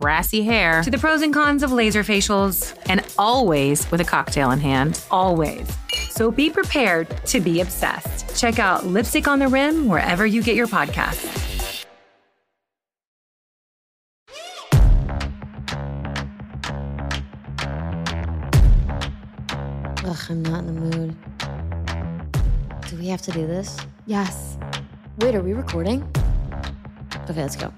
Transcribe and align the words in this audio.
brassy 0.00 0.42
hair 0.42 0.82
To 0.82 0.90
the 0.90 0.98
pros 0.98 1.20
and 1.22 1.32
cons 1.32 1.62
of 1.62 1.70
laser 1.72 2.02
facials, 2.02 2.74
and 2.88 3.04
always 3.18 3.88
with 3.90 4.00
a 4.00 4.04
cocktail 4.04 4.50
in 4.50 4.58
hand. 4.58 5.00
always. 5.10 5.68
So 6.08 6.30
be 6.30 6.50
prepared 6.50 7.08
to 7.26 7.40
be 7.40 7.60
obsessed. 7.60 8.36
Check 8.38 8.58
out 8.58 8.84
Lipstick 8.86 9.28
on 9.28 9.38
the 9.38 9.48
Rim 9.48 9.88
wherever 9.88 10.26
you 10.26 10.42
get 10.42 10.56
your 10.56 10.66
podcasts. 10.66 11.84
Ugh, 20.04 20.16
I'm 20.30 20.42
not 20.42 20.60
in 20.64 20.66
the 20.66 20.96
mood. 20.96 21.16
Do 22.88 22.96
we 22.96 23.08
have 23.08 23.22
to 23.22 23.30
do 23.32 23.46
this? 23.46 23.78
Yes. 24.06 24.58
Wait, 25.18 25.34
are 25.34 25.42
we 25.42 25.52
recording? 25.52 26.02
Okay, 27.28 27.42
let's 27.42 27.56
go. 27.56 27.72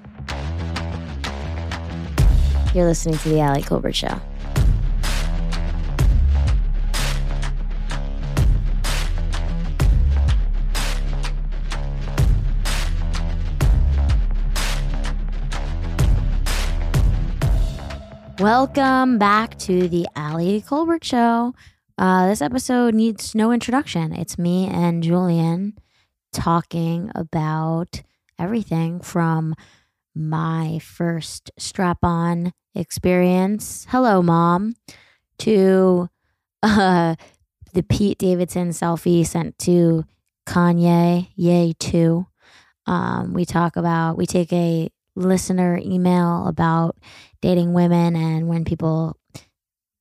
You're 2.74 2.86
listening 2.86 3.18
to 3.18 3.28
the 3.28 3.42
Ali 3.42 3.60
Kolbert 3.60 3.94
Show. 3.94 4.18
Welcome 18.38 19.18
back 19.18 19.58
to 19.58 19.86
the 19.86 20.06
Ali 20.16 20.62
Kolbert 20.62 21.04
Show. 21.04 21.54
Uh, 21.98 22.26
this 22.26 22.40
episode 22.40 22.94
needs 22.94 23.34
no 23.34 23.52
introduction. 23.52 24.14
It's 24.14 24.38
me 24.38 24.66
and 24.66 25.02
Julien 25.02 25.78
talking 26.32 27.12
about 27.14 28.00
everything 28.38 29.00
from 29.00 29.54
my 30.14 30.78
first 30.78 31.50
strap 31.58 31.98
on 32.02 32.54
experience, 32.74 33.86
hello, 33.90 34.22
mom, 34.22 34.74
to 35.38 36.08
uh, 36.62 37.14
the 37.74 37.82
Pete 37.82 38.18
Davidson 38.18 38.70
selfie 38.70 39.26
sent 39.26 39.58
to 39.60 40.04
Kanye, 40.46 41.28
yay, 41.36 41.74
too. 41.78 42.26
Um, 42.86 43.32
we 43.32 43.44
talk 43.44 43.76
about, 43.76 44.16
we 44.16 44.26
take 44.26 44.52
a 44.52 44.90
listener 45.14 45.78
email 45.82 46.46
about 46.46 46.96
dating 47.40 47.72
women 47.72 48.16
and 48.16 48.48
when 48.48 48.64
people 48.64 49.16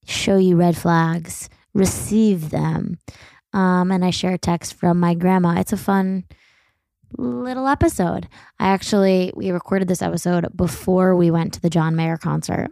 show 0.05 0.38
you 0.38 0.55
red 0.55 0.77
flags, 0.77 1.49
receive 1.73 2.49
them. 2.49 2.97
Um, 3.53 3.92
and 3.92 4.03
I 4.03 4.09
share 4.09 4.33
a 4.33 4.38
text 4.38 4.73
from 4.73 4.99
my 4.99 5.14
grandma. 5.14 5.59
It's 5.59 5.73
a 5.73 5.77
fun 5.77 6.25
little 7.17 7.67
episode. 7.67 8.28
I 8.59 8.67
actually, 8.67 9.31
we 9.36 9.52
recorded 9.52 9.88
this 9.88 10.02
episode 10.02 10.56
before 10.56 11.16
we 11.16 11.31
went 11.31 11.54
to 11.54 11.62
the 11.62 11.70
John 11.70 11.95
Mayer 11.95 12.17
concert. 12.17 12.70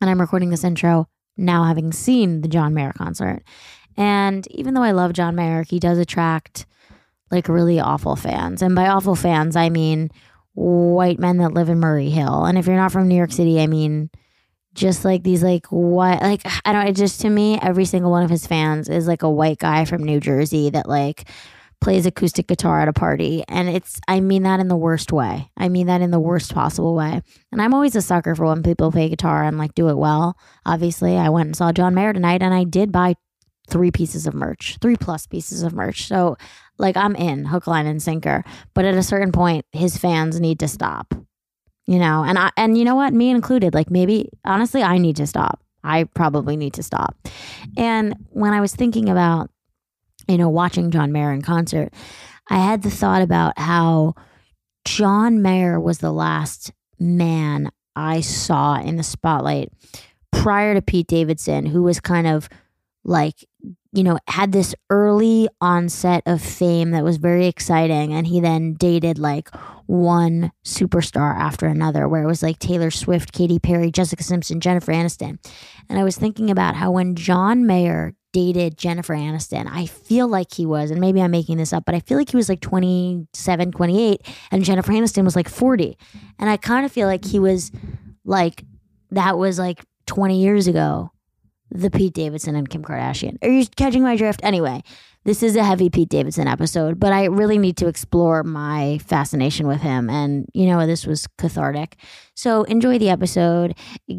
And 0.00 0.08
I'm 0.08 0.20
recording 0.20 0.50
this 0.50 0.64
intro 0.64 1.08
now 1.36 1.64
having 1.64 1.92
seen 1.92 2.40
the 2.40 2.48
John 2.48 2.74
Mayer 2.74 2.92
concert. 2.92 3.42
And 3.96 4.46
even 4.52 4.74
though 4.74 4.82
I 4.82 4.92
love 4.92 5.12
John 5.12 5.34
Mayer, 5.34 5.62
he 5.62 5.78
does 5.78 5.98
attract 5.98 6.66
like 7.30 7.48
really 7.48 7.80
awful 7.80 8.16
fans. 8.16 8.62
And 8.62 8.74
by 8.74 8.88
awful 8.88 9.14
fans, 9.14 9.56
I 9.56 9.68
mean 9.70 10.10
white 10.54 11.18
men 11.18 11.38
that 11.38 11.54
live 11.54 11.68
in 11.68 11.80
Murray 11.80 12.10
Hill. 12.10 12.44
And 12.44 12.58
if 12.58 12.66
you're 12.66 12.76
not 12.76 12.92
from 12.92 13.08
New 13.08 13.16
York 13.16 13.32
City, 13.32 13.60
I 13.60 13.66
mean 13.66 14.10
just 14.74 15.04
like 15.04 15.24
these 15.24 15.42
like 15.42 15.66
what 15.66 16.22
like 16.22 16.42
I 16.64 16.72
don't 16.72 16.86
it 16.86 16.94
just 16.94 17.20
to 17.22 17.30
me 17.30 17.58
every 17.60 17.84
single 17.84 18.12
one 18.12 18.22
of 18.22 18.30
his 18.30 18.46
fans 18.46 18.88
is 18.88 19.08
like 19.08 19.24
a 19.24 19.30
white 19.30 19.58
guy 19.58 19.84
from 19.84 20.04
New 20.04 20.20
Jersey 20.20 20.70
that 20.70 20.88
like 20.88 21.28
plays 21.80 22.06
acoustic 22.06 22.46
guitar 22.46 22.80
at 22.80 22.88
a 22.88 22.92
party 22.92 23.44
and 23.48 23.68
it's 23.68 24.00
I 24.08 24.20
mean 24.20 24.42
that 24.42 24.60
in 24.60 24.68
the 24.68 24.76
worst 24.76 25.12
way. 25.12 25.50
I 25.56 25.68
mean 25.68 25.86
that 25.86 26.00
in 26.00 26.10
the 26.10 26.20
worst 26.20 26.54
possible 26.54 26.94
way. 26.94 27.22
And 27.52 27.62
I'm 27.62 27.74
always 27.74 27.96
a 27.96 28.02
sucker 28.02 28.34
for 28.34 28.46
when 28.46 28.62
people 28.62 28.90
play 28.92 29.08
guitar 29.08 29.44
and 29.44 29.58
like 29.58 29.74
do 29.74 29.88
it 29.88 29.96
well. 29.96 30.36
Obviously, 30.66 31.16
I 31.16 31.28
went 31.28 31.46
and 31.46 31.56
saw 31.56 31.72
John 31.72 31.94
Mayer 31.94 32.12
tonight 32.12 32.42
and 32.42 32.52
I 32.52 32.64
did 32.64 32.92
buy 32.92 33.14
three 33.70 33.90
pieces 33.90 34.26
of 34.26 34.34
merch, 34.34 34.78
three 34.80 34.96
plus 34.96 35.26
pieces 35.26 35.62
of 35.62 35.72
merch. 35.72 36.06
So 36.06 36.36
like 36.78 36.96
I'm 36.96 37.14
in 37.16 37.44
hook 37.44 37.66
line 37.66 37.86
and 37.86 38.02
sinker. 38.02 38.44
But 38.74 38.84
at 38.84 38.94
a 38.94 39.02
certain 39.02 39.32
point 39.32 39.64
his 39.72 39.96
fans 39.96 40.40
need 40.40 40.58
to 40.60 40.68
stop 40.68 41.14
you 41.88 41.98
know 41.98 42.22
and 42.22 42.38
i 42.38 42.50
and 42.56 42.78
you 42.78 42.84
know 42.84 42.94
what 42.94 43.12
me 43.12 43.30
included 43.30 43.74
like 43.74 43.90
maybe 43.90 44.28
honestly 44.44 44.82
i 44.82 44.98
need 44.98 45.16
to 45.16 45.26
stop 45.26 45.60
i 45.82 46.04
probably 46.04 46.56
need 46.56 46.74
to 46.74 46.82
stop 46.82 47.16
and 47.76 48.14
when 48.28 48.52
i 48.52 48.60
was 48.60 48.76
thinking 48.76 49.08
about 49.08 49.50
you 50.28 50.38
know 50.38 50.48
watching 50.48 50.90
john 50.90 51.12
mayer 51.12 51.32
in 51.32 51.42
concert 51.42 51.92
i 52.48 52.58
had 52.58 52.82
the 52.82 52.90
thought 52.90 53.22
about 53.22 53.58
how 53.58 54.14
john 54.84 55.42
mayer 55.42 55.80
was 55.80 55.98
the 55.98 56.12
last 56.12 56.72
man 56.98 57.70
i 57.96 58.20
saw 58.20 58.78
in 58.80 58.96
the 58.96 59.02
spotlight 59.02 59.72
prior 60.30 60.74
to 60.74 60.82
pete 60.82 61.06
davidson 61.06 61.66
who 61.66 61.82
was 61.82 62.00
kind 62.00 62.26
of 62.26 62.48
like 63.04 63.44
you 63.92 64.02
know 64.02 64.18
had 64.28 64.52
this 64.52 64.74
early 64.90 65.48
onset 65.60 66.22
of 66.26 66.42
fame 66.42 66.90
that 66.90 67.04
was 67.04 67.16
very 67.16 67.46
exciting 67.46 68.12
and 68.12 68.26
he 68.26 68.40
then 68.40 68.74
dated 68.74 69.18
like 69.18 69.48
one 69.88 70.52
superstar 70.64 71.34
after 71.34 71.66
another, 71.66 72.06
where 72.06 72.22
it 72.22 72.26
was 72.26 72.42
like 72.42 72.58
Taylor 72.58 72.90
Swift, 72.90 73.32
Katy 73.32 73.58
Perry, 73.58 73.90
Jessica 73.90 74.22
Simpson, 74.22 74.60
Jennifer 74.60 74.92
Aniston. 74.92 75.38
And 75.88 75.98
I 75.98 76.04
was 76.04 76.16
thinking 76.16 76.50
about 76.50 76.76
how 76.76 76.90
when 76.90 77.14
John 77.14 77.66
Mayer 77.66 78.14
dated 78.38 78.78
Jennifer 78.78 79.16
Aniston, 79.16 79.66
I 79.68 79.86
feel 79.86 80.28
like 80.28 80.54
he 80.54 80.64
was, 80.64 80.92
and 80.92 81.00
maybe 81.00 81.20
I'm 81.20 81.32
making 81.32 81.56
this 81.56 81.72
up, 81.72 81.84
but 81.84 81.96
I 81.96 82.00
feel 82.00 82.16
like 82.16 82.30
he 82.30 82.36
was 82.36 82.48
like 82.48 82.60
27, 82.60 83.72
28, 83.72 84.20
and 84.52 84.64
Jennifer 84.64 84.92
Aniston 84.92 85.24
was 85.24 85.34
like 85.34 85.48
40. 85.48 85.98
And 86.38 86.48
I 86.48 86.56
kind 86.56 86.86
of 86.86 86.92
feel 86.92 87.08
like 87.08 87.24
he 87.24 87.40
was 87.40 87.72
like, 88.24 88.64
that 89.10 89.38
was 89.38 89.58
like 89.58 89.84
20 90.06 90.40
years 90.40 90.68
ago, 90.68 91.10
the 91.72 91.90
Pete 91.90 92.14
Davidson 92.14 92.54
and 92.54 92.70
Kim 92.70 92.84
Kardashian. 92.84 93.38
Are 93.42 93.50
you 93.50 93.66
catching 93.76 94.04
my 94.04 94.14
drift? 94.14 94.38
Anyway, 94.44 94.84
this 95.24 95.42
is 95.42 95.56
a 95.56 95.64
heavy 95.64 95.90
Pete 95.90 96.08
Davidson 96.08 96.48
episode, 96.48 96.98
but 96.98 97.12
I 97.12 97.26
really 97.26 97.58
need 97.58 97.76
to 97.78 97.86
explore 97.86 98.42
my 98.42 98.98
fascination 98.98 99.66
with 99.66 99.80
him. 99.80 100.08
And, 100.08 100.46
you 100.54 100.66
know, 100.66 100.86
this 100.86 101.06
was 101.06 101.26
cathartic. 101.36 101.96
So 102.34 102.62
enjoy 102.62 102.98
the 102.98 103.10
episode. 103.10 103.74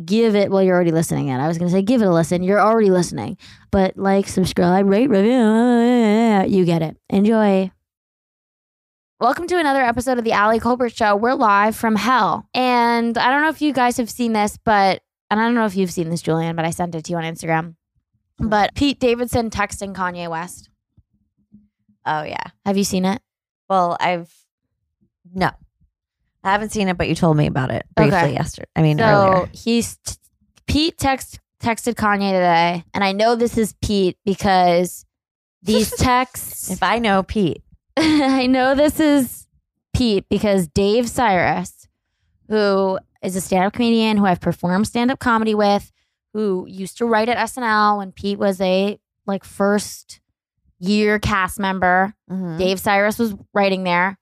Give 0.06 0.36
it, 0.36 0.52
well, 0.52 0.62
you're 0.62 0.76
already 0.76 0.92
listening 0.92 1.30
it. 1.30 1.38
I 1.38 1.48
was 1.48 1.58
going 1.58 1.70
to 1.70 1.74
say, 1.74 1.82
give 1.82 2.02
it 2.02 2.08
a 2.08 2.14
listen. 2.14 2.44
You're 2.44 2.60
already 2.60 2.92
listening. 2.92 3.38
But 3.72 3.98
like, 3.98 4.28
subscribe, 4.28 4.88
rate, 4.88 5.10
review. 5.10 6.46
You 6.48 6.66
get 6.66 6.82
it. 6.82 6.98
Enjoy. 7.10 7.72
Welcome 9.20 9.48
to 9.48 9.58
another 9.58 9.82
episode 9.82 10.18
of 10.18 10.24
the 10.24 10.34
Ali 10.34 10.60
Kolbert 10.60 10.96
Show. 10.96 11.16
We're 11.16 11.34
live 11.34 11.76
from 11.76 11.96
hell. 11.96 12.48
And 12.54 13.18
I 13.18 13.32
don't 13.32 13.42
know 13.42 13.50
if 13.50 13.62
you 13.62 13.74
guys 13.74 13.98
have 13.98 14.10
seen 14.10 14.34
this, 14.34 14.58
but, 14.64 15.02
and 15.32 15.40
I 15.40 15.46
don't 15.46 15.56
know 15.56 15.66
if 15.66 15.76
you've 15.76 15.92
seen 15.92 16.10
this, 16.10 16.22
Julien, 16.22 16.56
but 16.56 16.66
I 16.66 16.70
sent 16.70 16.96
it 16.96 17.06
to 17.06 17.12
you 17.12 17.18
on 17.18 17.24
Instagram. 17.24 17.76
But 18.38 18.76
Pete 18.76 19.00
Davidson 19.00 19.50
texting 19.50 19.94
Kanye 19.94 20.30
West. 20.30 20.69
Oh 22.10 22.24
yeah. 22.24 22.44
Have 22.66 22.78
you 22.78 22.84
seen 22.84 23.06
it? 23.06 23.22
Well, 23.70 23.96
I've 24.00 24.34
no, 25.34 25.52
I 26.44 26.52
haven't 26.52 26.72
seen 26.72 26.88
it, 26.88 26.98
but 26.98 27.08
you 27.08 27.16
told 27.16 27.38
me 27.38 27.46
about 27.48 27.70
it 27.72 27.86
briefly 27.96 28.18
Okay. 28.18 28.34
yesterday. 28.34 28.68
I 28.76 28.82
mean, 28.82 28.98
so 28.98 29.04
earlier. 29.06 29.50
he's 29.54 29.98
t- 29.98 30.16
Pete 30.68 30.98
text 30.98 31.40
texted 31.62 31.94
Kanye 31.96 32.32
today, 32.32 32.84
and 32.94 33.04
I 33.04 33.12
know 33.12 33.36
this 33.36 33.58
is 33.58 33.76
Pete 33.84 34.18
because 34.26 35.06
these 35.62 35.92
texts. 35.92 36.72
If 36.72 36.82
I 36.82 37.00
know 37.00 37.22
Pete, 37.24 37.62
I 37.98 38.48
know 38.48 38.74
this 38.76 39.00
is 39.00 39.48
Pete 39.94 40.26
because 40.30 40.68
Dave 40.68 41.06
Sirus, 41.06 41.88
who 42.48 42.98
is 43.22 43.36
a 43.36 43.42
stand-up 43.42 43.74
comedian 43.74 44.18
who 44.18 44.26
I've 44.26 44.40
performed 44.42 44.88
stand-up 44.88 45.20
comedy 45.20 45.54
with, 45.54 45.92
who 46.34 46.66
used 46.70 46.98
to 47.00 47.06
write 47.06 47.28
at 47.30 47.38
SNL 47.38 47.98
when 47.98 48.14
Pete 48.14 48.40
was 48.40 48.60
a 48.62 48.98
like 49.28 49.44
first 49.44 50.19
year 50.80 51.20
cast 51.20 51.60
member. 51.60 52.14
Mhm. 52.32 52.58
Dave 52.58 52.78
Sirus 52.80 53.20
was 53.20 53.36
writing 53.54 53.84
there. 53.84 54.18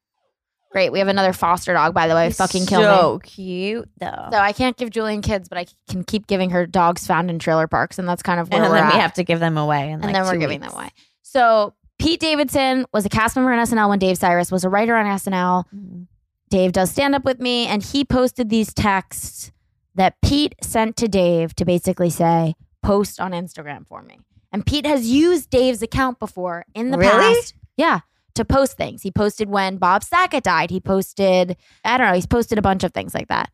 Great. 0.72 0.92
We 0.92 1.00
have 1.00 1.08
another 1.08 1.32
foster 1.34 1.74
dog, 1.74 1.94
by 1.94 2.08
the 2.08 2.14
way. 2.14 2.26
He's 2.26 2.38
Fucking 2.38 2.66
kill 2.66 2.82
me. 2.82 2.86
So 2.86 3.20
cute 3.24 3.90
though. 4.00 4.28
So 4.32 4.38
I 4.38 4.52
can't 4.52 4.76
give 4.76 4.90
Julien 4.90 5.22
kids, 5.22 5.48
but 5.48 5.58
I 5.58 5.66
can 5.90 6.04
keep 6.04 6.28
giving 6.28 6.50
her 6.50 6.66
dogs 6.68 7.08
found 7.08 7.30
in 7.30 7.40
trailer 7.40 7.68
parks, 7.68 7.98
and 8.00 8.08
that's 8.08 8.22
kind 8.22 8.40
of 8.40 8.50
where 8.52 8.62
and 8.64 8.70
we're 8.72 8.78
then 8.78 8.88
at. 8.88 8.94
we 8.94 9.00
have 9.00 9.14
to 9.14 9.24
give 9.24 9.40
them 9.40 9.58
away, 9.58 9.92
and 9.92 10.04
like 10.04 10.14
then 10.14 10.24
we're 10.26 10.38
giving 10.38 10.60
weeks. 10.60 10.74
them 10.74 10.80
away. 10.82 10.90
So 11.24 11.74
Pete 12.00 12.20
Davidson 12.20 12.86
was 12.94 13.06
a 13.06 13.10
cast 13.10 13.36
member 13.36 13.52
on 13.54 13.60
SNL 13.60 13.90
when 13.90 13.98
Dave 14.00 14.18
Sirus 14.20 14.52
was 14.52 14.64
a 14.66 14.70
writer 14.70 14.96
on 14.96 15.06
SNL. 15.06 15.66
Mhm. 15.74 16.08
Dave 16.50 16.72
does 16.74 16.92
stand 16.92 17.16
up 17.16 17.24
with 17.26 17.40
me, 17.40 17.66
and 17.68 17.82
he 17.82 18.04
posted 18.06 18.50
these 18.50 18.74
texts 18.74 19.52
that 19.96 20.16
Pete 20.22 20.54
sent 20.62 20.96
to 20.98 21.08
Dave 21.08 21.56
to 21.56 21.66
basically 21.66 22.10
say, 22.10 22.54
post 22.84 23.20
on 23.20 23.32
Instagram 23.32 23.88
for 23.88 24.02
me. 24.04 24.20
And 24.52 24.66
Pete 24.66 24.86
has 24.86 25.08
used 25.10 25.50
Dave's 25.50 25.82
account 25.82 26.20
before 26.20 26.66
in 26.74 26.92
the 26.92 26.98
Really? 26.98 27.36
past. 27.36 27.54
Yeah. 27.76 28.00
To 28.36 28.46
post 28.46 28.78
things. 28.78 29.02
He 29.02 29.12
posted 29.12 29.50
when 29.50 29.78
Bob 29.78 30.04
Saget 30.04 30.44
died. 30.44 30.70
He 30.70 30.80
posted, 30.80 31.58
I 31.84 31.98
don't 31.98 32.08
know, 32.08 32.14
he's 32.14 32.28
posted 32.28 32.58
a 32.58 32.62
bunch 32.62 32.84
of 32.84 32.94
things 32.94 33.14
like 33.14 33.28
that. 33.30 33.50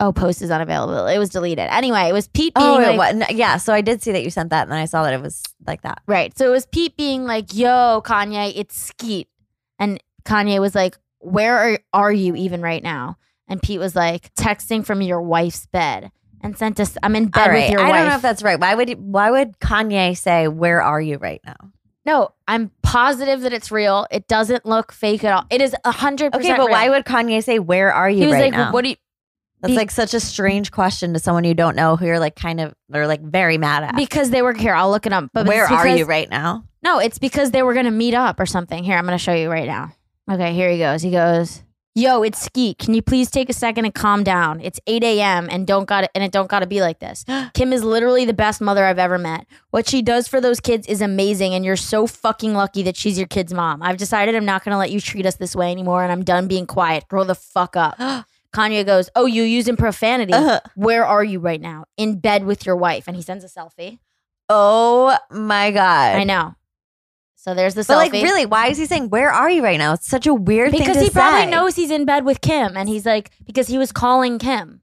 Oh, 0.00 0.12
post 0.12 0.42
is 0.42 0.50
unavailable. 0.50 1.06
It 1.06 1.18
was 1.18 1.30
deleted. 1.30 1.68
Anyway, 1.70 2.02
it 2.08 2.12
was 2.12 2.28
Pete 2.28 2.52
oh, 2.56 2.78
being 2.78 2.88
Oh, 2.90 2.96
like, 2.96 3.14
it 3.14 3.18
wa- 3.18 3.26
no, 3.26 3.36
yeah. 3.36 3.56
So 3.58 3.72
I 3.72 3.80
did 3.80 4.02
see 4.02 4.12
that 4.12 4.22
you 4.24 4.30
sent 4.30 4.50
that, 4.50 4.62
and 4.62 4.72
then 4.72 4.78
I 4.78 4.84
saw 4.86 5.02
that 5.04 5.14
it 5.14 5.20
was 5.20 5.42
like 5.66 5.82
that. 5.82 6.02
Right. 6.06 6.36
So 6.36 6.46
it 6.46 6.50
was 6.50 6.66
Pete 6.66 6.96
being 6.96 7.24
like, 7.24 7.54
yo, 7.54 8.02
Kanye, 8.04 8.52
it's 8.56 8.76
Skete. 8.76 9.28
And 9.78 10.02
Kanye 10.24 10.60
was 10.60 10.74
like, 10.74 10.96
where 11.20 11.56
are, 11.56 11.78
are 11.92 12.12
you 12.12 12.34
even 12.34 12.60
right 12.60 12.82
now? 12.82 13.18
And 13.48 13.62
Pete 13.62 13.78
was 13.80 13.94
like, 13.96 14.34
texting 14.34 14.84
from 14.84 15.00
your 15.02 15.22
wife's 15.22 15.66
bed 15.66 16.10
and 16.44 16.56
sent 16.56 16.78
us, 16.78 16.96
I'm 17.02 17.16
in 17.16 17.26
bed 17.28 17.40
All 17.40 17.48
right. 17.48 17.62
with 17.62 17.70
your 17.70 17.80
I 17.80 17.88
wife. 17.90 18.00
don't 18.02 18.08
know 18.10 18.16
if 18.16 18.22
that's 18.22 18.42
right. 18.42 18.60
Why 18.60 18.74
would 18.76 18.90
Why 19.00 19.30
would 19.32 19.58
Kanye 19.58 20.16
say, 20.16 20.46
"Where 20.46 20.80
are 20.82 21.00
you 21.00 21.16
right 21.16 21.40
now"? 21.44 21.56
no, 22.06 22.28
I'm 22.46 22.70
positive 22.82 23.40
that 23.40 23.52
it's 23.54 23.72
real. 23.72 24.06
It 24.10 24.28
doesn't 24.28 24.66
look 24.66 24.92
fake 24.92 25.24
at 25.24 25.32
all. 25.32 25.44
It 25.50 25.60
is 25.62 25.74
100% 25.86 26.34
Okay, 26.34 26.48
but 26.50 26.58
real. 26.58 26.68
why 26.68 26.90
would 26.90 27.04
Kanye 27.06 27.42
say, 27.42 27.58
"Where 27.58 27.92
are 27.92 28.08
you 28.10 28.18
He 28.20 28.26
was 28.26 28.34
right 28.34 28.42
like, 28.44 28.52
now"? 28.52 28.72
what 28.72 28.84
do 28.84 28.90
you, 28.90 28.96
That's 29.62 29.72
be- 29.72 29.76
like 29.78 29.90
such 29.90 30.12
a 30.12 30.20
strange 30.20 30.70
question 30.70 31.14
to 31.14 31.18
someone 31.18 31.44
you 31.44 31.54
don't 31.54 31.74
know 31.76 31.96
who 31.96 32.04
you're 32.06 32.18
like 32.20 32.36
kind 32.36 32.60
of 32.60 32.74
they're 32.90 33.06
like 33.08 33.22
very 33.22 33.56
mad 33.58 33.82
at. 33.84 33.96
because 33.96 34.28
they 34.30 34.42
were 34.42 34.52
here. 34.52 34.74
I'll 34.74 34.90
look 34.90 35.06
it 35.06 35.12
up. 35.14 35.30
But 35.32 35.46
Where 35.46 35.64
it's 35.64 35.72
are 35.72 35.88
you 35.88 36.04
right 36.04 36.28
now? 36.28 36.64
No, 36.82 36.98
it's 36.98 37.18
because 37.18 37.50
they 37.52 37.62
were 37.62 37.72
going 37.72 37.86
to 37.86 37.90
meet 37.90 38.12
up 38.12 38.38
or 38.38 38.44
something. 38.44 38.84
Here, 38.84 38.98
I'm 38.98 39.06
going 39.06 39.16
to 39.16 39.22
show 39.24 39.32
you 39.32 39.50
right 39.50 39.66
now. 39.66 39.92
Okay, 40.30 40.52
here 40.52 40.68
he 40.70 40.76
goes. 40.78 41.00
He 41.00 41.10
goes, 41.10 41.62
"Yo, 41.96 42.22
it's 42.22 42.40
Skete. 42.40 42.76
Can 42.78 42.92
you 42.92 43.00
please 43.00 43.30
take 43.30 43.48
a 43.48 43.52
second 43.52 43.84
and 43.84 43.94
calm 43.94 44.24
down? 44.24 44.60
It's 44.60 44.80
8 44.86 45.04
a.m. 45.04 45.48
and 45.48 45.64
don't 45.64 45.84
got 45.84 46.10
and 46.14 46.24
it 46.24 46.32
don't 46.32 46.48
got 46.48 46.60
to 46.60 46.66
be 46.66 46.80
like 46.80 46.98
this. 46.98 47.24
Kim 47.54 47.72
is 47.72 47.84
literally 47.84 48.24
the 48.24 48.34
best 48.34 48.60
mother 48.60 48.84
I've 48.84 48.98
ever 48.98 49.16
met. 49.16 49.46
What 49.70 49.88
she 49.88 50.02
does 50.02 50.26
for 50.26 50.40
those 50.40 50.58
kids 50.58 50.88
is 50.88 51.00
amazing, 51.00 51.54
and 51.54 51.64
you're 51.64 51.76
so 51.76 52.08
fucking 52.08 52.52
lucky 52.54 52.82
that 52.82 52.96
she's 52.96 53.16
your 53.16 53.28
kid's 53.28 53.54
mom. 53.54 53.80
I've 53.80 53.96
decided 53.96 54.34
I'm 54.34 54.44
not 54.44 54.64
to 54.64 54.76
let 54.76 54.90
you 54.90 55.00
treat 55.00 55.24
us 55.24 55.36
this 55.36 55.54
way 55.54 55.70
anymore, 55.70 56.02
and 56.02 56.10
I'm 56.10 56.24
done 56.24 56.48
being 56.48 56.66
quiet. 56.66 57.06
Grow 57.08 57.22
the 57.22 57.36
fuck 57.36 57.76
up." 57.76 57.96
Kanye 58.52 58.84
goes, 58.84 59.08
"Oh, 59.14 59.26
you 59.26 59.44
using 59.44 59.76
profanity? 59.76 60.32
Uh-huh. 60.32 60.60
Where 60.74 61.04
are 61.06 61.24
you 61.24 61.38
right 61.38 61.60
now? 61.60 61.84
In 61.96 62.18
bed 62.18 62.44
with 62.44 62.66
your 62.66 62.76
wife?" 62.76 63.04
And 63.06 63.16
he 63.16 63.22
sends 63.22 63.44
a 63.44 63.48
selfie. 63.48 63.98
Oh 64.48 65.16
my 65.30 65.70
god! 65.70 66.16
I 66.16 66.24
know. 66.24 66.54
So 67.44 67.52
there's 67.52 67.74
the 67.74 67.82
selfie. 67.82 67.88
But 67.88 67.96
like, 67.96 68.12
really, 68.14 68.46
why 68.46 68.68
is 68.68 68.78
he 68.78 68.86
saying, 68.86 69.10
"Where 69.10 69.30
are 69.30 69.50
you 69.50 69.62
right 69.62 69.76
now"? 69.76 69.92
It's 69.92 70.08
such 70.08 70.26
a 70.26 70.32
weird 70.32 70.70
thing 70.70 70.80
because 70.80 70.96
to 70.96 71.02
he 71.02 71.10
probably 71.10 71.42
say. 71.42 71.50
knows 71.50 71.76
he's 71.76 71.90
in 71.90 72.06
bed 72.06 72.24
with 72.24 72.40
Kim, 72.40 72.74
and 72.74 72.88
he's 72.88 73.04
like 73.04 73.32
because 73.44 73.66
he 73.68 73.76
was 73.76 73.92
calling 73.92 74.38
Kim, 74.38 74.80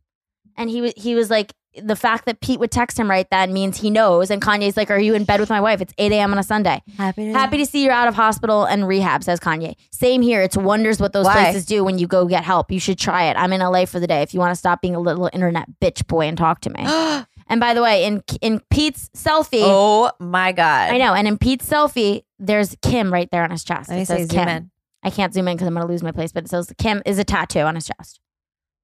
and 0.55 0.69
he 0.69 0.79
was 0.79 0.93
he 0.95 1.15
was 1.15 1.31
like 1.31 1.55
the 1.81 1.95
fact 1.95 2.25
that 2.27 2.39
Pete 2.39 2.59
would 2.59 2.69
text 2.69 2.99
him 2.99 3.09
right 3.09 3.25
then 3.31 3.51
means 3.51 3.79
he 3.79 3.89
knows, 3.89 4.29
and 4.29 4.43
Kanye's 4.43 4.77
like, 4.77 4.91
"Are 4.91 4.99
you 4.99 5.15
in 5.15 5.23
bed 5.23 5.39
with 5.39 5.49
my 5.49 5.59
wife? 5.59 5.81
It's 5.81 5.91
8 5.97 6.11
a.m. 6.11 6.33
on 6.33 6.37
a 6.37 6.43
Sunday." 6.43 6.83
Happy 6.97 7.25
to, 7.25 7.33
Happy 7.33 7.57
to 7.57 7.65
see 7.65 7.83
you're 7.83 7.93
out 7.93 8.07
of 8.07 8.13
hospital 8.13 8.65
and 8.65 8.87
rehab, 8.87 9.23
says 9.23 9.39
Kanye. 9.39 9.73
Same 9.89 10.21
here. 10.21 10.43
It's 10.43 10.55
wonders 10.55 10.99
what 10.99 11.13
those 11.13 11.25
Why? 11.25 11.33
places 11.33 11.65
do 11.65 11.83
when 11.83 11.97
you 11.97 12.05
go 12.05 12.27
get 12.27 12.43
help. 12.43 12.71
You 12.71 12.79
should 12.79 12.99
try 12.99 13.23
it. 13.23 13.37
I'm 13.37 13.53
in 13.53 13.61
LA 13.61 13.85
for 13.85 13.99
the 13.99 14.05
day. 14.05 14.21
If 14.21 14.35
you 14.35 14.39
want 14.39 14.51
to 14.51 14.55
stop 14.55 14.83
being 14.83 14.95
a 14.95 14.99
little 14.99 15.31
internet 15.33 15.67
bitch 15.81 16.05
boy 16.05 16.27
and 16.27 16.37
talk 16.37 16.61
to 16.61 16.69
me. 16.69 16.83
and 17.51 17.59
by 17.59 17.73
the 17.73 17.83
way, 17.83 18.05
in 18.05 18.23
in 18.41 18.61
Pete's 18.71 19.09
selfie, 19.15 19.61
oh 19.61 20.09
my 20.19 20.53
god! 20.53 20.91
I 20.91 20.97
know, 20.97 21.13
and 21.13 21.27
in 21.27 21.37
Pete's 21.37 21.69
selfie, 21.69 22.23
there's 22.39 22.75
Kim 22.81 23.11
right 23.11 23.29
there 23.29 23.43
on 23.43 23.51
his 23.51 23.63
chest. 23.63 23.89
Let 23.89 23.97
me 23.97 24.01
it 24.03 24.07
say 24.07 24.17
says 24.19 24.29
zoom 24.29 24.39
Kim. 24.39 24.47
in. 24.47 24.71
I 25.03 25.09
can't 25.09 25.33
zoom 25.33 25.47
in 25.47 25.55
because 25.57 25.67
I'm 25.67 25.73
going 25.73 25.85
to 25.85 25.91
lose 25.91 26.03
my 26.03 26.11
place, 26.11 26.31
but 26.31 26.45
it 26.45 26.49
says 26.49 26.71
Kim 26.77 27.01
is 27.05 27.19
a 27.19 27.23
tattoo 27.23 27.61
on 27.61 27.75
his 27.75 27.87
chest. 27.87 28.19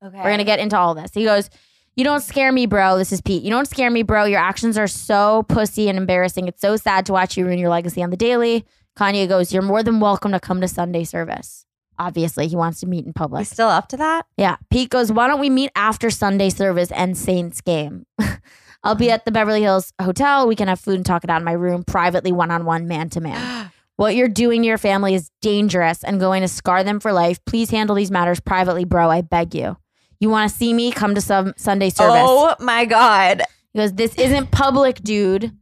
Okay, 0.03 0.17
We're 0.17 0.23
going 0.23 0.39
to 0.39 0.43
get 0.43 0.59
into 0.59 0.77
all 0.77 0.95
this. 0.95 1.11
He 1.13 1.23
goes, 1.23 1.49
You 1.95 2.03
don't 2.03 2.21
scare 2.23 2.51
me, 2.51 2.65
bro. 2.65 2.97
This 2.97 3.11
is 3.11 3.21
Pete. 3.21 3.43
You 3.43 3.51
don't 3.51 3.67
scare 3.67 3.89
me, 3.91 4.03
bro. 4.03 4.25
Your 4.25 4.39
actions 4.39 4.77
are 4.77 4.87
so 4.87 5.43
pussy 5.47 5.89
and 5.89 5.97
embarrassing. 5.97 6.47
It's 6.47 6.61
so 6.61 6.75
sad 6.75 7.05
to 7.05 7.13
watch 7.13 7.37
you 7.37 7.45
ruin 7.45 7.59
your 7.59 7.69
legacy 7.69 8.03
on 8.03 8.09
the 8.09 8.17
daily. 8.17 8.65
Kanye 8.97 9.27
goes, 9.29 9.53
You're 9.53 9.61
more 9.61 9.83
than 9.83 9.99
welcome 9.99 10.31
to 10.31 10.39
come 10.39 10.59
to 10.61 10.67
Sunday 10.67 11.03
service. 11.03 11.66
Obviously, 11.99 12.47
he 12.47 12.55
wants 12.55 12.79
to 12.81 12.87
meet 12.87 13.05
in 13.05 13.13
public. 13.13 13.41
He's 13.41 13.51
still 13.51 13.69
up 13.69 13.87
to 13.89 13.97
that. 13.97 14.25
Yeah. 14.37 14.57
Pete 14.69 14.89
goes, 14.89 15.11
Why 15.11 15.27
don't 15.27 15.39
we 15.39 15.49
meet 15.49 15.71
after 15.75 16.09
Sunday 16.09 16.49
service 16.49 16.91
and 16.91 17.17
Saints 17.17 17.61
game? 17.61 18.05
I'll 18.83 18.95
be 18.95 19.09
at 19.09 19.25
the 19.25 19.31
Beverly 19.31 19.61
Hills 19.61 19.91
Hotel. 20.01 20.47
We 20.47 20.55
can 20.55 20.67
have 20.67 20.79
food 20.79 20.95
and 20.95 21.05
talk 21.05 21.23
it 21.23 21.29
out 21.29 21.41
in 21.41 21.45
my 21.45 21.53
room 21.53 21.83
privately, 21.83 22.31
one 22.31 22.51
on 22.51 22.65
one, 22.65 22.87
man 22.87 23.09
to 23.11 23.21
man. 23.21 23.71
What 23.97 24.15
you're 24.15 24.27
doing 24.27 24.61
to 24.61 24.67
your 24.67 24.77
family 24.77 25.15
is 25.15 25.31
dangerous 25.41 26.03
and 26.03 26.19
going 26.19 26.43
to 26.43 26.47
scar 26.47 26.83
them 26.83 26.99
for 26.99 27.11
life. 27.11 27.43
Please 27.45 27.71
handle 27.71 27.95
these 27.95 28.11
matters 28.11 28.39
privately, 28.39 28.85
bro. 28.85 29.09
I 29.09 29.21
beg 29.21 29.55
you. 29.55 29.75
You 30.19 30.29
want 30.29 30.51
to 30.51 30.55
see 30.55 30.71
me? 30.71 30.91
Come 30.91 31.15
to 31.15 31.21
some 31.21 31.55
Sunday 31.57 31.89
service. 31.89 32.21
Oh 32.23 32.53
my 32.59 32.85
god! 32.85 33.41
He 33.73 33.79
goes, 33.79 33.93
This 33.93 34.13
isn't 34.13 34.51
public, 34.51 35.01
dude. 35.01 35.56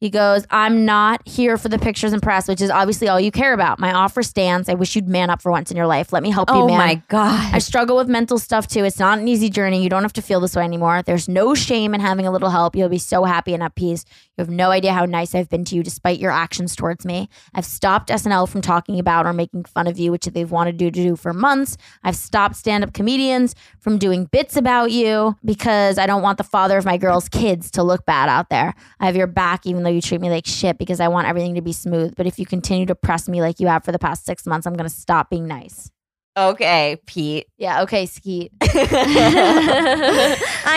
He 0.00 0.08
goes, 0.08 0.46
I'm 0.48 0.86
not 0.86 1.20
here 1.28 1.58
for 1.58 1.68
the 1.68 1.78
pictures 1.78 2.14
and 2.14 2.22
press, 2.22 2.48
which 2.48 2.62
is 2.62 2.70
obviously 2.70 3.06
all 3.08 3.20
you 3.20 3.30
care 3.30 3.52
about. 3.52 3.78
My 3.78 3.92
offer 3.92 4.22
stands. 4.22 4.70
I 4.70 4.74
wish 4.74 4.96
you'd 4.96 5.06
man 5.06 5.28
up 5.28 5.42
for 5.42 5.52
once 5.52 5.70
in 5.70 5.76
your 5.76 5.86
life. 5.86 6.10
Let 6.10 6.22
me 6.22 6.30
help 6.30 6.48
you, 6.48 6.56
Oh 6.56 6.66
man. 6.66 6.78
my 6.78 6.94
god! 7.08 7.54
I 7.54 7.58
struggle 7.58 7.98
with 7.98 8.08
mental 8.08 8.38
stuff 8.38 8.66
too. 8.66 8.82
It's 8.84 8.98
not 8.98 9.18
an 9.18 9.28
easy 9.28 9.50
journey. 9.50 9.82
You 9.82 9.90
don't 9.90 10.00
have 10.00 10.14
to 10.14 10.22
feel 10.22 10.40
this 10.40 10.56
way 10.56 10.64
anymore. 10.64 11.02
There's 11.02 11.28
no 11.28 11.54
shame 11.54 11.92
in 11.94 12.00
having 12.00 12.26
a 12.26 12.30
little 12.30 12.48
help. 12.48 12.74
You'll 12.74 12.88
be 12.88 12.96
so 12.96 13.24
happy 13.24 13.52
and 13.52 13.62
at 13.62 13.74
peace. 13.74 14.06
You 14.38 14.42
have 14.42 14.48
no 14.48 14.70
idea 14.70 14.94
how 14.94 15.04
nice 15.04 15.34
I've 15.34 15.50
been 15.50 15.66
to 15.66 15.74
you 15.76 15.82
despite 15.82 16.18
your 16.18 16.30
actions 16.30 16.74
towards 16.74 17.04
me. 17.04 17.28
I've 17.52 17.66
stopped 17.66 18.08
SNL 18.08 18.48
from 18.48 18.62
talking 18.62 18.98
about 18.98 19.26
or 19.26 19.34
making 19.34 19.64
fun 19.64 19.86
of 19.86 19.98
you, 19.98 20.10
which 20.12 20.24
they've 20.24 20.50
wanted 20.50 20.80
you 20.80 20.90
to 20.90 21.02
do 21.02 21.14
for 21.14 21.34
months. 21.34 21.76
I've 22.02 22.16
stopped 22.16 22.56
stand 22.56 22.84
up 22.84 22.94
comedians 22.94 23.54
from 23.80 23.98
doing 23.98 24.24
bits 24.24 24.56
about 24.56 24.92
you 24.92 25.36
because 25.44 25.98
I 25.98 26.06
don't 26.06 26.22
want 26.22 26.38
the 26.38 26.44
father 26.44 26.78
of 26.78 26.86
my 26.86 26.96
girl's 26.96 27.28
kids 27.28 27.70
to 27.72 27.82
look 27.82 28.06
bad 28.06 28.30
out 28.30 28.48
there. 28.48 28.72
I 28.98 29.04
have 29.04 29.14
your 29.16 29.26
back 29.26 29.66
even 29.66 29.82
though 29.82 29.89
you 29.90 30.00
treat 30.00 30.20
me 30.20 30.30
like 30.30 30.46
shit 30.46 30.78
because 30.78 31.00
I 31.00 31.08
want 31.08 31.26
everything 31.28 31.54
to 31.56 31.62
be 31.62 31.72
smooth. 31.72 32.14
But 32.16 32.26
if 32.26 32.38
you 32.38 32.46
continue 32.46 32.86
to 32.86 32.94
press 32.94 33.28
me 33.28 33.40
like 33.42 33.60
you 33.60 33.66
have 33.66 33.84
for 33.84 33.92
the 33.92 33.98
past 33.98 34.24
six 34.24 34.46
months, 34.46 34.66
I'm 34.66 34.74
going 34.74 34.88
to 34.88 34.94
stop 34.94 35.28
being 35.30 35.46
nice. 35.46 35.90
okay, 36.36 36.96
Pete. 37.06 37.46
Yeah, 37.58 37.82
okay, 37.82 38.06
Skete. 38.06 38.52
I'm 38.62 38.68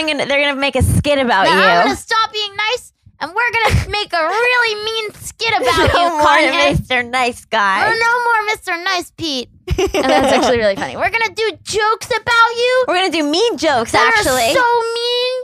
gonna. 0.08 0.26
They're 0.26 0.42
gonna 0.50 0.60
make 0.60 0.76
a 0.76 0.82
skit 0.84 1.20
about 1.20 1.46
Now 1.46 1.54
you. 1.56 1.62
I'm 1.62 1.86
gonna 1.88 1.96
stop 1.96 2.32
being 2.34 2.54
nice, 2.56 2.92
and 3.20 3.32
we're 3.34 3.52
gonna 3.52 3.90
make 3.90 4.12
a 4.14 4.18
really 4.18 4.76
mean 4.86 5.12
skit 5.14 5.54
about 5.54 5.94
no 5.94 6.02
you, 6.02 6.10
more 6.10 6.28
Kanye. 6.28 6.76
Mr. 6.76 7.04
Nice 7.10 7.46
Guy. 7.46 7.88
Oh, 7.88 7.96
no 7.96 8.24
more 8.24 8.42
Mr. 8.56 8.84
Nice 8.84 9.12
Pete. 9.12 9.50
And 9.78 10.10
that's 10.10 10.34
actually 10.34 10.58
really 10.58 10.76
funny. 10.76 10.98
We're 10.98 11.10
gonna 11.12 11.34
do 11.34 11.52
jokes 11.64 12.08
about 12.08 12.50
you 12.56 12.86
We're 12.88 12.96
gonna 12.96 13.12
do 13.12 13.24
mean 13.24 13.58
jokes. 13.58 13.92
that 13.92 14.14
actually, 14.18 14.54
so 14.54 14.82
mean. 14.96 15.43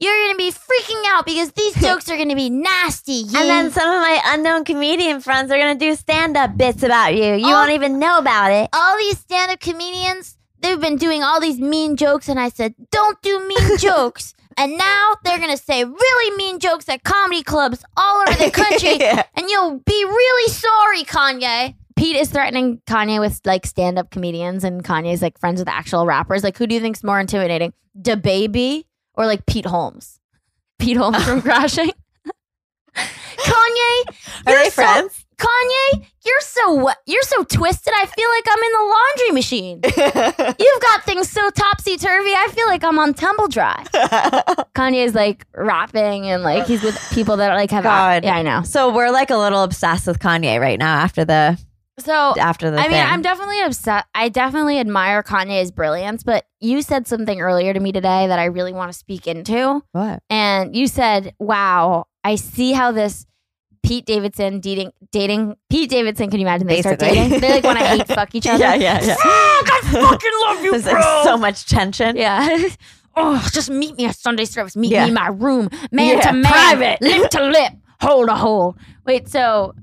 You're 0.00 0.16
gonna 0.26 0.38
be 0.38 0.50
freaking 0.50 1.02
out 1.08 1.26
because 1.26 1.52
these 1.52 1.74
jokes 1.82 2.08
are 2.10 2.16
gonna 2.16 2.34
be 2.34 2.48
nasty. 2.50 3.20
and 3.22 3.34
then 3.48 3.70
some 3.70 3.88
of 3.88 4.00
my 4.00 4.20
unknown 4.26 4.64
comedian 4.64 5.20
friends 5.20 5.50
are 5.52 5.58
gonna 5.58 5.74
do 5.74 5.94
stand-up 5.94 6.56
bits 6.56 6.82
about 6.82 7.14
you. 7.14 7.34
You 7.34 7.46
Oh. 7.48 7.50
won't 7.52 7.72
even 7.72 7.98
know 7.98 8.18
about 8.18 8.50
it. 8.50 8.68
all 8.72 8.96
these 8.98 9.18
stand-up 9.18 9.60
comedians, 9.60 10.36
they've 10.60 10.80
been 10.80 10.96
doing 10.96 11.22
all 11.22 11.38
these 11.40 11.58
mean 11.60 11.96
jokes, 11.96 12.28
and 12.28 12.40
I 12.40 12.48
said, 12.48 12.74
"Don't 12.90 13.20
do 13.22 13.46
mean 13.46 13.76
jokes." 13.78 14.32
And 14.56 14.76
now 14.76 15.14
they're 15.24 15.38
gonna 15.38 15.56
say 15.56 15.84
really 15.84 16.36
mean 16.36 16.58
jokes 16.58 16.88
at 16.88 17.02
comedy 17.04 17.42
clubs 17.42 17.82
all 17.96 18.22
over 18.22 18.36
the 18.36 18.50
country, 18.50 18.96
Yeah. 19.00 19.22
and 19.36 19.48
you'll 19.50 19.78
be 19.78 20.04
really 20.04 20.50
sorry, 20.52 21.04
Kanye. 21.04 21.74
Pete 21.96 22.16
is 22.16 22.30
threatening 22.30 22.80
Kanye 22.86 23.20
with 23.20 23.40
like 23.44 23.66
stand-up 23.66 24.10
comedians, 24.10 24.64
and 24.64 24.82
Kanye's 24.82 25.20
like 25.22 25.38
friends 25.38 25.60
with 25.60 25.68
actual 25.68 26.06
rappers. 26.06 26.42
Like, 26.42 26.56
who 26.56 26.66
do 26.66 26.74
you 26.74 26.80
think's 26.80 27.04
more 27.04 27.20
intimidating, 27.20 27.72
the 27.94 28.16
baby 28.16 28.86
or 29.20 29.26
like 29.26 29.44
Pete 29.44 29.66
Holmes? 29.66 30.18
Pete 30.78 30.96
Holmes 30.96 31.22
from 31.24 31.42
Crashing. 31.46 31.90
Kanye, 32.94 34.04
Are 34.46 34.54
they 34.56 34.70
so- 34.70 34.82
friends? 34.82 35.24
Kanye, 35.38 36.04
you're 36.26 36.40
so 36.40 36.90
you're 37.06 37.22
so 37.22 37.42
twisted. 37.44 37.94
I 37.96 38.04
feel 38.04 38.28
like 38.28 38.44
I'm 38.46 38.62
in 38.62 38.72
the 38.72 38.94
laundry 38.94 39.30
machine. 39.32 39.80
You've 40.58 40.82
got 40.82 41.02
things 41.04 41.30
so 41.30 41.48
topsy 41.50 41.96
turvy. 41.96 42.32
I 42.32 42.48
feel 42.52 42.66
like 42.66 42.84
I'm 42.84 42.98
on 42.98 43.14
tumble 43.14 43.48
dry. 43.48 43.82
Kanye's 44.74 45.14
like 45.14 45.46
rapping 45.54 46.26
and 46.28 46.42
like 46.42 46.66
he's 46.66 46.82
with 46.82 46.98
people 47.14 47.38
that 47.38 47.54
like 47.54 47.70
have. 47.70 47.84
God. 47.84 48.24
Yeah, 48.24 48.36
I 48.36 48.42
know. 48.42 48.62
so 48.64 48.92
we're 48.94 49.10
like 49.10 49.30
a 49.30 49.36
little 49.38 49.62
obsessed 49.62 50.06
with 50.06 50.18
Kanye 50.18 50.60
right 50.60 50.78
now 50.78 50.96
after 50.96 51.24
the 51.24 51.58
So 52.00 52.34
after 52.38 52.70
the. 52.70 52.76
I 52.78 52.82
mean, 52.82 52.90
thing. 52.92 53.00
I'm 53.06 53.22
definitely 53.22 53.60
upset. 53.62 54.04
I 54.14 54.28
definitely 54.28 54.78
admire 54.78 55.22
Kanye's 55.22 55.70
brilliance, 55.70 56.22
but 56.22 56.44
you 56.60 56.82
said 56.82 57.06
something 57.06 57.40
earlier 57.40 57.72
to 57.72 57.80
me 57.80 57.92
today 57.92 58.26
that 58.26 58.38
I 58.38 58.46
really 58.46 58.72
want 58.72 58.92
to 58.92 58.98
speak 58.98 59.26
into. 59.26 59.82
what? 59.92 60.22
And 60.30 60.74
you 60.76 60.86
said, 60.86 61.34
"Wow, 61.38 62.06
I 62.24 62.34
see 62.36 62.72
how 62.72 62.92
this." 62.92 63.26
Pete 63.82 64.04
Davidson 64.04 64.60
dating 64.60 64.92
dating 65.10 65.56
Pete 65.70 65.88
Davidson. 65.88 66.28
Can 66.28 66.38
you 66.38 66.46
imagine 66.46 66.66
they 66.66 66.82
start 66.82 66.98
dating? 66.98 67.40
They 67.40 67.50
like 67.54 67.64
want 67.64 67.78
to 67.78 67.86
hate 67.86 68.06
fuck 68.08 68.34
each 68.34 68.46
other. 68.46 68.62
Yeah, 68.62 68.74
yeah, 68.74 69.02
yeah. 69.02 69.14
Fuck, 69.14 69.24
I 69.24 69.80
fucking 69.90 70.30
love 70.42 70.62
you, 70.62 70.70
There's 70.78 70.82
bro. 70.84 70.92
like 71.00 71.24
so 71.24 71.38
much 71.38 71.64
tension. 71.64 72.14
Yeah. 72.14 72.68
Oh, 73.16 73.48
just 73.54 73.70
meet 73.70 73.96
me 73.96 74.04
at 74.04 74.16
Sunday 74.16 74.44
service. 74.44 74.76
Meet 74.76 74.90
Yeah. 74.92 75.04
me 75.04 75.08
in 75.08 75.14
my 75.14 75.28
room, 75.28 75.70
man 75.90 76.18
Yeah, 76.18 76.20
to 76.30 76.32
man, 76.34 76.44
private. 76.52 77.00
lip 77.00 77.30
to 77.30 77.42
lip, 77.42 77.72
hole 78.02 78.26
to 78.26 78.34
hole. 78.34 78.76
Wait, 79.06 79.28
so 79.30 79.74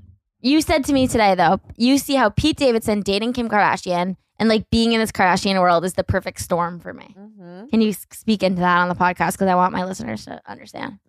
you 0.47 0.61
said 0.61 0.85
to 0.85 0.93
me 0.93 1.07
today 1.07 1.35
though, 1.35 1.59
you 1.77 1.97
see 1.97 2.15
how 2.15 2.29
Pete 2.29 2.57
Davidson 2.57 3.01
dating 3.01 3.33
Kim 3.33 3.49
Kardashian 3.49 4.15
and 4.39 4.49
like 4.49 4.69
being 4.69 4.93
in 4.93 4.99
this 4.99 5.11
Kardashian 5.11 5.59
world 5.59 5.83
is 5.85 5.93
the 5.93 6.03
perfect 6.03 6.39
storm 6.41 6.79
for 6.79 6.93
me. 6.93 7.15
Mhm. 7.17 7.69
Can 7.69 7.81
you 7.81 7.93
speak 7.93 8.43
into 8.43 8.61
that 8.61 8.77
on 8.79 8.89
the 8.89 8.95
podcast 8.95 9.33
because 9.33 9.47
I 9.47 9.55
want 9.55 9.73
my 9.73 9.83
listeners 9.83 10.25
to 10.25 10.41
understand? 10.47 10.99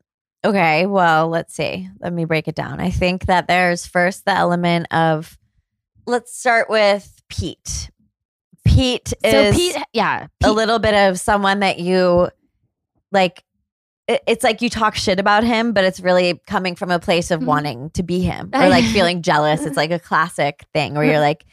Okay, 0.45 0.87
well, 0.87 1.29
let's 1.29 1.55
see. 1.55 1.89
Let 2.01 2.13
me 2.13 2.25
break 2.25 2.49
it 2.49 2.55
down. 2.55 2.81
I 2.81 2.91
think 2.91 3.27
that 3.27 3.49
there's 3.49 3.87
first 3.87 4.25
the 4.25 4.33
element 4.33 4.87
of 4.93 5.37
let's 6.07 6.39
start 6.39 6.71
with 6.71 7.21
Pete. 7.29 7.91
Pete 8.65 9.13
is 9.25 9.33
So 9.33 9.53
Pete, 9.53 9.77
yeah, 9.93 10.27
a 10.43 10.53
little 10.53 10.79
bit 10.79 10.95
of 10.95 11.19
someone 11.19 11.61
that 11.61 11.81
you 11.81 12.29
like 13.11 13.43
it's 14.09 14.43
like 14.43 14.63
you 14.63 14.71
talk 14.71 14.95
shit 14.95 15.21
about 15.21 15.45
him, 15.45 15.73
but 15.73 15.85
it's 15.85 16.01
really 16.01 16.41
coming 16.47 16.75
from 16.75 16.91
a 16.91 16.99
place 16.99 17.31
of 17.31 17.41
Mhm. 17.41 17.45
wanting 17.47 17.91
to 17.91 18.03
be 18.03 18.21
him 18.21 18.51
or 18.55 18.69
like 18.69 18.85
feeling 18.87 19.21
jealous. 19.23 19.67
It's 19.67 19.77
like 19.77 19.91
a 19.91 19.99
classic 19.99 20.65
thing 20.73 20.95
where 20.95 21.05
you're 21.05 21.21
like, 21.21 21.45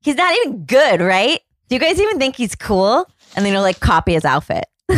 he's 0.00 0.16
not 0.16 0.34
even 0.44 0.64
good, 0.66 1.00
right? 1.00 1.40
Do 1.68 1.74
you 1.76 1.80
guys 1.80 1.98
even 2.00 2.18
think 2.18 2.36
he's 2.36 2.54
cool? 2.54 3.08
And 3.34 3.44
then 3.44 3.52
you'll 3.54 3.62
like 3.62 3.80
copy 3.80 4.12
his 4.12 4.24
outfit. 4.26 4.64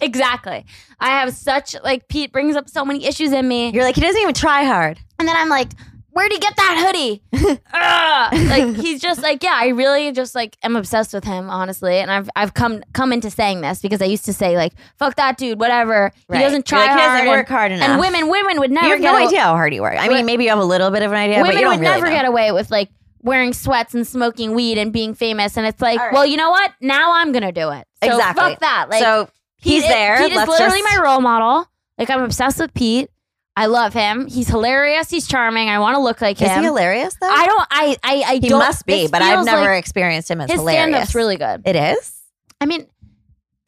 exactly. 0.00 0.64
I 1.00 1.08
have 1.08 1.34
such 1.34 1.74
like 1.82 2.08
Pete 2.08 2.32
brings 2.32 2.56
up 2.56 2.68
so 2.68 2.84
many 2.84 3.04
issues 3.04 3.32
in 3.32 3.46
me, 3.48 3.70
You're 3.70 3.84
like, 3.84 3.94
he 3.96 4.00
doesn't 4.00 4.20
even 4.20 4.34
try 4.34 4.64
hard. 4.64 4.98
and 5.18 5.28
then 5.28 5.36
I'm 5.36 5.48
like, 5.48 5.72
where'd 6.12 6.32
he 6.32 6.38
get 6.38 6.54
that 6.56 6.84
hoodie? 6.86 7.22
Like 7.72 8.76
he's 8.82 9.00
just 9.00 9.22
like, 9.22 9.42
yeah, 9.42 9.54
I 9.54 9.68
really 9.68 10.12
just 10.12 10.34
like 10.34 10.56
am 10.62 10.76
obsessed 10.76 11.12
with 11.12 11.24
him, 11.24 11.50
honestly. 11.50 11.96
And 11.98 12.10
I've 12.10 12.30
I've 12.36 12.54
come 12.54 12.82
come 12.92 13.12
into 13.12 13.30
saying 13.30 13.60
this 13.60 13.80
because 13.80 14.00
I 14.00 14.04
used 14.06 14.24
to 14.26 14.32
say 14.32 14.56
like, 14.56 14.72
fuck 14.98 15.16
that 15.16 15.36
dude, 15.36 15.58
whatever. 15.58 16.12
Right. 16.28 16.38
He 16.38 16.44
doesn't 16.44 16.66
try 16.66 16.86
like, 16.86 16.90
he 16.90 16.96
doesn't 16.96 17.20
and- 17.20 17.28
work 17.28 17.48
hard 17.48 17.72
enough. 17.72 17.88
And 17.88 18.00
women, 18.00 18.28
women 18.28 18.60
would 18.60 18.70
never 18.70 18.86
you 18.86 18.92
have 18.92 19.00
no 19.00 19.26
idea 19.26 19.40
how 19.40 19.52
hard 19.54 19.72
he 19.72 19.80
works. 19.80 19.96
I 20.00 20.08
mean, 20.08 20.26
maybe 20.26 20.44
you 20.44 20.50
have 20.50 20.58
a 20.58 20.64
little 20.64 20.90
bit 20.90 21.02
of 21.02 21.10
an 21.12 21.18
idea, 21.18 21.42
but 21.42 21.54
you 21.54 21.60
don't 21.60 21.70
would 21.70 21.80
really 21.80 21.94
never 21.96 22.06
know. 22.06 22.12
get 22.12 22.24
away 22.26 22.52
with 22.52 22.70
like 22.70 22.90
wearing 23.22 23.52
sweats 23.52 23.94
and 23.94 24.06
smoking 24.06 24.54
weed 24.54 24.78
and 24.78 24.92
being 24.92 25.14
famous. 25.14 25.56
And 25.56 25.66
it's 25.66 25.80
like, 25.80 25.98
right. 25.98 26.12
well, 26.12 26.26
you 26.26 26.36
know 26.36 26.50
what? 26.50 26.72
Now 26.80 27.14
I'm 27.14 27.32
gonna 27.32 27.52
do 27.52 27.70
it. 27.70 27.86
So 28.04 28.10
Exactly. 28.10 28.42
Fuck 28.42 28.60
that. 28.60 28.86
Like 28.90 29.02
so 29.02 29.28
he's 29.56 29.82
is- 29.82 29.88
there. 29.88 30.18
Pete 30.18 30.30
is 30.32 30.36
Let's 30.36 30.50
literally 30.50 30.80
just- 30.80 30.96
my 30.96 31.02
role 31.02 31.20
model. 31.20 31.66
Like 31.98 32.10
I'm 32.10 32.22
obsessed 32.22 32.58
with 32.58 32.72
Pete. 32.74 33.10
I 33.54 33.66
love 33.66 33.92
him. 33.92 34.26
He's 34.28 34.48
hilarious. 34.48 35.10
He's 35.10 35.28
charming. 35.28 35.68
I 35.68 35.78
want 35.78 35.96
to 35.96 36.00
look 36.00 36.20
like 36.22 36.40
Is 36.40 36.48
him. 36.48 36.60
he 36.60 36.64
hilarious 36.64 37.14
though? 37.20 37.28
I 37.28 37.46
don't. 37.46 37.66
I. 37.70 37.96
I. 38.02 38.22
I 38.26 38.34
he 38.34 38.48
don't. 38.48 38.58
must 38.58 38.86
be, 38.86 39.08
but 39.08 39.20
I've 39.20 39.44
never 39.44 39.62
like 39.72 39.78
experienced 39.78 40.30
him 40.30 40.40
as 40.40 40.50
his 40.50 40.60
hilarious. 40.60 40.82
stand-up's 40.82 41.14
really 41.14 41.36
good. 41.36 41.62
It 41.66 41.76
is. 41.76 42.18
I 42.60 42.66
mean, 42.66 42.86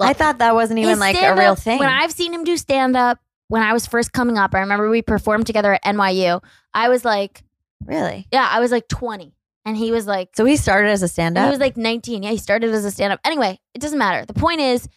I 0.01 0.13
thought 0.15 0.39
that 0.39 0.55
wasn't 0.55 0.79
even 0.81 0.99
like 0.99 1.21
a 1.21 1.35
real 1.37 1.55
thing. 1.55 1.79
When 1.79 1.89
I've 1.89 2.13
seen 2.13 2.33
him 2.33 2.45
do 2.45 2.57
stand 2.57 2.97
up, 2.97 3.19
when 3.49 3.63
I 3.63 3.73
was 3.73 3.87
first 3.87 4.13
coming 4.13 4.39
up, 4.39 4.55
I 4.55 4.61
remember 4.61 4.89
we 4.89 5.03
performed 5.03 5.47
together 5.47 5.75
at 5.75 5.85
NYU. 5.85 6.43
I 6.73 6.89
was 6.89 7.05
like, 7.05 7.43
really? 7.85 8.27
yeah, 8.33 8.49
I 8.51 8.61
was 8.61 8.71
like 8.71 8.89
20, 8.89 9.35
and 9.65 9.77
he 9.77 9.93
was 9.93 10.07
like, 10.07 10.31
So 10.35 10.45
he 10.45 10.57
started 10.57 10.89
as 10.91 11.03
a 11.03 11.05
and 11.05 11.11
he 11.11 11.13
stand-up. 11.13 11.45
He 11.45 11.51
was 11.51 11.61
like 11.61 11.77
19. 11.77 12.23
Yeah, 12.23 12.31
he 12.31 12.39
started 12.39 12.71
as 12.71 12.85
a 12.85 12.91
stand 12.91 13.13
up. 13.13 13.21
Anyway, 13.25 13.61
it 13.75 13.81
doesn't 13.81 13.99
matter. 13.99 14.25
The 14.25 14.35
point 14.35 14.61
is, 14.61 14.89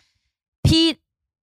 Pete, 0.65 0.99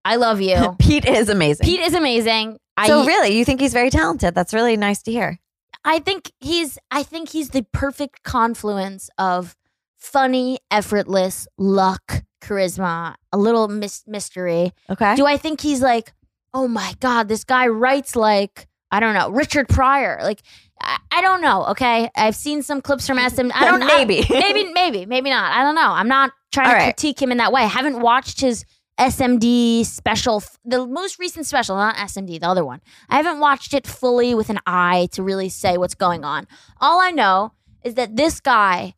I 0.05 0.17
love 0.17 0.41
you. 0.41 0.77
Pete 0.79 1.05
is 1.05 1.29
amazing. 1.29 1.65
Pete 1.65 1.81
is 1.81 1.95
amazing. 1.95 2.59
I, 2.77 2.87
so 2.87 3.05
really, 3.05 3.37
you 3.37 3.45
think 3.45 3.61
he's 3.61 3.73
very 3.73 3.91
talented? 3.91 4.35
That's 4.35 4.55
really 4.55 4.77
nice 4.77 5.03
to 5.03 5.13
hear. 5.13 5.39
I 5.85 5.99
think 5.99 6.31
he's 6.41 6.79
I 6.91 7.03
think 7.03 7.29
he's 7.31 7.51
the 7.51 7.67
perfect 7.73 8.23
confluence 8.23 9.11
of 9.19 9.57
funny, 9.99 10.59
effortless, 10.71 11.47
luck, 11.59 12.23
charisma, 12.41 13.15
a 13.33 13.39
little 13.39 13.69
mis- 13.69 14.05
mystery. 14.07 14.73
Okay. 14.91 15.15
Do 15.17 15.27
I 15.27 15.37
think 15.37 15.61
he's 15.61 15.81
like, 15.83 16.13
oh 16.55 16.69
my 16.69 16.95
god, 17.01 17.29
this 17.29 17.45
guy 17.45 17.67
writes 17.69 18.15
like 18.17 18.69
I 18.91 19.01
don't 19.01 19.15
know 19.15 19.31
Richard 19.31 19.69
Pryor? 19.69 20.21
Like 20.23 20.43
I, 20.81 20.99
I 21.11 21.21
don't 21.23 21.41
know. 21.41 21.67
Okay, 21.67 22.11
I've 22.17 22.37
seen 22.37 22.63
some 22.63 22.81
clips 22.81 23.07
from 23.07 23.19
SM. 23.19 23.51
I 23.55 23.65
don't 23.65 23.81
Maybe. 23.87 24.21
I- 24.23 24.27
maybe 24.31 24.73
maybe 24.73 25.07
maybe 25.07 25.31
not. 25.31 25.53
I 25.53 25.63
don't 25.63 25.75
know. 25.75 25.91
I'm 25.93 26.09
not 26.09 26.31
trying 26.53 26.69
All 26.69 26.73
to 26.75 26.79
right. 26.79 26.85
critique 26.97 27.21
him 27.21 27.33
in 27.33 27.39
that 27.39 27.53
way. 27.53 27.63
I 27.63 27.67
haven't 27.67 28.01
watched 28.01 28.41
his 28.41 28.65
SMD 28.99 29.85
special, 29.87 30.43
the 30.65 30.87
most 30.87 31.19
recent 31.19 31.47
special, 31.47 31.77
not 31.77 31.97
SMD, 31.97 32.41
the 32.41 32.47
other 32.47 32.65
one. 32.65 32.81
I 33.09 33.17
haven't 33.17 33.41
watched 33.41 33.75
it 33.75 33.87
fully 33.87 34.35
with 34.35 34.51
an 34.51 34.59
eye 34.67 35.09
to 35.13 35.23
really 35.23 35.49
say 35.49 35.79
what's 35.79 35.95
going 35.95 36.25
on. 36.25 36.47
All 36.81 37.01
I 37.01 37.11
know 37.11 37.53
is 37.83 37.95
that 37.95 38.17
this 38.17 38.41
guy 38.41 38.95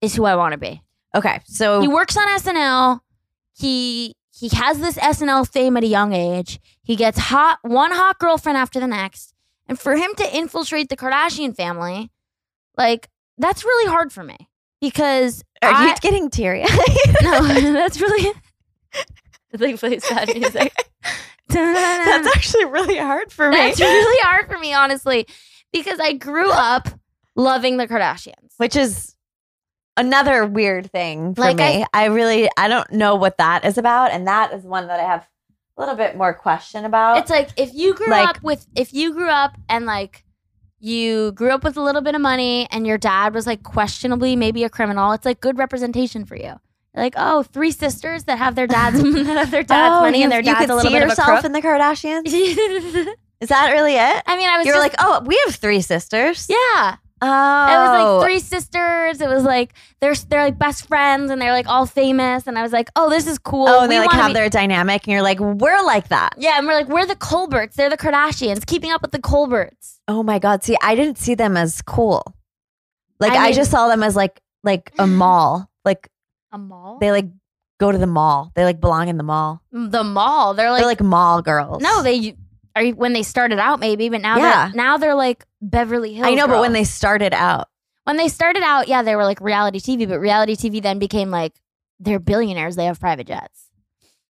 is 0.00 0.14
who 0.14 0.24
I 0.24 0.34
want 0.36 0.52
to 0.52 0.58
be. 0.58 0.82
okay. 1.14 1.40
So 1.46 1.80
He 1.80 1.88
works 1.88 2.16
on 2.16 2.26
SNL. 2.28 3.00
He 3.56 4.14
he 4.34 4.48
has 4.56 4.80
this 4.80 4.96
SNL 4.96 5.48
fame 5.48 5.76
at 5.76 5.84
a 5.84 5.86
young 5.86 6.12
age. 6.12 6.58
He 6.82 6.96
gets 6.96 7.18
hot 7.18 7.58
one 7.62 7.92
hot 7.92 8.18
girlfriend 8.18 8.58
after 8.58 8.80
the 8.80 8.86
next. 8.88 9.34
And 9.68 9.78
for 9.78 9.94
him 9.94 10.14
to 10.16 10.36
infiltrate 10.36 10.88
the 10.88 10.96
Kardashian 10.96 11.54
family, 11.54 12.10
like 12.76 13.08
that's 13.38 13.64
really 13.64 13.88
hard 13.90 14.12
for 14.12 14.24
me 14.24 14.48
because 14.80 15.44
are 15.62 15.70
I, 15.72 15.88
you 15.90 15.94
getting 16.00 16.28
teary? 16.28 16.64
no, 17.22 17.40
that's 17.72 18.00
really 18.00 18.32
it's 19.52 19.60
like 19.62 19.78
play 19.78 19.98
sad 19.98 20.28
music. 20.34 20.72
That's 21.48 22.36
actually 22.36 22.64
really 22.66 22.96
hard 22.98 23.30
for 23.32 23.50
me. 23.50 23.56
That's 23.56 23.80
really 23.80 24.22
hard 24.22 24.48
for 24.48 24.58
me, 24.58 24.72
honestly, 24.72 25.26
because 25.72 26.00
I 26.00 26.14
grew 26.14 26.50
up 26.50 26.88
loving 27.36 27.76
the 27.76 27.86
Kardashians. 27.86 28.52
Which 28.56 28.76
is 28.76 29.14
another 29.96 30.46
weird 30.46 30.90
thing 30.90 31.34
for 31.34 31.42
Like, 31.42 31.56
me. 31.58 31.84
I, 31.92 32.06
really 32.06 32.48
I 32.56 32.68
don't 32.68 32.90
know 32.92 33.16
what 33.16 33.36
that 33.38 33.64
is 33.64 33.76
about, 33.76 34.10
and 34.12 34.26
that 34.26 34.52
is 34.54 34.64
one 34.64 34.86
that 34.86 35.00
I 35.00 35.04
have 35.04 35.28
a 35.76 35.80
little 35.80 35.96
bit 35.96 36.16
more 36.16 36.32
question 36.32 36.84
about. 36.84 37.18
It's 37.18 37.30
like 37.30 37.50
if 37.56 37.74
you 37.74 37.94
grew 37.94 38.08
Like- 38.10 38.28
up 38.36 38.42
with 38.42 38.66
if 38.76 38.94
you 38.94 39.12
grew 39.12 39.28
up 39.28 39.56
and 39.68 39.84
like 39.86 40.24
you 40.78 41.32
grew 41.32 41.50
up 41.50 41.62
with 41.64 41.76
a 41.76 41.82
little 41.82 42.00
bit 42.02 42.14
of 42.14 42.20
money 42.20 42.66
and 42.72 42.86
your 42.86 42.98
dad 42.98 43.34
was 43.34 43.46
like 43.46 43.62
questionably 43.62 44.34
maybe 44.36 44.64
a 44.64 44.68
criminal, 44.70 45.12
it's 45.12 45.24
like 45.24 45.40
good 45.40 45.56
representation 45.58 46.24
for 46.24 46.36
you. 46.36 46.54
Like, 46.94 47.14
oh, 47.16 47.42
three 47.42 47.70
sisters 47.70 48.24
that 48.24 48.36
have 48.38 48.54
their 48.54 48.66
dad's 48.66 49.02
that 49.02 49.26
have 49.26 49.50
their 49.50 49.62
dad's 49.62 49.96
Oh, 49.98 50.00
money 50.02 50.18
you, 50.18 50.24
and 50.24 50.32
their 50.32 50.42
dad's 50.42 50.70
a 50.70 50.74
little 50.74 50.90
bit 50.90 51.02
of 51.02 51.10
a 51.10 51.16
crook. 51.16 51.44
in 51.44 51.52
the 51.52 51.62
Kardashians. 51.62 52.26
Is 53.40 53.48
that 53.48 53.70
really 53.72 53.94
it? 53.94 54.22
I 54.26 54.36
mean, 54.36 54.48
I 54.48 54.58
was 54.58 54.66
You're 54.66 54.76
just, 54.76 54.82
like, 54.84 54.94
oh, 55.00 55.22
we 55.24 55.40
have 55.46 55.54
three 55.56 55.80
sisters. 55.80 56.46
yeah. 56.48 56.96
Oh, 57.24 57.26
It 57.26 57.78
was 57.78 57.88
like 57.88 58.06
oh. 58.06 58.22
three 58.24 58.40
sisters. 58.40 59.20
It 59.20 59.28
was 59.28 59.44
like 59.44 59.74
they're 60.00 60.14
they're 60.28 60.42
like 60.42 60.58
best 60.58 60.88
friends 60.88 61.30
and 61.30 61.40
they're 61.40 61.52
like 61.52 61.68
all 61.68 61.86
famous. 61.86 62.48
And 62.48 62.58
I 62.58 62.62
was 62.62 62.72
like, 62.72 62.90
oh, 62.96 63.08
this 63.10 63.28
is 63.28 63.38
cool. 63.38 63.68
Oh, 63.68 63.82
and 63.84 63.92
they 63.92 64.00
like 64.00 64.10
have 64.10 64.28
be- 64.30 64.34
their 64.34 64.48
dynamic, 64.48 65.04
and 65.06 65.12
you're 65.12 65.22
like, 65.22 65.38
we're 65.38 65.82
like 65.84 66.08
that. 66.08 66.34
yeah, 66.36 66.58
and 66.58 66.66
we're 66.66 66.74
like, 66.74 66.88
we're 66.88 67.06
the 67.06 67.14
Kolberts. 67.14 67.74
They're 67.74 67.90
the 67.90 67.96
Kardashians. 67.96 68.66
Keeping 68.66 68.90
up 68.90 69.02
with 69.02 69.12
the 69.12 69.20
Kolberts. 69.20 70.00
Oh 70.08 70.24
my 70.24 70.40
god! 70.40 70.64
See, 70.64 70.76
I 70.82 70.96
didn't 70.96 71.16
see 71.16 71.36
them 71.36 71.56
as 71.56 71.80
cool. 71.82 72.24
Like 73.20 73.32
I 73.34 73.46
I, 73.46 73.52
just 73.52 73.70
saw 73.70 73.86
them 73.86 74.02
as 74.02 74.16
like 74.16 74.40
like 74.64 74.92
a 74.98 75.06
mall. 75.06 75.70
Like 75.84 76.08
A 76.52 76.58
mall. 76.58 76.98
they 77.00 77.10
like 77.10 77.26
go 77.80 77.90
to 77.90 77.98
the 77.98 78.06
mall. 78.06 78.52
They 78.54 78.64
like 78.64 78.80
belong 78.80 79.08
in 79.08 79.16
the 79.16 79.22
mall. 79.24 79.62
Mm, 79.74 79.90
the 79.90 80.04
mall. 80.04 80.54
They're 80.54 80.70
like, 80.70 80.80
They're 80.80 80.86
like 80.88 81.00
mall 81.02 81.42
girls. 81.42 81.82
no, 81.82 82.02
they 82.02 82.36
are 82.76 82.84
when 82.90 83.12
they 83.12 83.22
started 83.22 83.58
out 83.58 83.80
maybe, 83.80 84.08
but 84.08 84.20
now 84.20 84.36
Yeah. 84.38 84.66
they're 84.68 84.76
now 84.76 84.96
they're 84.98 85.14
like 85.14 85.44
Beverly 85.60 86.14
Hills. 86.14 86.26
I 86.26 86.34
know, 86.34 86.46
but 86.46 86.60
when 86.60 86.72
girls. 86.72 86.80
they 86.80 86.84
started 86.84 87.32
out, 87.34 87.68
when 88.04 88.16
they 88.16 88.28
started 88.28 88.62
out, 88.62 88.88
yeah, 88.88 89.02
they 89.02 89.14
were 89.16 89.24
like 89.24 89.40
reality 89.40 89.78
TV, 89.80 90.08
but 90.08 90.18
reality 90.20 90.54
TV 90.56 90.82
then 90.82 90.98
became 90.98 91.30
like 91.30 91.54
they're 92.00 92.18
billionaires. 92.18 92.76
They 92.76 92.84
have 92.86 92.98
private 93.00 93.26
jets. 93.26 93.68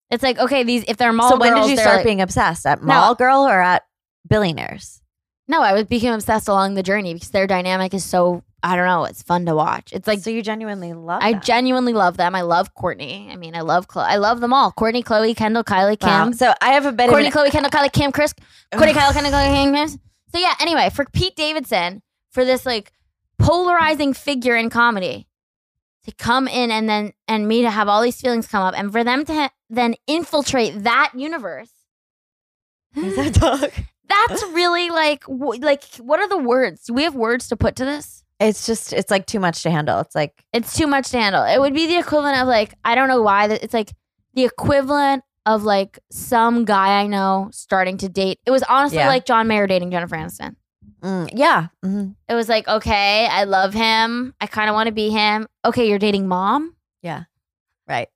It's 0.09 0.23
like 0.23 0.37
okay, 0.39 0.63
these 0.63 0.83
if 0.87 0.97
they're 0.97 1.13
mall 1.13 1.29
so 1.29 1.37
when 1.37 1.53
girls, 1.53 1.65
did 1.65 1.69
you 1.71 1.75
they're 1.77 1.85
start 1.85 1.97
like- 1.97 2.05
being 2.05 2.21
obsessed 2.21 2.65
at 2.65 2.81
mall 2.83 3.15
girl 3.15 3.47
or 3.47 3.61
at 3.61 3.83
billionaires? 4.27 5.01
No, 5.47 5.61
I 5.61 5.73
was 5.73 5.85
became 5.85 6.13
obsessed 6.13 6.47
along 6.47 6.75
the 6.75 6.83
journey 6.83 7.13
because 7.13 7.29
their 7.31 7.47
dynamic 7.47 7.93
is 7.93 8.05
so 8.05 8.43
I 8.63 8.75
don't 8.75 8.86
know, 8.86 9.06
it's 9.06 9.24
fun 9.24 9.46
to 9.48 9.56
watch. 9.56 9.91
It's 9.91 10.08
like 10.08 10.20
so 10.20 10.30
you 10.30 10.44
genuinely 10.44 10.94
love. 10.94 11.22
I 11.24 11.34
them. 11.34 11.41
genuinely 11.41 11.94
love 11.94 12.18
them. 12.18 12.36
I 12.36 12.41
love 12.41 12.75
Kourtney. 12.75 13.32
I 13.32 13.36
mean, 13.36 13.56
I 13.56 13.62
love 13.62 13.88
Khloé. 13.88 14.03
I 14.03 14.18
love 14.18 14.39
them 14.39 14.53
all. 14.53 14.72
Kourtney, 14.72 15.03
Khloé, 15.03 15.36
Kendall, 15.36 15.63
Kylie, 15.63 16.00
Kim. 16.00 16.10
Wow. 16.10 16.32
So 16.32 16.53
I 16.62 16.74
have 16.74 16.86
a 16.86 16.91
bit 16.91 17.10
Kourtney, 17.10 17.27
of 17.27 17.34
Khloé, 17.34 17.50
Kendall, 17.50 17.72
Kylie, 17.72 17.91
Kim, 17.91 18.12
Kris. 18.12 18.34
Kourtney, 18.72 18.94
Kylie, 18.94 19.13
Kendall, 19.13 19.32
Kylie, 19.32 19.53
Kim, 19.53 19.72
Kris. 19.74 19.98
So 20.32 20.39
yeah. 20.39 20.53
Anyway, 20.60 20.89
for 20.91 21.06
Pete 21.06 21.36
Davidson, 21.36 22.01
for 22.32 22.46
this 22.46 22.65
like 22.65 22.91
polarizing 23.39 24.13
figure 24.13 24.56
in 24.56 24.70
comedy, 24.70 25.27
to 26.06 26.12
come 26.13 26.48
in 26.48 26.72
and 26.72 26.89
then 26.89 27.13
and 27.27 27.48
me 27.48 27.62
to 27.62 27.70
have 27.70 27.88
all 27.88 28.01
these 28.01 28.20
feelings 28.20 28.48
come 28.48 28.63
up, 28.63 28.74
and 28.77 28.91
for 28.91 29.03
them 29.03 29.25
to 29.25 29.34
ha- 29.34 29.51
then 29.70 29.96
infiltrate 30.08 30.84
that 30.84 31.12
universe. 31.15 31.72
Is 32.96 33.15
that 33.15 33.34
dog? 33.34 33.72
That's 34.08 34.44
really 34.48 34.89
like 34.89 35.22
w- 35.25 35.62
like 35.62 35.86
what 35.96 36.20
are 36.20 36.27
the 36.27 36.38
words? 36.38 36.84
Do 36.84 36.94
we 36.94 37.03
have 37.03 37.15
words 37.15 37.48
to 37.50 37.56
put 37.56 37.75
to 37.77 37.86
this? 37.86 38.20
It's 38.41 38.65
just 38.65 38.91
it's 38.91 39.12
like 39.12 39.25
too 39.27 39.39
much 39.39 39.62
to 39.63 39.71
handle. 39.71 40.00
It's 40.00 40.15
like 40.15 40.43
It's 40.51 40.75
too 40.75 40.88
much 40.88 41.10
to 41.12 41.19
handle. 41.19 41.43
It 41.43 41.60
would 41.60 41.74
be 41.74 41.88
the 41.88 41.98
equivalent 41.98 42.38
of 42.41 42.48
like 42.48 42.74
I 42.83 42.95
don't 42.95 43.07
know 43.07 43.21
why 43.21 43.48
that 43.48 43.63
it's 43.63 43.74
like 43.74 43.93
the 44.33 44.43
equivalent 44.45 45.24
of 45.45 45.63
like 45.63 46.00
some 46.12 46.65
guy 46.65 47.00
I 47.01 47.07
know 47.07 47.50
starting 47.53 47.98
to 48.00 48.10
date. 48.10 48.39
It 48.45 48.51
was 48.51 48.63
honestly 48.63 48.98
Yeah. 49.00 49.07
like 49.07 49.25
John 49.25 49.48
Mayer 49.48 49.67
dating 49.67 49.91
Jennifer 49.91 50.15
Aniston. 50.15 50.55
mm, 51.03 51.29
yeah. 51.33 51.67
mhm. 51.86 52.15
It 52.27 52.33
was 52.33 52.50
like 52.50 52.67
okay, 52.67 53.27
I 53.27 53.43
love 53.45 53.74
him. 53.74 54.33
I 54.41 54.48
kind 54.48 54.69
of 54.69 54.74
want 54.74 54.88
to 54.88 54.93
be 54.93 55.10
him. 55.10 55.48
Okay, 55.63 55.88
you're 55.88 56.00
dating 56.00 56.27
mom. 56.27 56.75
Yeah. 57.01 57.24
Right. 57.88 58.10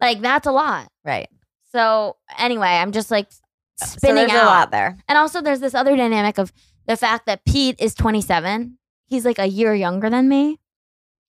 Like 0.00 0.20
that's 0.20 0.46
a 0.46 0.52
lot. 0.52 0.88
Right. 1.04 1.28
So 1.72 2.16
anyway, 2.38 2.68
I'm 2.68 2.92
just 2.92 3.10
like 3.10 3.30
so 3.30 3.86
spinning 3.86 4.26
there's 4.26 4.32
out. 4.32 4.44
a 4.44 4.46
lot 4.46 4.70
there. 4.72 4.98
And 5.08 5.16
also, 5.16 5.40
there's 5.40 5.60
this 5.60 5.74
other 5.74 5.96
dynamic 5.96 6.36
of 6.38 6.52
the 6.86 6.96
fact 6.96 7.26
that 7.26 7.44
Pete 7.46 7.76
is 7.78 7.94
27. 7.94 8.76
He's 9.10 9.24
like 9.26 9.38
a 9.38 9.46
year 9.46 9.74
younger 9.74 10.08
than 10.08 10.28
me. 10.28 10.58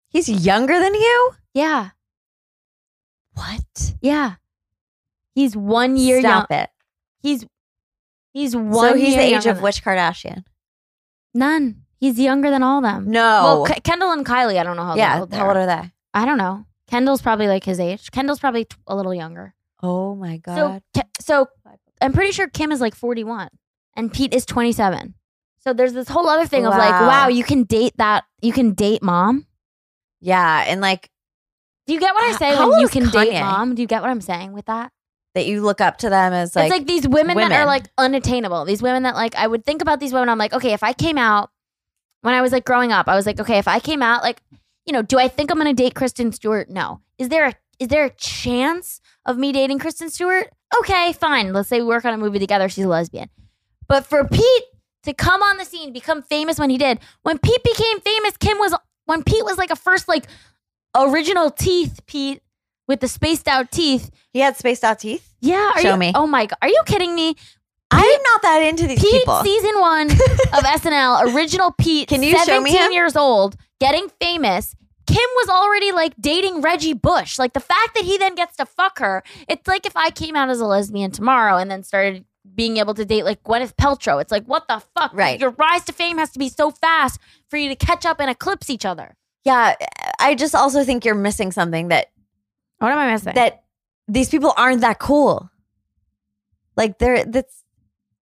He's 0.09 0.29
younger 0.29 0.77
than 0.79 0.93
you. 0.93 1.31
Yeah, 1.53 1.89
What? 3.33 3.93
yeah. 4.01 4.35
He's 5.33 5.55
one 5.55 5.95
year 5.97 6.19
young. 6.19 6.45
Stop 6.45 6.51
it. 6.51 6.69
He's 7.21 7.45
he's 8.33 8.55
one. 8.55 8.69
Year. 8.69 8.91
So 8.91 8.95
he's 8.97 9.15
the 9.15 9.21
age 9.21 9.45
of 9.45 9.61
which 9.61 9.83
Kardashian? 9.83 10.43
None. 11.33 11.83
He's 11.99 12.19
younger 12.19 12.49
than 12.49 12.61
all 12.63 12.79
of 12.79 12.83
them. 12.83 13.09
No. 13.09 13.19
Well, 13.43 13.65
K- 13.65 13.79
Kendall 13.81 14.11
and 14.11 14.25
Kylie, 14.25 14.57
I 14.59 14.63
don't 14.63 14.75
know 14.75 14.83
how 14.83 14.95
yeah. 14.95 15.19
old 15.21 15.31
they 15.31 15.37
How 15.37 15.47
old 15.47 15.57
are 15.57 15.65
they? 15.65 15.91
I 16.13 16.25
don't 16.25 16.37
know. 16.37 16.65
Kendall's 16.87 17.21
probably 17.21 17.47
like 17.47 17.63
his 17.63 17.79
age. 17.79 18.11
Kendall's 18.11 18.39
probably 18.39 18.65
t- 18.65 18.75
a 18.87 18.95
little 18.95 19.13
younger. 19.13 19.53
Oh 19.81 20.15
my 20.15 20.37
god. 20.37 20.81
So, 20.93 21.01
Ke- 21.01 21.07
so 21.21 21.47
I'm 22.01 22.11
pretty 22.11 22.31
sure 22.33 22.49
Kim 22.49 22.71
is 22.73 22.81
like 22.81 22.95
41 22.95 23.47
and 23.95 24.11
Pete 24.11 24.33
is 24.33 24.45
27. 24.45 25.13
So 25.61 25.73
there's 25.73 25.93
this 25.93 26.09
whole 26.09 26.27
other 26.27 26.45
thing 26.45 26.65
of 26.65 26.71
like, 26.73 26.91
Wow. 26.91 27.07
wow, 27.07 27.27
you 27.27 27.43
can 27.43 27.63
date 27.63 27.93
that, 27.97 28.23
you 28.41 28.51
can 28.51 28.73
date 28.73 29.01
mom. 29.03 29.45
yeah, 30.19 30.65
and 30.67 30.81
like 30.81 31.09
Do 31.87 31.93
you 31.93 31.99
get 31.99 32.13
what 32.13 32.23
I 32.23 32.37
say 32.37 32.57
when 32.57 32.79
you 32.79 32.87
can 32.87 33.09
date 33.09 33.39
mom? 33.39 33.75
Do 33.75 33.81
you 33.81 33.87
get 33.87 34.01
what 34.01 34.09
I'm 34.09 34.21
saying 34.21 34.53
with 34.53 34.65
that? 34.65 34.91
that 35.33 35.45
you 35.45 35.61
look 35.61 35.79
up 35.79 35.97
to 35.99 36.09
them 36.09 36.33
as 36.33 36.55
like, 36.55 36.65
it's 36.65 36.71
like 36.71 36.87
these 36.87 37.07
women, 37.07 37.37
that 37.37 37.51
are 37.53 37.65
like 37.65 37.85
unattainable. 37.97 38.65
These 38.65 38.81
women 38.81 39.03
that 39.03 39.15
like 39.15 39.33
I 39.35 39.47
would 39.47 39.65
think 39.65 39.81
about 39.81 39.99
these 40.01 40.11
women. 40.11 40.27
I'm 40.27 40.37
like, 40.37 40.53
okay, 40.53 40.73
if 40.73 40.83
I 40.83 40.91
came 40.93 41.17
out 41.17 41.51
when 42.21 42.33
I 42.33 42.41
was 42.41 42.51
like 42.51 42.65
growing 42.65 42.91
up, 42.91 43.07
I 43.07 43.15
was 43.15 43.25
like, 43.25 43.39
okay, 43.39 43.57
if 43.57 43.67
I 43.67 43.79
came 43.79 44.01
out, 44.03 44.23
like, 44.23 44.41
you 44.85 44.91
know, 44.93 45.01
do 45.01 45.17
I 45.19 45.27
think 45.27 45.49
I'm 45.49 45.57
gonna 45.57 45.73
date 45.73 45.95
Kristen 45.95 46.31
Stewart? 46.31 46.69
No. 46.69 47.01
Is 47.17 47.29
there 47.29 47.45
a 47.47 47.53
is 47.79 47.87
there 47.87 48.05
a 48.05 48.09
chance 48.11 48.99
of 49.25 49.37
me 49.37 49.51
dating 49.53 49.79
Kristen 49.79 50.09
Stewart? 50.09 50.49
Okay, 50.79 51.13
fine. 51.13 51.53
Let's 51.53 51.69
say 51.69 51.79
we 51.79 51.87
work 51.87 52.05
on 52.05 52.13
a 52.13 52.17
movie 52.17 52.39
together. 52.39 52.67
She's 52.69 52.85
a 52.85 52.89
lesbian. 52.89 53.29
But 53.87 54.05
for 54.05 54.27
Pete 54.27 54.63
to 55.03 55.13
come 55.13 55.41
on 55.41 55.57
the 55.57 55.65
scene, 55.65 55.91
become 55.93 56.21
famous 56.23 56.59
when 56.59 56.69
he 56.69 56.77
did, 56.77 56.99
when 57.23 57.37
Pete 57.39 57.63
became 57.63 57.99
famous, 58.01 58.37
Kim 58.37 58.57
was 58.59 58.73
when 59.05 59.23
Pete 59.23 59.43
was 59.43 59.57
like 59.57 59.71
a 59.71 59.75
first 59.75 60.07
like 60.07 60.25
original 60.95 61.49
teeth, 61.51 61.99
Pete 62.05 62.41
with 62.87 62.99
the 62.99 63.07
spaced 63.07 63.47
out 63.47 63.71
teeth. 63.71 64.09
he 64.33 64.39
had 64.39 64.57
spaced 64.57 64.83
out 64.83 64.99
teeth. 64.99 65.33
Yeah, 65.41 65.71
are 65.75 65.81
Show 65.81 65.91
you, 65.93 65.97
me. 65.97 66.11
Oh 66.15 66.27
my 66.27 66.45
god, 66.45 66.57
are 66.61 66.67
you 66.67 66.81
kidding 66.85 67.15
me? 67.15 67.35
I'm 67.93 68.21
not 68.23 68.41
that 68.43 68.59
into 68.59 68.87
these 68.87 68.99
Pete, 69.01 69.11
people. 69.11 69.41
season 69.43 69.79
one 69.79 70.11
of 70.11 70.63
SNL, 70.63 71.33
original 71.35 71.73
Pete, 71.77 72.07
Can 72.07 72.23
you 72.23 72.31
show 72.31 72.61
me 72.61 72.71
17 72.71 72.77
him? 72.77 72.91
years 72.93 73.15
old, 73.17 73.57
getting 73.81 74.07
famous. 74.21 74.75
Kim 75.07 75.17
was 75.35 75.49
already 75.49 75.91
like 75.91 76.13
dating 76.19 76.61
Reggie 76.61 76.93
Bush. 76.93 77.37
Like 77.37 77.51
the 77.51 77.59
fact 77.59 77.95
that 77.95 78.05
he 78.05 78.17
then 78.17 78.33
gets 78.35 78.55
to 78.57 78.65
fuck 78.65 78.99
her, 78.99 79.23
it's 79.49 79.67
like 79.67 79.85
if 79.85 79.97
I 79.97 80.09
came 80.09 80.37
out 80.37 80.49
as 80.49 80.61
a 80.61 80.65
lesbian 80.65 81.11
tomorrow 81.11 81.57
and 81.57 81.69
then 81.69 81.83
started 81.83 82.23
being 82.55 82.77
able 82.77 82.93
to 82.95 83.05
date 83.05 83.23
like 83.23 83.43
Gwyneth 83.43 83.75
Paltrow. 83.75 84.19
It's 84.21 84.31
like, 84.31 84.45
what 84.45 84.67
the 84.67 84.81
fuck? 84.97 85.11
Right. 85.13 85.39
Your 85.39 85.51
rise 85.51 85.83
to 85.85 85.93
fame 85.93 86.17
has 86.17 86.31
to 86.31 86.39
be 86.39 86.49
so 86.49 86.71
fast 86.71 87.19
for 87.49 87.57
you 87.57 87.69
to 87.69 87.75
catch 87.75 88.05
up 88.05 88.19
and 88.19 88.29
eclipse 88.29 88.69
each 88.69 88.85
other. 88.85 89.15
yeah, 89.43 89.75
I 90.19 90.35
just 90.35 90.53
also 90.55 90.83
think 90.83 91.05
you're 91.05 91.15
missing 91.15 91.51
something 91.51 91.87
that 91.89 92.07
What 92.79 92.91
am 92.91 92.97
I 92.97 93.11
missing? 93.11 93.33
that 93.35 93.63
these 94.07 94.29
people 94.29 94.53
aren't 94.57 94.81
that 94.81 94.99
cool. 94.99 95.49
Like 96.75 96.97
they're 96.99 97.25
that's 97.25 97.63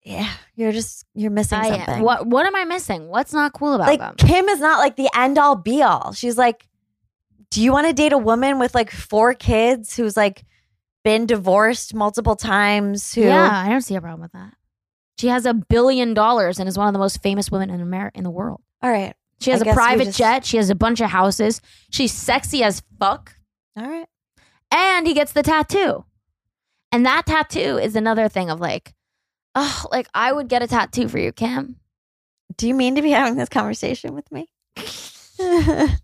yeah, 0.03 0.31
you're 0.55 0.73
just 0.73 1.07
you're 1.15 1.31
missing 1.31 1.59
I- 1.59 1.69
something. 1.85 2.03
what 2.03 2.27
what 2.27 2.47
am 2.47 2.55
I 2.55 2.65
missing? 2.65 3.09
What's 3.09 3.33
not 3.33 3.53
cool 3.53 3.75
about 3.75 3.89
like 3.89 4.01
them? 4.01 4.15
Kim 4.17 4.49
is 4.49 4.61
not 4.61 4.79
like 4.79 4.97
the 4.97 5.09
end 5.17 5.39
all 5.39 5.57
be 5.57 5.83
all. 5.83 6.13
She's 6.13 6.37
like, 6.39 6.69
do 7.51 7.63
you 7.63 7.73
want 7.73 7.87
to 7.87 7.93
date 7.93 8.13
a 8.13 8.19
woman 8.19 8.59
with 8.59 8.75
like 8.75 8.91
four 8.91 9.35
kids 9.35 9.97
who's 9.97 10.17
like 10.17 10.45
been 11.05 11.27
divorced 11.27 11.95
multiple 11.95 12.35
times? 12.37 13.15
Who 13.15 13.23
Yeah, 13.23 13.51
I 13.65 13.69
don't 13.69 13.83
see 13.83 13.95
a 13.95 14.01
problem 14.01 14.23
with 14.23 14.33
that. 14.33 14.55
She 15.19 15.29
has 15.29 15.47
a 15.47 15.55
billion 15.55 16.13
dollars 16.15 16.59
and 16.59 16.69
is 16.69 16.77
one 16.77 16.89
of 16.89 16.93
the 16.93 16.99
most 16.99 17.23
famous 17.23 17.51
women 17.51 17.71
in 17.71 17.81
America 17.81 18.19
in 18.19 18.25
the 18.25 18.31
world. 18.31 18.61
all 18.83 18.91
right, 18.91 19.15
She 19.41 19.51
has 19.53 19.63
I 19.63 19.71
a 19.71 19.75
private 19.75 20.07
just- 20.07 20.19
jet. 20.19 20.45
She 20.45 20.57
has 20.57 20.71
a 20.71 20.75
bunch 20.75 21.01
of 21.01 21.11
houses. 21.11 21.61
She's 21.91 22.13
sexy 22.13 22.63
as 22.65 22.83
fuck. 22.99 23.37
all 23.77 23.89
right. 23.89 24.07
And 24.73 25.07
he 25.07 25.15
gets 25.15 25.33
the 25.33 25.43
tattoo. 25.45 26.05
And 26.91 27.07
that 27.07 27.27
tattoo 27.27 27.79
is 27.79 27.95
another 27.95 28.29
thing 28.29 28.51
of 28.51 28.59
like, 28.61 28.93
oh, 29.55 29.85
like 29.93 30.09
I 30.15 30.33
would 30.33 30.49
get 30.49 30.63
a 30.63 30.67
tattoo 30.67 31.07
for 31.09 31.19
you, 31.19 31.31
Kim. 31.33 31.77
Do 32.57 32.67
you 32.69 32.75
mean 32.75 32.95
to 32.97 33.03
be 33.03 33.11
having 33.11 33.37
this 33.37 33.49
conversation 33.49 34.15
with 34.15 34.31
me? 34.33 34.49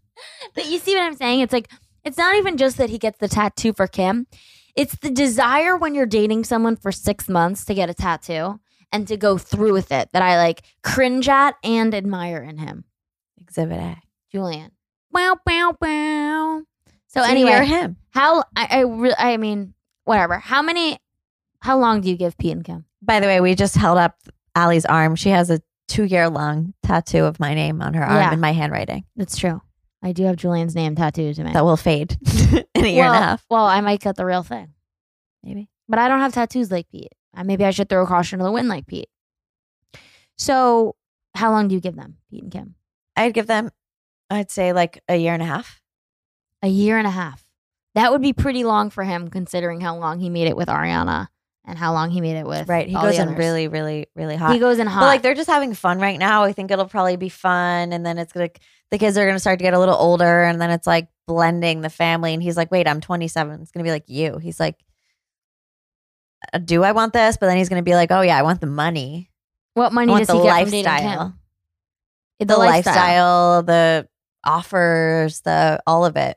But 0.55 0.67
you 0.67 0.79
see 0.79 0.95
what 0.95 1.05
I'm 1.05 1.17
saying? 1.17 1.41
It's 1.41 1.53
like, 1.53 1.71
it's 2.05 2.19
not 2.19 2.37
even 2.37 2.57
just 2.57 2.77
that 2.79 2.91
he 2.91 2.99
gets 2.99 3.19
the 3.19 3.29
tattoo 3.29 3.73
for 3.73 3.87
Kim. 3.87 4.27
It's 4.81 4.97
the 4.97 5.11
desire 5.11 5.77
when 5.77 5.95
you're 5.95 6.07
dating 6.07 6.45
someone 6.45 6.75
for 6.77 6.91
six 6.91 7.29
months 7.29 7.67
to 7.67 7.75
get 7.75 7.91
a 7.91 7.95
tattoo 7.95 8.61
and 8.91 9.07
to 9.09 9.17
go 9.19 9.37
through 9.37 9.75
with 9.75 9.93
it 9.93 10.09
that 10.13 10.23
I 10.23 10.39
like 10.39 10.63
cringe 10.83 11.29
at 11.29 11.57
and 11.63 11.95
admire 11.95 12.39
in 12.43 12.57
him. 12.57 12.85
Exhibit 13.39 13.79
A. 13.79 13.97
Julien. 14.33 14.71
Wow, 15.13 15.37
wow, 15.47 15.77
wow. 15.83 16.63
So, 17.09 17.21
So 17.23 17.29
anyway, 17.29 17.67
him. 17.67 17.97
how 18.11 18.45
I 18.57 18.69
I, 18.71 18.81
re- 18.81 19.15
I 19.19 19.37
mean, 19.37 19.75
whatever. 20.05 20.39
How 20.39 20.63
many? 20.63 20.97
How 21.61 21.77
long 21.79 22.01
do 22.01 22.09
you 22.09 22.17
give 22.17 22.39
Pete 22.39 22.53
and 22.53 22.65
Kim? 22.65 22.87
By 23.03 23.21
the 23.21 23.27
way, 23.27 23.41
we 23.43 23.55
just 23.55 23.75
held 23.77 23.99
up 23.99 24.17
Ali's 24.57 24.87
arm. 24.87 25.15
She 25.15 25.29
has 25.29 25.51
a 25.51 25.61
two 25.89 26.05
year 26.05 26.31
long 26.31 26.73
tattoo 26.83 27.25
of 27.25 27.39
my 27.39 27.53
name 27.53 27.83
on 27.83 27.93
her 27.93 28.03
arm 28.05 28.17
Yeah. 28.17 28.33
in 28.33 28.41
my 28.41 28.53
handwriting 28.53 29.05
That's 29.17 29.37
true. 29.37 29.61
I 30.03 30.13
do 30.13 30.25
have 30.25 30.37
Julien's 30.37 30.75
name 30.75 30.95
tattooed 30.95 31.37
to 31.37 31.45
me. 31.45 31.53
that 31.53 31.65
will 31.65 31.77
fade 31.77 32.17
in 32.75 32.85
a 32.85 32.89
year 32.89 33.05
well, 33.05 33.15
and 33.15 33.23
a 33.25 33.27
half. 33.27 33.45
Well, 33.51 33.67
I 33.67 33.81
might 33.81 34.01
get 34.01 34.17
the 34.17 34.25
real 34.25 34.43
thing, 34.43 34.73
Maybe. 35.43 35.69
but 35.89 35.99
I 35.99 36.09
don't 36.09 36.21
have 36.21 36.33
tattoos 36.33 36.71
like 36.71 36.89
Pete. 36.91 37.13
Uh, 37.37 37.45
Maybe 37.45 37.65
I 37.65 37.71
should 37.71 37.89
throw 37.89 38.07
caution 38.07 38.39
to 38.39 38.45
the 38.45 38.51
wind 38.53 38.69
like 38.69 38.87
Pete. 38.87 39.09
So, 40.39 40.97
how 41.35 41.51
long 41.51 41.69
do 41.69 41.75
you 41.75 41.81
give 41.81 41.97
them, 41.97 42.17
Pete 42.31 42.43
and 42.43 42.51
Kim? 42.53 42.75
I'd 43.17 43.35
give 43.35 43.47
them, 43.47 43.71
I'd 44.31 44.51
say 44.51 44.73
like 44.73 45.03
a 45.09 45.17
year 45.17 45.35
and 45.35 45.43
a 45.43 45.47
half. 45.47 45.81
A 46.63 46.69
year 46.69 46.97
and 46.99 47.07
a 47.07 47.11
half. 47.11 47.45
That 47.95 48.13
would 48.13 48.23
be 48.23 48.33
pretty 48.33 48.65
long 48.65 48.91
for 48.91 49.05
him, 49.05 49.29
considering 49.29 49.81
how 49.81 49.97
long 49.97 50.21
he 50.21 50.31
made 50.31 50.47
it 50.47 50.57
with 50.57 50.69
Ariana 50.69 51.29
and 51.71 51.79
how 51.79 51.93
long 51.93 52.11
he 52.11 52.21
made 52.21 52.37
it 52.37 52.47
with. 52.47 52.69
Right. 52.69 52.89
He 52.89 52.95
goes 52.95 53.17
the 53.17 53.23
in 53.23 53.37
really, 53.37 53.69
really, 53.69 54.09
really 54.17 54.37
hot. 54.37 54.53
He 54.53 54.59
goes 54.59 54.79
in 54.79 54.87
hot. 54.87 55.01
But 55.01 55.07
like 55.07 55.23
they're 55.23 55.35
just 55.35 55.49
having 55.49 55.73
fun 55.73 56.01
right 56.01 56.19
now. 56.19 56.43
I 56.43 56.53
think 56.53 56.71
it'll 56.71 56.89
probably 56.89 57.17
be 57.17 57.29
fun. 57.29 57.93
And 57.93 58.05
then 58.05 58.19
it's 58.19 58.35
like 58.35 58.61
the 58.91 58.99
kids 58.99 59.17
are 59.17 59.25
going 59.25 59.37
to 59.37 59.41
start 59.41 59.61
to 59.61 59.63
get 59.63 59.73
a 59.73 59.79
little 59.79 59.95
older. 59.95 60.43
And 60.43 60.61
then 60.61 60.71
it's 60.71 60.87
like 60.87 61.09
blending 61.27 61.81
the 61.81 61.89
family. 61.89 62.35
And 62.35 62.43
he's 62.43 62.57
like, 62.57 62.73
wait, 62.73 62.89
I'm 62.89 63.01
27. 63.01 63.61
It's 63.63 63.71
going 63.71 63.85
to 63.85 63.89
be 63.89 63.93
like 63.93 64.09
you. 64.09 64.39
He's 64.39 64.59
like, 64.59 64.77
"Uh, 66.53 66.59
do 66.59 66.83
I 66.83 66.91
want 66.93 67.13
this? 67.13 67.37
But 67.37 67.47
then 67.47 67.57
he's 67.57 67.69
going 67.69 67.81
to 67.81 67.89
be 67.89 67.95
like, 67.95 68.11
oh, 68.11 68.23
yeah, 68.23 68.37
I 68.37 68.43
want 68.43 68.61
the 68.61 68.67
money. 68.67 69.31
what 69.75 69.93
money 69.93 70.13
does 70.13 70.27
the 70.27 70.37
he 70.37 70.43
get 70.43 70.63
from 70.63 70.71
dating 70.71 70.85
lifestyle. 70.85 71.35
Kim? 72.39 72.47
The, 72.49 72.57
lifestyle, 72.57 73.63
the 73.63 74.09
offers, 74.45 75.41
the 75.43 75.81
all 75.87 76.05
of 76.05 76.17
it. 76.17 76.37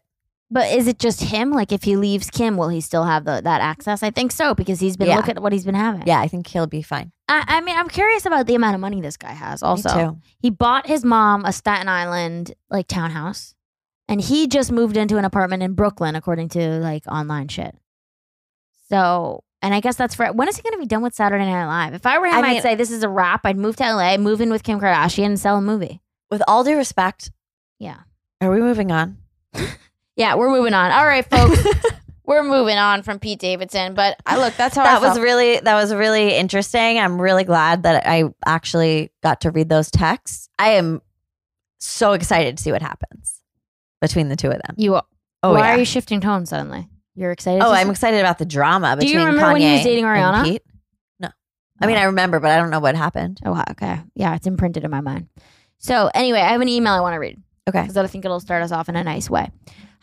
But 0.51 0.71
is 0.71 0.87
it 0.87 0.99
just 0.99 1.21
him? 1.23 1.51
Like, 1.51 1.71
if 1.71 1.83
he 1.83 1.95
leaves 1.95 2.29
Kim, 2.29 2.57
will 2.57 2.69
he 2.69 2.79
still 2.79 3.05
have 3.05 3.25
the, 3.25 3.41
that 3.43 3.61
access? 3.61 4.03
I 4.03 4.11
think 4.11 4.31
so 4.31 4.53
because 4.53 4.79
he's 4.79 4.95
been 4.97 5.07
Yeah. 5.07 5.15
look 5.15 5.27
at 5.29 5.41
what 5.41 5.51
he's 5.51 5.65
been 5.65 5.73
having. 5.73 6.03
Yeah, 6.05 6.19
I 6.19 6.27
think 6.27 6.45
he'll 6.47 6.67
be 6.67 6.83
fine. 6.83 7.11
I, 7.27 7.43
I 7.47 7.61
mean, 7.61 7.75
I'm 7.75 7.89
curious 7.89 8.25
about 8.27 8.45
the 8.45 8.53
amount 8.53 8.75
of 8.75 8.81
money 8.81 9.01
this 9.01 9.17
guy 9.17 9.31
has. 9.31 9.63
Also, 9.63 9.89
Me 9.95 10.03
too. 10.03 10.17
he 10.39 10.49
bought 10.51 10.85
his 10.85 11.03
mom 11.03 11.43
a 11.45 11.51
Staten 11.53 11.87
Island 11.87 12.53
like 12.69 12.87
townhouse, 12.87 13.55
and 14.07 14.21
he 14.21 14.45
just 14.47 14.71
moved 14.71 14.95
into 14.95 15.17
an 15.17 15.25
apartment 15.25 15.63
in 15.63 15.73
Brooklyn, 15.73 16.15
according 16.15 16.49
to 16.49 16.79
like 16.79 17.07
online 17.07 17.47
shit. 17.47 17.75
So, 18.89 19.43
and 19.63 19.73
I 19.73 19.79
guess 19.79 19.95
that's 19.95 20.13
for 20.13 20.27
when 20.33 20.47
is 20.49 20.57
he 20.57 20.61
going 20.61 20.73
to 20.73 20.79
be 20.79 20.85
done 20.85 21.01
with 21.01 21.15
Saturday 21.15 21.45
Night 21.45 21.65
Live? 21.65 21.93
If 21.95 22.05
I 22.05 22.19
were 22.19 22.27
him, 22.27 22.35
I 22.35 22.37
I 22.37 22.41
mean- 22.41 22.53
would 22.55 22.63
say 22.63 22.75
this 22.75 22.91
is 22.91 23.01
a 23.01 23.09
wrap. 23.09 23.41
I'd 23.45 23.57
move 23.57 23.77
to 23.77 23.83
LA, 23.83 24.17
move 24.17 24.39
in 24.41 24.51
with 24.51 24.61
Kim 24.63 24.79
Kardashian, 24.79 25.25
and 25.25 25.39
sell 25.39 25.57
a 25.57 25.61
movie. 25.61 26.01
With 26.29 26.43
all 26.47 26.63
due 26.63 26.77
respect, 26.77 27.31
Yeah. 27.79 28.01
are 28.41 28.51
we 28.51 28.59
moving 28.59 28.91
on? 28.91 29.17
Yeah, 30.15 30.35
we're 30.35 30.51
moving 30.51 30.73
on. 30.73 30.91
All 30.91 31.05
right, 31.05 31.25
folks. 31.25 31.63
we're 32.25 32.43
moving 32.43 32.77
on 32.77 33.03
from 33.03 33.19
Pete 33.19 33.39
Davidson, 33.39 33.93
but 33.93 34.17
I 34.25 34.37
look, 34.37 34.55
that's 34.55 34.75
how 34.75 34.83
I 34.83 34.85
that 34.85 35.01
was 35.01 35.13
felt. 35.13 35.21
really 35.21 35.59
that 35.59 35.75
was 35.75 35.93
really 35.93 36.35
interesting. 36.35 36.99
I'm 36.99 37.19
really 37.19 37.43
glad 37.43 37.83
that 37.83 38.07
I 38.07 38.25
actually 38.45 39.11
got 39.21 39.41
to 39.41 39.51
read 39.51 39.69
those 39.69 39.91
texts. 39.91 40.49
I 40.57 40.71
am 40.71 41.01
so 41.79 42.13
excited 42.13 42.57
to 42.57 42.63
see 42.63 42.71
what 42.71 42.81
happens 42.81 43.41
between 44.01 44.29
the 44.29 44.35
two 44.35 44.49
of 44.49 44.61
them. 44.65 44.75
you. 44.77 44.99
Oh 45.45 45.51
why 45.51 45.59
yeah. 45.59 45.75
are 45.75 45.79
you 45.79 45.85
shifting 45.85 46.21
tone 46.21 46.45
suddenly? 46.45 46.87
You're 47.15 47.31
excited. 47.31 47.61
oh, 47.61 47.71
I'm 47.71 47.87
see- 47.87 47.91
excited 47.91 48.19
about 48.19 48.37
the 48.39 48.45
drama 48.45 48.95
Do 48.95 49.05
you 49.05 49.13
between 49.13 49.27
remember 49.27 49.53
when 49.53 49.61
he 49.61 49.71
was 49.71 49.81
Kanye 49.81 49.83
dating 49.83 50.05
and 50.05 50.17
Ariana? 50.17 50.43
Pete. 50.43 50.63
No, 51.19 51.27
I 51.27 51.85
oh. 51.85 51.87
mean 51.87 51.97
I 51.97 52.03
remember, 52.03 52.39
but 52.39 52.51
I 52.51 52.57
don't 52.57 52.69
know 52.69 52.79
what 52.79 52.95
happened. 52.95 53.39
Oh, 53.45 53.51
wow, 53.51 53.65
okay. 53.71 53.99
Yeah, 54.15 54.35
it's 54.35 54.47
imprinted 54.47 54.83
in 54.83 54.89
my 54.89 55.01
mind. 55.01 55.27
So, 55.77 56.09
anyway, 56.13 56.39
I 56.39 56.53
have 56.53 56.61
an 56.61 56.69
email 56.69 56.93
I 56.93 57.01
want 57.01 57.13
to 57.13 57.19
read 57.19 57.41
Okay, 57.67 57.81
because 57.81 57.97
I 57.97 58.07
think 58.07 58.25
it'll 58.25 58.39
start 58.39 58.63
us 58.63 58.71
off 58.71 58.89
in 58.89 58.95
a 58.95 59.03
nice 59.03 59.29
way. 59.29 59.51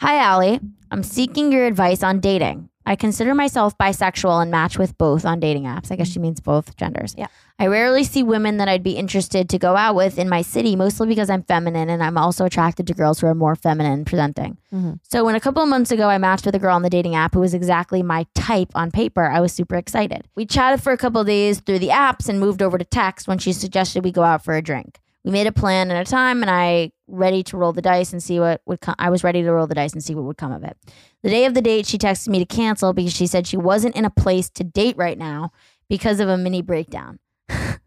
Hi, 0.00 0.24
Ali. 0.32 0.60
I'm 0.90 1.02
seeking 1.02 1.52
your 1.52 1.66
advice 1.66 2.02
on 2.02 2.20
dating. 2.20 2.68
I 2.86 2.96
consider 2.96 3.34
myself 3.34 3.76
bisexual 3.76 4.40
and 4.40 4.50
match 4.50 4.78
with 4.78 4.96
both 4.96 5.26
on 5.26 5.38
dating 5.38 5.64
apps. 5.64 5.92
I 5.92 5.96
guess 5.96 6.08
she 6.08 6.18
means 6.18 6.40
both 6.40 6.74
genders. 6.76 7.14
Yeah. 7.18 7.26
I 7.58 7.66
rarely 7.66 8.02
see 8.04 8.22
women 8.22 8.56
that 8.56 8.68
I'd 8.68 8.82
be 8.82 8.92
interested 8.96 9.50
to 9.50 9.58
go 9.58 9.76
out 9.76 9.94
with 9.94 10.18
in 10.18 10.28
my 10.30 10.40
city, 10.40 10.74
mostly 10.74 11.06
because 11.06 11.28
I'm 11.28 11.42
feminine 11.42 11.90
and 11.90 12.02
I'm 12.02 12.16
also 12.16 12.46
attracted 12.46 12.86
to 12.86 12.94
girls 12.94 13.20
who 13.20 13.26
are 13.26 13.34
more 13.34 13.54
feminine 13.54 14.06
presenting. 14.06 14.56
Mhm. 14.72 14.98
So, 15.02 15.22
when 15.26 15.34
a 15.34 15.40
couple 15.40 15.62
of 15.62 15.68
months 15.68 15.90
ago 15.90 16.08
I 16.08 16.16
matched 16.16 16.46
with 16.46 16.54
a 16.54 16.58
girl 16.58 16.74
on 16.74 16.80
the 16.82 16.88
dating 16.90 17.14
app 17.14 17.34
who 17.34 17.40
was 17.40 17.52
exactly 17.52 18.02
my 18.02 18.26
type 18.34 18.70
on 18.74 18.90
paper, 18.90 19.26
I 19.30 19.40
was 19.40 19.52
super 19.52 19.76
excited. 19.76 20.26
We 20.34 20.46
chatted 20.46 20.82
for 20.82 20.92
a 20.92 20.96
couple 20.96 21.20
of 21.20 21.26
days 21.26 21.60
through 21.60 21.80
the 21.80 21.88
apps 21.88 22.26
and 22.28 22.40
moved 22.40 22.62
over 22.62 22.78
to 22.78 22.84
text 22.84 23.28
when 23.28 23.36
she 23.38 23.52
suggested 23.52 24.02
we 24.02 24.10
go 24.12 24.22
out 24.22 24.42
for 24.42 24.56
a 24.56 24.62
drink. 24.62 24.98
We 25.24 25.32
made 25.32 25.46
a 25.46 25.52
plan 25.52 25.90
and 25.90 26.00
a 26.00 26.04
time, 26.04 26.42
and 26.42 26.50
I 26.50 26.92
ready 27.06 27.42
to 27.42 27.56
roll 27.56 27.72
the 27.72 27.82
dice 27.82 28.12
and 28.12 28.22
see 28.22 28.40
what 28.40 28.62
would 28.66 28.80
come. 28.80 28.94
I 28.98 29.10
was 29.10 29.22
ready 29.22 29.42
to 29.42 29.52
roll 29.52 29.66
the 29.66 29.74
dice 29.74 29.92
and 29.92 30.02
see 30.02 30.14
what 30.14 30.24
would 30.24 30.38
come 30.38 30.52
of 30.52 30.64
it. 30.64 30.76
The 31.22 31.28
day 31.28 31.44
of 31.44 31.54
the 31.54 31.60
date, 31.60 31.86
she 31.86 31.98
texted 31.98 32.28
me 32.28 32.38
to 32.38 32.46
cancel 32.46 32.92
because 32.92 33.14
she 33.14 33.26
said 33.26 33.46
she 33.46 33.56
wasn't 33.56 33.96
in 33.96 34.04
a 34.04 34.10
place 34.10 34.48
to 34.50 34.64
date 34.64 34.96
right 34.96 35.18
now 35.18 35.52
because 35.88 36.20
of 36.20 36.28
a 36.28 36.38
mini 36.38 36.62
breakdown. 36.62 37.18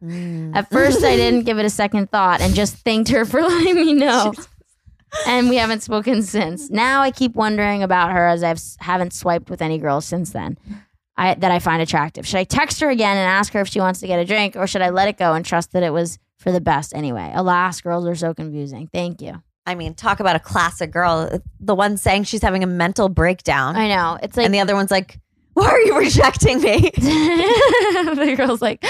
Mm. 0.04 0.56
At 0.56 0.70
first, 0.70 1.04
I 1.04 1.16
didn't 1.16 1.44
give 1.44 1.58
it 1.58 1.66
a 1.66 1.70
second 1.70 2.12
thought 2.12 2.42
and 2.42 2.54
just 2.54 2.76
thanked 2.76 3.10
her 3.10 3.26
for 3.26 3.42
letting 3.48 3.76
me 3.76 3.94
know. 3.94 4.34
And 5.28 5.50
we 5.50 5.56
haven't 5.56 5.82
spoken 5.82 6.24
since. 6.24 6.70
Now 6.70 7.02
I 7.02 7.12
keep 7.12 7.36
wondering 7.36 7.84
about 7.84 8.12
her 8.12 8.28
as 8.28 8.44
I 8.44 8.50
have 8.50 8.62
haven't 8.80 9.14
swiped 9.14 9.50
with 9.50 9.62
any 9.62 9.78
girls 9.78 10.06
since 10.06 10.32
then. 10.32 10.58
I, 11.16 11.36
that 11.36 11.52
I 11.52 11.60
find 11.60 11.80
attractive. 11.80 12.26
Should 12.26 12.40
I 12.40 12.44
text 12.44 12.80
her 12.82 12.90
again 12.90 13.16
and 13.16 13.28
ask 13.28 13.54
her 13.54 13.62
if 13.62 13.68
she 13.68 13.80
wants 13.80 14.00
to 14.00 14.08
get 14.08 14.20
a 14.20 14.26
drink, 14.26 14.56
or 14.56 14.66
should 14.66 14.82
I 14.82 14.90
let 14.90 15.08
it 15.08 15.18
go 15.18 15.34
and 15.34 15.46
trust 15.46 15.72
that 15.74 15.84
it 15.84 15.92
was 15.92 16.18
for 16.44 16.52
the 16.52 16.62
best 16.62 16.94
anyway? 16.96 17.32
Alas, 17.34 17.82
girls 17.82 18.06
are 18.06 18.16
so 18.16 18.34
confusing. 18.34 18.90
Thank 18.94 19.22
you. 19.22 19.42
I 19.66 19.76
mean, 19.76 19.94
talk 19.96 20.20
about 20.20 20.36
a 20.36 20.40
classic 20.40 20.92
girl. 20.92 21.40
The 21.60 21.74
one 21.76 21.98
saying 21.98 22.26
she's 22.26 22.42
having 22.42 22.64
a 22.64 22.68
mental 22.68 23.08
breakdown, 23.10 23.76
I 23.78 23.88
know. 23.88 24.20
It's 24.22 24.36
like 24.38 24.46
and 24.46 24.54
the 24.54 24.60
other 24.60 24.76
one's 24.76 24.92
like, 24.92 25.20
"Why 25.54 25.68
are 25.68 25.80
you 25.80 25.98
rejecting 26.06 26.62
me?" 26.62 26.92
the 26.98 28.34
girl's 28.38 28.62
like, 28.62 28.84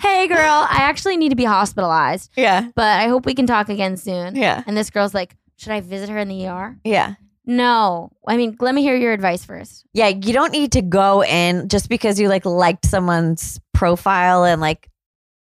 "Hey, 0.00 0.28
girl, 0.28 0.38
I 0.38 0.78
actually 0.82 1.16
need 1.16 1.30
to 1.30 1.36
be 1.36 1.44
hospitalized, 1.44 2.30
yeah, 2.36 2.68
but 2.74 3.00
I 3.00 3.08
hope 3.08 3.26
we 3.26 3.34
can 3.34 3.46
talk 3.46 3.68
again 3.68 3.96
soon." 3.96 4.36
yeah, 4.36 4.62
And 4.66 4.76
this 4.76 4.90
girl's 4.90 5.14
like, 5.14 5.36
"Should 5.56 5.72
I 5.72 5.80
visit 5.80 6.08
her 6.08 6.18
in 6.18 6.28
the 6.28 6.46
ER?" 6.46 6.78
yeah. 6.84 7.14
No. 7.46 8.12
I 8.28 8.36
mean, 8.36 8.56
let 8.60 8.74
me 8.76 8.82
hear 8.82 8.94
your 8.94 9.12
advice 9.12 9.44
first. 9.44 9.84
Yeah, 9.92 10.06
you 10.08 10.32
don't 10.32 10.52
need 10.52 10.72
to 10.72 10.82
go 10.82 11.24
in 11.24 11.68
just 11.68 11.88
because 11.88 12.20
you 12.20 12.28
like 12.28 12.44
liked 12.44 12.86
someone's 12.86 13.58
profile 13.74 14.44
and 14.44 14.60
like 14.60 14.88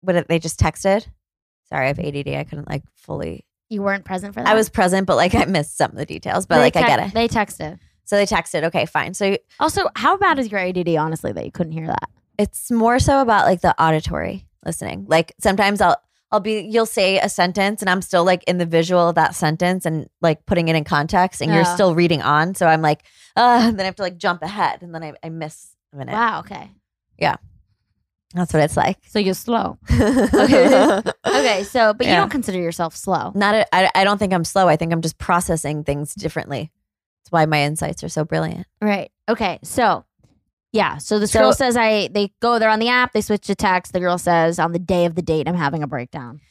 what 0.02 0.14
did- 0.14 0.28
they 0.28 0.40
just 0.40 0.60
texted. 0.60 1.06
Sorry, 1.74 1.86
I 1.86 1.88
have 1.88 2.00
ADD. 2.00 2.28
I 2.36 2.44
couldn't 2.44 2.70
like 2.70 2.84
fully. 2.96 3.46
You 3.70 3.82
weren't 3.82 4.06
present 4.06 4.36
for 4.36 4.42
that. 4.42 4.48
I 4.48 4.54
was 4.54 4.70
present, 4.70 5.08
but 5.08 5.16
like 5.16 5.34
I 5.34 5.46
missed 5.46 5.76
some 5.76 5.90
of 5.92 5.98
the 5.98 6.06
details. 6.06 6.46
But 6.46 6.58
They 6.58 6.62
like 6.62 6.76
I 6.76 6.82
tex- 6.82 6.96
get 6.96 7.08
it. 7.08 7.14
They 7.14 7.28
texted. 7.28 7.80
So 8.06 8.16
they 8.18 8.26
texted. 8.28 8.64
Okay, 8.66 8.86
fine. 8.86 9.16
So 9.16 9.38
Also, 9.60 9.88
how 9.96 10.16
bad 10.18 10.38
is 10.38 10.52
your 10.52 10.60
ADD? 10.60 10.90
Honestly, 10.98 11.32
that 11.32 11.44
you 11.46 11.52
couldn't 11.52 11.72
hear 11.74 11.88
that. 11.88 12.10
it's 12.38 12.70
more 12.70 13.00
so 13.00 13.22
about 13.22 13.46
like 13.48 13.62
the 13.62 13.74
auditory 13.82 14.46
listening. 14.66 15.06
Like 15.08 15.34
sometimes 15.40 15.82
I'll 15.82 15.96
I'll 16.32 16.40
be 16.40 16.62
you'll 16.62 16.86
say 16.86 17.18
a 17.20 17.30
sentence 17.30 17.82
and 17.82 17.90
I'm 17.90 18.02
still 18.02 18.24
like 18.24 18.44
in 18.46 18.58
the 18.60 18.66
visual 18.66 19.10
of 19.10 19.16
that 19.16 19.34
sentence 19.36 19.86
and 19.86 20.08
like 20.22 20.46
putting 20.46 20.68
it 20.68 20.76
in 20.76 20.84
context 20.84 21.42
and 21.42 21.52
you're 21.52 21.62
Yeah. 21.64 21.74
still 21.74 21.96
reading 21.96 22.22
on. 22.22 22.54
So 22.56 22.68
I'm 22.68 22.82
like, 22.84 23.04
uh, 23.36 23.72
then 23.72 23.80
I 23.82 23.84
have 23.86 23.96
to 23.96 24.04
like 24.04 24.18
jump 24.18 24.42
ahead 24.44 24.82
and 24.84 24.94
then 24.94 25.04
I, 25.04 25.14
I 25.24 25.30
miss 25.30 25.76
a 25.94 25.98
minute. 25.98 26.14
Wow. 26.14 26.40
Okay. 26.42 26.70
That's 28.34 28.54
what 28.54 28.64
it's 28.64 28.76
like. 28.78 28.98
So 29.08 29.20
you're 29.20 29.34
slow. 29.34 29.78
Okay. 29.90 31.02
Okay. 31.26 31.64
So, 31.64 31.94
but 31.94 32.08
you 32.08 32.14
don't 32.14 32.30
consider 32.30 32.60
yourself 32.60 32.96
slow. 32.96 33.32
Not 33.36 33.56
a, 33.56 33.76
I, 33.76 33.90
I 33.96 34.04
don't 34.04 34.18
think 34.18 34.34
I'm 34.34 34.44
slow. 34.44 34.68
I 34.68 34.76
think 34.76 34.92
I'm 34.94 35.02
just 35.02 35.18
processing 35.18 35.84
things 35.84 36.14
differently. 36.16 36.72
That's 37.24 37.32
why 37.32 37.46
my 37.46 37.64
insights 37.64 38.04
are 38.04 38.10
so 38.10 38.24
brilliant. 38.26 38.66
Right. 38.82 39.12
Okay. 39.30 39.60
So, 39.64 40.06
yeah. 40.72 40.98
So 40.98 41.20
the 41.20 41.28
So- 41.28 41.40
girl 41.40 41.54
says, 41.54 41.78
I, 41.78 42.08
they 42.10 42.32
go, 42.42 42.60
they're 42.60 42.70
on 42.70 42.80
the 42.80 42.90
app, 42.90 43.14
they 43.14 43.22
switch 43.22 43.48
to 43.48 43.56
text. 43.56 43.94
The 43.94 44.00
girl 44.00 44.18
says, 44.18 44.60
on 44.60 44.72
the 44.72 44.80
day 44.80 45.06
of 45.06 45.16
the 45.16 45.22
date, 45.22 45.48
I'm 45.48 45.56
having 45.56 45.84
a 45.84 45.88
breakdown. 45.88 46.42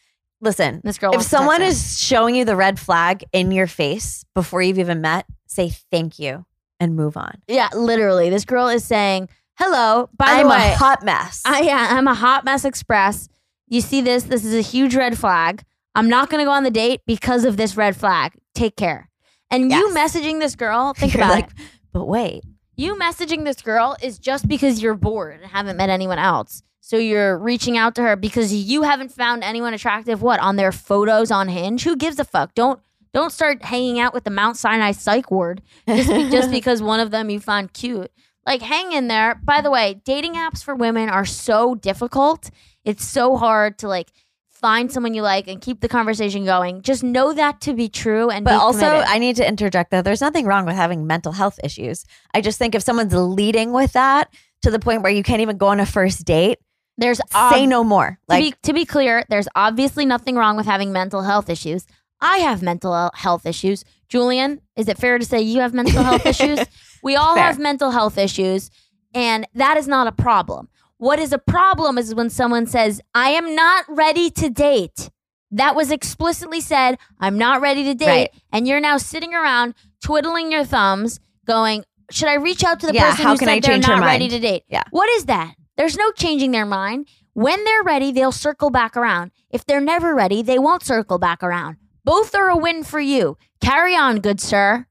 Listen, 0.40 0.81
This 0.83 0.99
girl, 0.99 1.11
if 1.11 1.16
wants 1.16 1.27
to 1.27 1.31
text 1.31 1.38
someone 1.40 1.62
is 1.62 2.01
showing 2.01 2.35
you 2.35 2.45
the 2.45 2.57
red 2.57 2.79
flag 2.81 3.25
in 3.33 3.53
your 3.53 3.66
face 3.68 4.25
before 4.35 4.61
you've 4.62 4.79
even 4.81 5.01
met, 5.01 5.25
say 5.47 5.68
thank 5.90 6.18
you 6.18 6.45
and 6.81 6.97
move 6.97 7.16
on. 7.16 7.40
yeah, 7.47 7.68
literally, 7.75 8.29
this 8.29 8.45
girl 8.45 8.66
is 8.68 8.85
saying, 8.85 9.29
hello, 9.62 10.09
by 10.16 10.27
I'm 10.27 10.44
the 10.44 10.48
way, 10.51 10.72
a 10.72 10.77
hot 10.77 11.03
mess. 11.03 11.42
I, 11.44 11.62
yeah, 11.62 11.88
I'm 11.90 12.09
a 12.09 12.14
hot 12.14 12.44
mess 12.44 12.64
express. 12.64 13.29
You 13.68 13.81
see 13.81 14.01
this? 14.01 14.25
This 14.25 14.44
is 14.44 14.55
a 14.55 14.61
huge 14.61 14.94
red 14.94 15.16
flag. 15.18 15.62
I'm 15.94 16.09
not 16.09 16.31
going 16.31 16.40
to 16.40 16.44
go 16.44 16.51
on 16.53 16.64
the 16.64 16.70
date 16.70 17.01
because 17.07 17.44
of 17.44 17.57
this 17.57 17.77
red 17.77 17.96
flag. 17.96 18.33
Take 18.55 18.77
care. 18.77 19.09
And 19.51 19.70
you 19.70 19.88
messaging 19.90 20.40
this 20.40 20.57
girl, 20.57 20.94
think 20.96 21.14
You're 21.14 21.22
about 21.25 21.35
like, 21.35 21.46
it. 21.51 21.55
but 21.92 22.07
wait, 22.07 22.42
You 22.77 22.96
messaging 22.96 23.44
this 23.44 23.61
girl 23.61 23.96
is 24.03 24.18
just 24.18 24.48
because 24.48 24.83
you're 24.83 24.94
bored 24.94 25.40
and 25.40 25.51
haven't 25.51 25.77
met 25.77 25.90
anyone 25.90 26.18
else. 26.18 26.62
So 26.81 26.96
you're 26.96 27.38
reaching 27.38 27.77
out 27.79 27.94
to 27.94 28.03
her 28.03 28.16
because 28.16 28.53
you 28.53 28.83
haven't 28.83 29.11
found 29.12 29.44
anyone 29.44 29.72
attractive. 29.72 30.20
What 30.20 30.40
on 30.40 30.57
their 30.57 30.72
photos 30.72 31.31
on 31.31 31.48
Hinge? 31.48 31.85
Who 31.85 31.96
gives 31.96 32.18
a 32.18 32.25
fuck? 32.25 32.55
Don't 32.55 32.81
don't 33.14 33.31
start 33.31 33.62
hanging 33.62 34.01
out 34.01 34.14
with 34.14 34.25
the 34.25 34.31
Mount 34.31 34.57
Sinai 34.57 34.92
psych 34.92 35.31
ward 35.31 35.61
just, 35.87 36.09
be- 36.09 36.31
just 36.31 36.51
because 36.59 36.83
one 36.83 36.98
of 36.98 37.11
them 37.11 37.29
you 37.31 37.38
find 37.40 37.70
cute. 37.72 38.11
Like 38.47 38.63
hang 38.63 38.93
in 38.93 39.09
there. 39.09 39.41
By 39.43 39.61
the 39.61 39.71
way, 39.71 40.01
dating 40.05 40.35
apps 40.35 40.63
for 40.65 40.75
women 40.75 41.09
are 41.09 41.25
so 41.25 41.75
difficult. 41.75 42.51
It's 42.85 43.05
so 43.05 43.37
hard 43.37 43.79
to 43.79 43.89
like 43.89 44.11
find 44.49 44.93
someone 44.93 45.13
you 45.15 45.23
like 45.23 45.49
and 45.49 45.61
keep 45.61 45.81
the 45.81 45.89
conversation 45.89 46.45
going. 46.45 46.83
Just 46.83 47.03
know 47.03 47.33
that 47.33 47.61
to 47.63 47.75
be 47.75 47.89
true 47.89 48.31
and 48.31 48.45
But 48.45 48.55
also, 48.55 48.81
committed. 48.81 49.07
I 49.09 49.19
need 49.19 49.37
to 49.37 49.47
interject 49.49 49.91
that 49.91 50.05
there's 50.05 50.21
nothing 50.21 50.47
wrong 50.47 50.67
with 50.67 50.77
having 50.77 51.07
mental 51.07 51.33
health 51.33 51.59
issues. 51.65 52.05
I 52.35 52.41
just 52.41 52.59
think 52.59 52.75
if 52.75 52.83
someone's 52.83 53.15
leading 53.15 53.73
with 53.73 53.93
that 53.95 54.33
to 54.63 54.71
the 54.71 54.79
point 54.79 55.03
where 55.03 55.13
you 55.13 55.23
can't 55.23 55.41
even 55.41 55.57
go 55.57 55.69
on 55.69 55.81
a 55.81 55.87
first 55.87 56.25
date, 56.25 56.59
there's 56.99 57.21
say 57.51 57.67
no 57.67 57.83
more. 57.83 58.11
to 58.11 58.17
Like, 58.29 58.43
be 58.45 58.55
to 58.65 58.73
be 58.73 58.85
clear, 58.85 59.25
there's 59.29 59.49
obviously 59.57 60.05
nothing 60.07 60.37
wrong 60.37 60.57
with 60.57 60.67
having 60.67 60.93
mental 60.93 61.23
health 61.23 61.49
issues. 61.51 61.87
I 62.21 62.39
have 62.39 62.63
mental 62.63 63.11
health 63.15 63.47
issues. 63.47 63.85
Julien, 64.09 64.61
is 64.77 64.87
it 64.89 64.99
fair 64.99 65.19
to 65.19 65.25
say 65.25 65.41
you 65.41 65.61
have 65.61 65.75
mental 65.75 66.03
health 66.05 66.25
issues? 66.35 66.61
We 67.03 67.17
all 67.17 67.35
Fair. 67.35 67.45
have 67.45 67.59
mental 67.59 67.91
health 67.91 68.17
issues, 68.19 68.71
and 69.15 69.47
that 69.55 69.77
is 69.77 69.88
not 69.88 70.07
a 70.07 70.12
problem. 70.12 70.69
What 70.99 71.19
is 71.19 71.33
a 71.33 71.38
problem 71.38 71.99
is 71.99 72.15
when 72.15 72.31
someone 72.31 72.67
says, 72.67 73.01
"I 73.15 73.31
am 73.31 73.55
not 73.55 73.85
ready 73.88 74.31
to 74.31 74.49
date." 74.49 75.11
That 75.51 75.75
was 75.75 75.91
explicitly 75.91 76.61
said, 76.61 76.99
"I'm 77.21 77.37
not 77.37 77.61
ready 77.61 77.85
to 77.85 77.95
date," 77.95 78.07
Right. 78.07 78.31
and 78.53 78.67
you're 78.69 78.81
now 78.81 78.97
sitting 78.99 79.35
around 79.35 79.75
twiddling 80.03 80.53
your 80.53 80.65
thumbs, 80.65 81.19
going, 81.47 81.85
"Should 82.11 82.29
I 82.29 82.35
reach 82.35 82.62
out 82.65 82.81
to 82.81 82.87
the 82.87 82.95
Yeah, 82.95 83.11
person 83.11 83.27
who 83.27 83.37
said 83.37 83.49
I 83.49 83.61
they're 83.61 83.79
not 83.79 84.01
ready 84.01 84.29
to 84.29 84.38
date?" 84.38 84.62
Yeah. 84.69 84.85
What 84.91 85.09
is 85.11 85.27
that? 85.27 85.55
There's 85.77 85.97
no 85.97 86.12
changing 86.12 86.53
their 86.53 86.67
mind. 86.67 87.09
When 87.35 87.65
they're 87.65 87.83
ready, 87.83 88.12
they'll 88.12 88.31
circle 88.33 88.71
back 88.71 88.97
around. 88.97 89.33
If 89.51 89.65
they're 89.67 89.81
never 89.81 90.15
ready, 90.15 90.43
they 90.43 90.59
won't 90.59 90.83
circle 90.85 91.19
back 91.19 91.43
around. 91.43 91.77
Both 92.05 92.35
are 92.35 92.49
a 92.51 92.57
win 92.57 92.85
for 92.85 93.01
you. 93.01 93.37
Carry 93.61 93.97
on, 93.97 94.21
good 94.21 94.41
sir. 94.41 94.87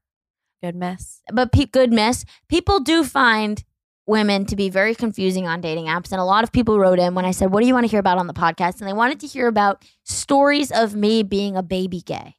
Good 0.62 0.74
miss. 0.76 1.20
But 1.32 1.52
pe- 1.52 1.66
good 1.66 1.92
miss. 1.92 2.24
People 2.48 2.80
do 2.80 3.04
find 3.04 3.62
women 4.06 4.44
to 4.46 4.56
be 4.56 4.68
very 4.68 4.94
confusing 4.94 5.46
on 5.46 5.60
dating 5.60 5.86
apps. 5.86 6.12
And 6.12 6.20
a 6.20 6.24
lot 6.24 6.44
of 6.44 6.52
people 6.52 6.78
wrote 6.78 6.98
in 6.98 7.14
when 7.14 7.24
I 7.24 7.30
said, 7.30 7.50
What 7.52 7.60
do 7.60 7.66
you 7.66 7.74
want 7.74 7.84
to 7.84 7.90
hear 7.90 8.00
about 8.00 8.18
on 8.18 8.26
the 8.26 8.32
podcast? 8.34 8.80
And 8.80 8.88
they 8.88 8.92
wanted 8.92 9.20
to 9.20 9.26
hear 9.26 9.46
about 9.48 9.84
stories 10.04 10.70
of 10.72 10.94
me 10.94 11.22
being 11.22 11.56
a 11.56 11.62
baby 11.62 12.00
gay. 12.00 12.36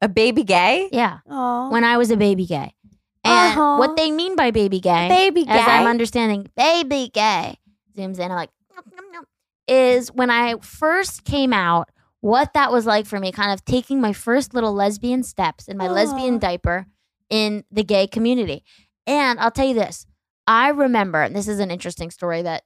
A 0.00 0.08
baby 0.08 0.44
gay? 0.44 0.88
Yeah. 0.92 1.18
Oh, 1.28 1.70
When 1.70 1.84
I 1.84 1.96
was 1.96 2.10
a 2.10 2.16
baby 2.16 2.46
gay. 2.46 2.74
And 3.24 3.58
Uh-huh. 3.58 3.76
what 3.78 3.96
they 3.96 4.10
mean 4.12 4.36
by 4.36 4.52
baby 4.52 4.78
gay 4.80 5.08
baby 5.08 5.44
gay. 5.44 5.50
as 5.52 5.66
I'm 5.68 5.86
understanding, 5.88 6.46
baby 6.56 7.10
gay 7.12 7.58
zooms 7.96 8.18
in. 8.20 8.30
I'm 8.30 8.36
like, 8.36 8.50
"Nom, 8.74 8.84
nom, 8.94 9.12
nom," 9.12 9.24
is 9.66 10.12
when 10.12 10.30
I 10.30 10.54
first 10.60 11.24
came 11.24 11.52
out, 11.52 11.90
what 12.20 12.52
that 12.54 12.70
was 12.72 12.86
like 12.86 13.06
for 13.06 13.18
me, 13.18 13.32
kind 13.32 13.52
of 13.52 13.64
taking 13.64 14.00
my 14.00 14.12
first 14.12 14.54
little 14.54 14.72
lesbian 14.72 15.24
steps 15.24 15.66
in 15.66 15.76
my 15.76 15.88
Aw. 15.88 15.92
lesbian 15.92 16.38
diaper 16.38 16.86
in 17.30 17.64
the 17.70 17.84
gay 17.84 18.06
community. 18.06 18.64
And 19.06 19.38
I'll 19.40 19.50
tell 19.50 19.66
you 19.66 19.74
this, 19.74 20.06
I 20.46 20.68
remember, 20.68 21.22
and 21.22 21.34
this 21.34 21.48
is 21.48 21.60
an 21.60 21.70
interesting 21.70 22.10
story 22.10 22.42
that 22.42 22.62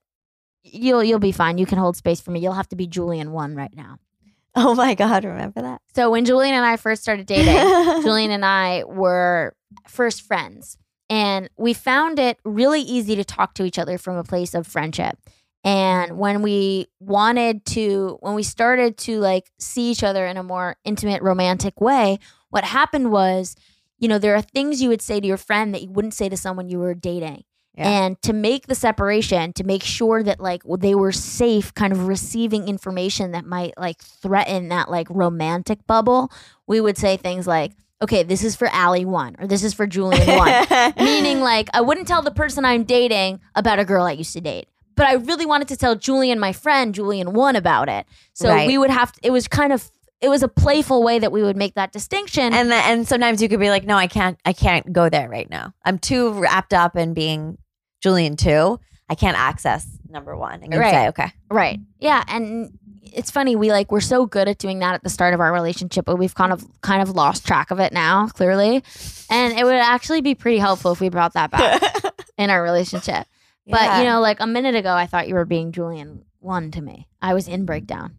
you'll 0.63 1.03
you'll 1.03 1.19
be 1.19 1.33
fine. 1.33 1.59
You 1.59 1.67
can 1.67 1.79
hold 1.79 1.97
space 1.97 2.21
for 2.21 2.31
me. 2.31 2.41
You'll 2.41 2.53
have 2.53 2.69
to 2.69 2.77
be 2.77 2.87
Julien 2.87 3.33
one 3.33 3.55
right 3.55 3.75
now. 3.75 3.99
oh 4.55 4.75
my 4.75 4.95
God, 4.95 5.25
remember 5.25 5.63
that? 5.63 5.81
So 5.95 6.11
when 6.11 6.25
Julien 6.25 6.55
and 6.55 6.65
I 6.65 6.77
first 6.77 7.03
started 7.03 7.27
dating, 7.27 7.55
Julien 8.03 8.31
and 8.31 8.45
I 8.45 8.85
were 8.85 9.55
first 9.89 10.23
friends. 10.23 10.77
And 11.09 11.51
we 11.57 11.75
found 11.75 12.19
it 12.19 12.39
really 12.45 12.81
easy 12.81 13.17
to 13.17 13.25
talk 13.25 13.55
to 13.55 13.65
each 13.65 13.79
other 13.79 13.99
from 13.99 14.17
a 14.17 14.25
place 14.25 14.55
of 14.55 14.67
friendship. 14.67 15.19
And 15.65 16.19
when 16.19 16.43
we 16.43 16.87
wanted 17.01 17.65
to, 17.67 18.19
when 18.21 18.35
we 18.35 18.43
started 18.43 18.97
to 18.99 19.21
like 19.21 19.51
see 19.59 19.91
each 19.91 20.03
other 20.03 20.27
in 20.27 20.37
a 20.37 20.43
more 20.43 20.77
intimate, 20.85 21.23
romantic 21.23 21.81
way, 21.81 22.19
what 22.51 22.65
happened 22.65 23.13
was, 23.13 23.57
you 24.03 24.09
know, 24.09 24.19
there 24.19 24.35
are 24.35 24.43
things 24.43 24.83
you 24.83 24.89
would 24.89 25.01
say 25.01 25.21
to 25.21 25.27
your 25.27 25.37
friend 25.37 25.73
that 25.73 25.81
you 25.83 25.89
wouldn't 25.89 26.13
say 26.13 26.29
to 26.29 26.37
someone 26.37 26.69
you 26.69 26.81
were 26.81 26.93
dating. 26.93 27.45
Yeah. 27.75 27.89
And 27.89 28.21
to 28.23 28.33
make 28.33 28.67
the 28.67 28.75
separation, 28.75 29.53
to 29.55 29.65
make 29.65 29.83
sure 29.83 30.23
that 30.25 30.41
like 30.41 30.63
they 30.79 30.95
were 30.95 31.13
safe, 31.13 31.73
kind 31.73 31.93
of 31.93 32.09
receiving 32.09 32.67
information 32.69 33.31
that 33.31 33.47
might 33.47 33.75
like 33.79 34.03
threaten 34.03 34.69
that 34.69 34.91
like 34.91 35.07
romantic 35.09 35.87
bubble, 35.87 36.31
we 36.67 36.81
would 36.81 36.99
say 36.99 37.17
things 37.17 37.47
like, 37.47 37.73
okay, 38.03 38.25
this 38.25 38.43
is 38.43 38.57
for 38.57 38.69
Ali 38.71 39.05
one, 39.05 39.37
or 39.39 39.47
this 39.47 39.63
is 39.63 39.73
for 39.73 39.87
Julien 39.87 40.27
one. 40.37 40.67
Meaning, 40.99 41.41
like, 41.41 41.69
I 41.73 41.81
wouldn't 41.81 42.09
tell 42.09 42.21
the 42.21 42.33
person 42.33 42.65
I'm 42.65 42.83
dating 42.83 43.41
about 43.55 43.79
a 43.79 43.85
girl 43.85 44.05
I 44.05 44.13
used 44.13 44.33
to 44.33 44.41
date. 44.41 44.67
But 44.97 45.07
I 45.07 45.13
really 45.15 45.47
wanted 45.47 45.69
to 45.69 45.77
tell 45.77 45.95
Julien, 45.95 46.39
my 46.41 46.53
friend, 46.53 46.93
Julien 46.95 47.33
one 47.33 47.55
about 47.57 47.89
it. 47.89 48.05
So 48.35 48.49
Right. 48.49 48.67
we 48.67 48.77
would 48.77 48.91
have 48.91 49.13
to, 49.13 49.21
it 49.23 49.31
was 49.31 49.47
kind 49.47 49.73
of, 49.73 49.89
it 50.23 50.29
was 50.29 50.43
a 50.43 50.49
playful 50.49 51.03
way 51.03 51.19
that 51.19 51.33
we 51.33 51.43
would 51.43 51.57
make 51.57 51.75
that 51.75 51.93
distinction. 51.93 52.53
and 52.55 52.71
the, 52.71 52.77
and 52.77 53.07
sometimes 53.07 53.43
you 53.43 53.49
could 53.49 53.61
be 53.61 53.69
like, 53.71 53.85
no, 53.85 53.97
I 53.97 54.07
can't, 54.07 54.39
I 54.45 54.53
can't 54.53 54.93
go 54.93 55.09
there 55.09 55.29
right 55.29 55.51
now. 55.51 55.75
I'm 55.85 55.99
too 55.99 56.33
wrapped 56.33 56.73
up 56.73 56.97
in 56.97 57.13
being 57.13 57.59
Julien 58.01 58.37
two. 58.37 58.79
I 59.09 59.15
can't 59.15 59.37
access 59.39 59.87
number 60.09 60.37
one. 60.37 60.63
And 60.63 60.75
Right. 60.75 60.91
say, 60.93 61.09
okay, 61.09 61.33
Right. 61.51 61.81
Yeah, 61.99 62.23
and 62.29 62.79
it's 63.03 63.31
funny 63.31 63.57
we 63.57 63.71
like 63.73 63.91
we're 63.93 64.01
so 64.01 64.25
good 64.25 64.49
at 64.49 64.57
doing 64.59 64.79
that 64.79 64.95
at 64.95 65.03
the 65.03 65.11
start 65.11 65.35
of 65.35 65.41
our 65.41 65.53
relationship, 65.53 66.05
but 66.07 66.17
we've 66.17 66.35
kind 66.35 66.53
of 66.53 66.65
kind 66.81 67.03
of 67.03 67.11
lost 67.11 67.45
track 67.47 67.71
of 67.71 67.79
it 67.81 67.93
now, 67.93 68.29
clearly. 68.29 68.83
And 69.29 69.59
it 69.59 69.65
would 69.65 69.75
actually 69.75 70.21
be 70.23 70.35
pretty 70.35 70.59
helpful 70.59 70.93
if 70.93 71.01
we 71.01 71.09
brought 71.11 71.35
that 71.35 71.51
back 71.51 71.83
in 72.39 72.49
our 72.49 72.63
relationship. 72.63 73.27
But 73.67 73.81
Yeah. 73.83 73.99
you 73.99 74.05
know, 74.05 74.21
like 74.21 74.41
a 74.41 74.47
minute 74.47 74.75
ago, 74.77 74.95
I 74.95 75.07
thought 75.07 75.29
you 75.29 75.35
were 75.35 75.45
being 75.45 75.73
Julien 75.73 76.25
one 76.39 76.71
to 76.71 76.81
me. 76.81 77.07
I 77.21 77.35
was 77.35 77.49
in 77.49 77.67
breakdown. 77.67 78.17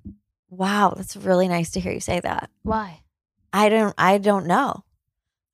Wow, 0.57 0.93
that's 0.95 1.15
really 1.15 1.47
nice 1.47 1.71
to 1.71 1.79
hear 1.79 1.91
you 1.91 1.99
say 1.99 2.19
that. 2.19 2.51
Why? 2.61 3.01
I 3.51 3.69
don't 3.69 3.95
I 3.97 4.19
don't 4.19 4.45
know. 4.45 4.83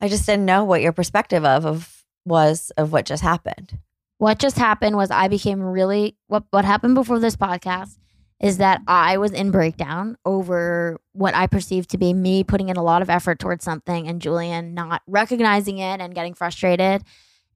I 0.02 0.10
just 0.10 0.26
didn't 0.26 0.46
know 0.46 0.64
what 0.66 0.82
your 0.82 0.92
perspective 0.92 1.46
of 1.46 1.66
of 1.66 2.04
was 2.26 2.72
of 2.78 2.92
what 2.92 3.06
just 3.06 3.24
happened. 3.24 3.80
What 4.18 4.40
just 4.40 4.58
happened 4.58 4.98
was 4.98 5.10
I 5.10 5.30
became 5.30 5.62
really 5.62 6.18
what 6.28 6.44
what 6.52 6.66
happened 6.66 6.96
before 6.96 7.20
this 7.20 7.38
podcast 7.38 7.98
is 8.42 8.58
that 8.58 8.82
I 8.88 9.18
was 9.18 9.32
in 9.32 9.52
breakdown 9.52 10.18
over 10.26 11.00
what 11.14 11.36
I 11.36 11.48
perceived 11.48 11.92
to 11.92 11.98
be 11.98 12.14
me 12.14 12.44
putting 12.44 12.70
in 12.70 12.78
a 12.78 12.84
lot 12.84 13.02
of 13.02 13.10
effort 13.10 13.40
towards 13.40 13.64
something 13.64 14.08
and 14.08 14.22
Julien 14.22 14.74
not 14.74 15.02
recognizing 15.08 15.78
it 15.78 16.02
and 16.02 16.16
getting 16.16 16.34
frustrated. 16.34 17.04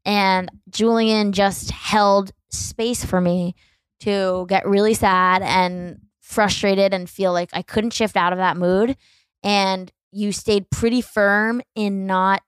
And 0.05 0.49
Julien 0.69 1.31
just 1.31 1.71
held 1.71 2.31
space 2.51 3.03
for 3.03 3.19
me 3.21 3.55
to 4.01 4.45
get 4.49 4.67
really 4.67 4.93
sad 4.93 5.41
and 5.41 5.99
frustrated 6.33 6.93
and 6.93 7.09
feel 7.09 7.31
like 7.31 7.49
I 7.53 7.61
couldn't 7.61 7.93
shift 7.93 8.17
out 8.17 8.33
of 8.33 8.39
that 8.39 8.57
mood. 8.57 8.97
And 9.43 9.91
you 10.11 10.31
stayed 10.31 10.69
pretty 10.69 11.01
firm 11.01 11.61
in 11.75 12.05
not 12.07 12.41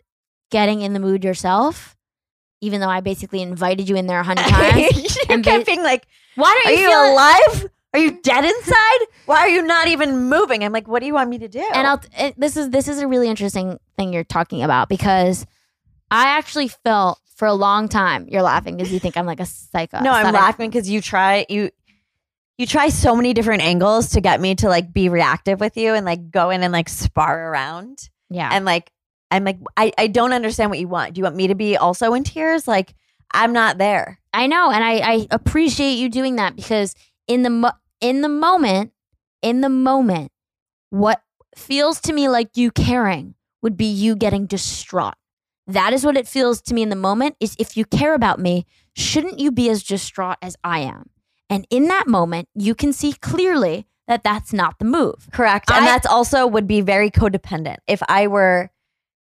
getting 0.52 0.82
in 0.82 0.94
the 0.94 1.00
mood 1.00 1.24
yourself, 1.24 1.96
even 2.62 2.80
though 2.82 2.90
I 2.90 3.02
basically 3.02 3.42
invited 3.42 3.90
you 3.90 3.96
in 3.96 4.08
there 4.08 4.20
a 4.20 4.24
hundred 4.24 4.46
times. 4.48 5.16
you 5.16 5.22
And 5.30 5.44
kept 5.44 5.66
ba- 5.66 5.72
being 5.72 5.84
like, 5.84 6.06
Why 6.36 6.62
Are 6.66 6.70
are 6.70 6.74
you, 6.74 6.80
you 6.82 7.14
alive? 7.14 7.70
Are 7.94 8.00
you 8.00 8.20
dead 8.22 8.44
inside? 8.44 9.00
Why 9.26 9.38
are 9.40 9.48
you 9.50 9.62
not 9.62 9.88
even 9.88 10.30
moving? 10.30 10.64
I'm 10.66 10.74
like, 10.74 10.86
what 10.88 11.00
do 11.00 11.06
you 11.06 11.14
want 11.14 11.30
me 11.30 11.38
to 11.40 11.48
do? 11.48 11.66
And 11.74 11.88
I'll 11.88 12.02
it, 12.20 12.38
this 12.38 12.58
is 12.58 12.70
this 12.70 12.90
is 12.90 13.00
a 13.00 13.08
really 13.08 13.30
interesting 13.30 13.80
thing 13.96 14.12
you're 14.12 14.26
talking 14.26 14.64
about 14.64 14.90
because 14.90 15.46
I 16.12 16.28
actually 16.38 16.68
felt 16.68 17.20
for 17.38 17.48
a 17.48 17.54
long 17.54 17.88
time 17.88 18.28
you're 18.30 18.42
laughing 18.42 18.76
because 18.76 18.92
you 18.92 19.00
think 19.00 19.16
I'm 19.18 19.26
like 19.26 19.40
a 19.40 19.46
psycho. 19.46 20.02
no, 20.02 20.12
I'm 20.12 20.34
laughing 20.34 20.70
because 20.70 20.90
you 20.90 21.02
try 21.02 21.46
you 21.50 21.72
you 22.58 22.66
try 22.66 22.90
so 22.90 23.16
many 23.16 23.34
different 23.34 23.64
angles 23.64 24.10
to 24.12 24.22
get 24.22 24.40
me 24.40 24.56
to 24.56 24.70
like 24.70 24.94
be 24.94 25.10
reactive 25.10 25.60
with 25.60 25.76
you 25.78 25.94
and 25.94 26.06
like 26.06 26.32
go 26.32 26.50
in 26.50 26.64
and 26.64 26.72
like 26.72 26.90
spar 26.90 27.52
around. 27.52 28.10
Yeah. 28.30 28.50
And 28.52 28.66
like 28.66 28.92
I'm 29.32 29.44
like, 29.44 29.58
I, 29.76 29.92
I 29.98 30.08
don't 30.08 30.34
understand 30.34 30.70
what 30.70 30.80
you 30.80 30.88
want. 30.88 31.14
Do 31.14 31.20
you 31.20 31.24
want 31.24 31.36
me 31.36 31.48
to 31.48 31.56
be 31.56 31.78
also 31.78 32.14
in 32.14 32.24
tears? 32.24 32.68
Like, 32.68 32.94
I'm 33.34 33.54
not 33.54 33.78
there. 33.78 34.20
I 34.34 34.48
know, 34.48 34.72
and 34.72 34.84
I, 34.84 34.98
I 34.98 35.28
appreciate 35.32 35.94
you 35.94 36.10
doing 36.10 36.36
that 36.38 36.56
because 36.56 36.96
in 37.28 37.42
the 37.42 37.50
mo- 37.50 37.72
in 38.02 38.22
the 38.22 38.30
moment, 38.30 38.92
in 39.42 39.62
the 39.62 39.70
moment, 39.70 40.32
what 40.90 41.22
feels 41.56 42.00
to 42.02 42.14
me 42.14 42.30
like 42.30 42.56
you 42.56 42.72
caring 42.72 43.36
would 43.62 43.76
be 43.76 43.86
you 43.86 44.16
getting 44.16 44.46
distraught. 44.46 45.16
That 45.68 45.94
is 45.94 46.06
what 46.06 46.18
it 46.18 46.28
feels 46.28 46.62
to 46.64 46.74
me 46.74 46.84
in 46.84 46.90
the 46.90 46.96
moment. 46.96 47.36
Is 47.40 47.56
if 47.58 47.76
you 47.76 47.84
care 47.86 48.14
about 48.14 48.40
me, 48.40 48.66
shouldn't 48.94 49.40
you 49.40 49.52
be 49.52 49.70
as 49.70 49.84
distraught 49.84 50.38
as 50.42 50.56
I 50.64 50.80
am? 50.80 51.10
And 51.50 51.68
in 51.70 51.88
that 51.88 52.08
moment, 52.08 52.50
you 52.56 52.76
can 52.76 52.92
see 52.94 53.14
clearly 53.14 53.88
that 54.08 54.24
that's 54.24 54.54
not 54.54 54.80
the 54.80 54.86
move. 54.86 55.28
Correct. 55.32 55.70
And 55.72 55.86
I- 55.86 55.88
that's 55.88 56.06
also 56.06 56.46
would 56.48 56.68
be 56.68 56.82
very 56.82 57.10
codependent. 57.12 57.78
If 57.88 58.02
I 58.08 58.28
were 58.28 58.72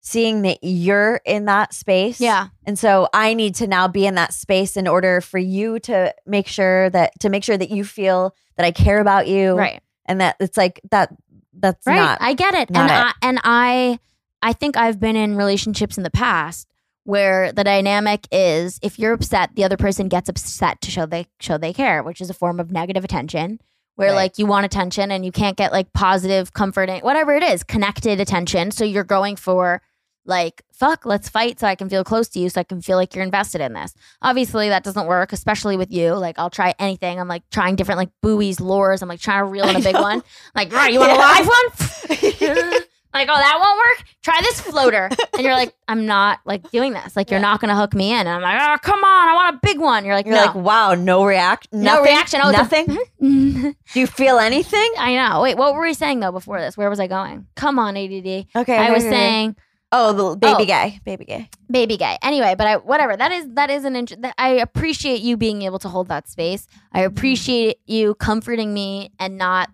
seeing 0.01 0.43
that 0.43 0.59
you're 0.61 1.19
in 1.25 1.45
that 1.45 1.73
space. 1.73 2.21
Yeah. 2.21 2.49
And 2.65 2.77
so 2.77 3.07
I 3.11 3.33
need 3.33 3.55
to 3.55 3.67
now 3.67 3.87
be 3.87 4.05
in 4.05 4.13
that 4.15 4.33
space 4.33 4.77
in 4.77 4.87
order 4.87 5.19
for 5.19 5.39
you 5.39 5.79
to 5.79 6.13
make 6.27 6.47
sure 6.47 6.91
that 6.91 7.19
to 7.21 7.29
make 7.29 7.43
sure 7.43 7.57
that 7.57 7.71
you 7.71 7.83
feel 7.83 8.35
that 8.55 8.65
I 8.67 8.71
care 8.71 8.99
about 8.99 9.27
you. 9.27 9.55
Right. 9.55 9.81
And 10.05 10.21
that 10.21 10.35
it's 10.39 10.57
like 10.57 10.79
that 10.91 11.11
that's 11.57 11.87
right 11.87 11.95
not 11.95 12.17
i 12.21 12.33
get 12.33 12.53
it 12.53 12.69
and 12.69 12.91
it. 12.91 12.93
i 12.93 13.13
and 13.21 13.39
i 13.45 13.97
i 14.41 14.51
think 14.51 14.75
i've 14.75 14.99
been 14.99 15.15
in 15.15 15.37
relationships 15.37 15.95
in 15.97 16.03
the 16.03 16.09
past 16.11 16.67
where 17.05 17.51
the 17.53 17.63
dynamic 17.63 18.27
is 18.31 18.79
if 18.83 18.99
you're 18.99 19.13
upset 19.13 19.51
the 19.55 19.63
other 19.63 19.77
person 19.77 20.07
gets 20.09 20.27
upset 20.27 20.81
to 20.81 20.91
show 20.91 21.05
they 21.05 21.25
show 21.39 21.57
they 21.57 21.71
care 21.73 22.03
which 22.03 22.19
is 22.19 22.29
a 22.29 22.33
form 22.33 22.59
of 22.59 22.71
negative 22.71 23.03
attention 23.05 23.59
where 23.95 24.09
Right. 24.09 24.15
like 24.15 24.37
you 24.37 24.45
want 24.45 24.65
attention 24.65 25.09
and 25.11 25.23
you 25.23 25.31
can't 25.31 25.55
get 25.55 25.71
like 25.71 25.93
positive 25.93 26.51
comforting 26.53 26.99
whatever 27.01 27.33
it 27.33 27.43
is 27.43 27.63
connected 27.63 28.19
attention. 28.19 28.71
So 28.71 28.83
you're 28.83 29.05
going 29.05 29.37
for 29.37 29.81
like 30.25 30.63
fuck 30.73 31.05
let's 31.05 31.29
fight 31.29 31.59
so 31.59 31.67
i 31.67 31.75
can 31.75 31.87
feel 31.87 32.03
close 32.03 32.27
to 32.29 32.39
you 32.39 32.49
so 32.49 32.59
i 32.59 32.63
can 32.63 32.81
feel 32.81 32.97
like 32.97 33.15
you're 33.15 33.23
invested 33.23 33.61
in 33.61 33.71
this. 33.73 33.93
Obviously 34.21 34.67
that 34.69 34.83
doesn't 34.83 35.05
work 35.07 35.31
especially 35.31 35.77
with 35.77 35.93
you. 35.93 36.13
Like 36.15 36.37
i'll 36.39 36.49
try 36.49 36.73
anything. 36.79 37.19
I'm 37.21 37.27
like 37.29 37.43
trying 37.51 37.75
different 37.77 37.99
like 37.99 38.09
buoys 38.21 38.59
lures. 38.59 39.01
I'm 39.01 39.07
like 39.07 39.21
trying 39.21 39.45
to 39.45 39.49
reel 39.49 39.69
in 39.69 39.75
a 39.77 39.81
big 39.81 39.95
one. 40.09 40.23
Like 40.55 40.73
right 40.73 40.91
you 40.91 40.99
want 40.99 41.11
a 41.13 41.15
live 41.15 41.47
one 41.47 42.81
like 43.15 43.29
oh 43.29 43.35
that 43.35 43.57
won't 43.59 43.77
work 43.77 44.07
try 44.23 44.39
this 44.41 44.59
floater 44.69 45.09
and 45.33 45.41
you're 45.41 45.53
like 45.53 45.73
i'm 45.87 46.05
not 46.05 46.39
like 46.45 46.69
doing 46.71 46.93
this 46.93 47.15
like 47.15 47.31
you're 47.31 47.39
Yeah. 47.39 47.47
not 47.47 47.61
gonna 47.61 47.75
hook 47.75 47.93
me 47.95 48.11
in 48.11 48.19
and 48.19 48.29
i'm 48.29 48.41
like 48.41 48.59
oh 48.61 48.77
come 48.83 49.03
on 49.03 49.29
i 49.29 49.33
want 49.33 49.55
a 49.55 49.59
big 49.63 49.79
one 49.79 50.05
you're 50.05 50.13
like 50.15 50.25
You're 50.25 50.35
no 50.35 50.45
like, 50.45 50.55
wow, 50.55 50.93
no 50.93 51.25
react 51.25 51.67
no 51.71 52.03
reaction 52.03 52.41
oh 52.43 52.51
Nothing. 52.51 52.97
Do 53.93 53.99
you 53.99 54.07
feel 54.07 54.37
anything? 54.37 54.91
i 54.97 55.15
know 55.15 55.41
wait 55.41 55.57
what 55.57 55.73
were 55.73 55.81
we 55.81 55.93
saying 55.93 56.19
though 56.19 56.31
before 56.31 56.59
this 56.59 56.77
where 56.77 56.89
was 56.89 56.99
i 56.99 57.07
going 57.07 57.47
come 57.55 57.79
on 57.79 57.97
add 57.97 58.45
Okay. 58.55 58.77
i 58.77 58.91
was 58.91 59.03
okay. 59.03 59.09
saying 59.09 59.55
Oh, 59.97 60.11
the 60.11 60.35
baby 60.35 60.63
Oh. 60.63 60.65
guy. 60.65 60.99
Baby 61.05 61.23
gay. 61.23 61.49
baby 61.71 61.95
gay. 61.95 62.17
Anyway, 62.21 62.55
but 62.57 62.67
I 62.67 62.75
whatever. 62.77 63.15
That 63.15 63.31
is 63.31 63.45
that 63.53 63.69
is 63.69 63.85
an 63.85 63.95
int- 63.95 64.21
that 64.23 64.35
I 64.37 64.49
appreciate 64.49 65.21
you 65.21 65.37
being 65.37 65.61
able 65.61 65.79
to 65.79 65.87
hold 65.89 66.09
that 66.09 66.27
space. 66.27 66.67
I 66.91 66.99
mm-hmm. 66.99 67.07
appreciate 67.07 67.77
you 67.85 68.15
comforting 68.15 68.73
me 68.73 69.11
and 69.19 69.37
not 69.37 69.69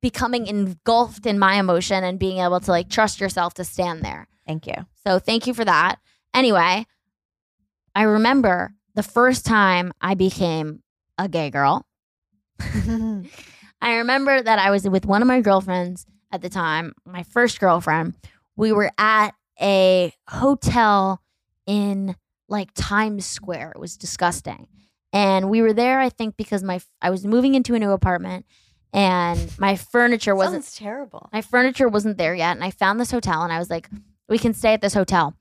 becoming 0.00 0.46
engulfed 0.46 1.26
in 1.26 1.38
my 1.38 1.54
emotion 1.54 2.04
and 2.04 2.18
being 2.18 2.38
able 2.38 2.60
to 2.60 2.70
like 2.70 2.88
trust 2.88 3.20
yourself 3.20 3.54
to 3.54 3.64
stand 3.64 4.02
there. 4.02 4.28
Thank 4.46 4.66
you. 4.66 4.74
So 5.06 5.18
thank 5.18 5.46
you 5.46 5.54
for 5.54 5.64
that. 5.64 5.96
Anyway, 6.34 6.86
I 7.94 8.02
remember 8.02 8.72
the 8.94 9.02
first 9.02 9.46
time 9.46 9.92
I 10.00 10.14
became 10.14 10.82
a 11.18 11.28
gay 11.28 11.50
girl. 11.50 11.86
I 12.60 13.94
remember 13.96 14.42
that 14.42 14.58
I 14.58 14.70
was 14.70 14.88
with 14.88 15.06
one 15.06 15.22
of 15.22 15.28
my 15.28 15.40
girlfriends 15.40 16.06
at 16.32 16.42
the 16.42 16.48
time, 16.48 16.94
my 17.04 17.22
first 17.22 17.60
girlfriend. 17.60 18.14
We 18.56 18.72
were 18.72 18.90
at 18.98 19.34
a 19.60 20.12
hotel 20.28 21.20
in 21.66 22.16
like 22.48 22.70
Times 22.74 23.26
Square. 23.26 23.72
It 23.76 23.80
was 23.80 23.96
disgusting. 23.96 24.68
And 25.12 25.48
we 25.50 25.62
were 25.62 25.72
there, 25.72 26.00
I 26.00 26.08
think, 26.08 26.36
because 26.36 26.62
my 26.62 26.80
I 27.00 27.10
was 27.10 27.26
moving 27.26 27.54
into 27.54 27.74
a 27.74 27.78
new 27.78 27.90
apartment 27.90 28.46
and 28.92 29.52
my 29.58 29.76
furniture 29.76 30.34
wasn't 30.34 30.64
Sounds 30.64 30.76
terrible. 30.76 31.28
my 31.32 31.40
furniture 31.42 31.88
wasn't 31.88 32.16
there 32.18 32.34
yet 32.34 32.56
and 32.56 32.64
i 32.64 32.70
found 32.70 32.98
this 33.00 33.10
hotel 33.10 33.42
and 33.42 33.52
i 33.52 33.58
was 33.58 33.68
like 33.70 33.88
we 34.28 34.38
can 34.38 34.54
stay 34.54 34.72
at 34.74 34.80
this 34.80 34.94
hotel 34.94 35.34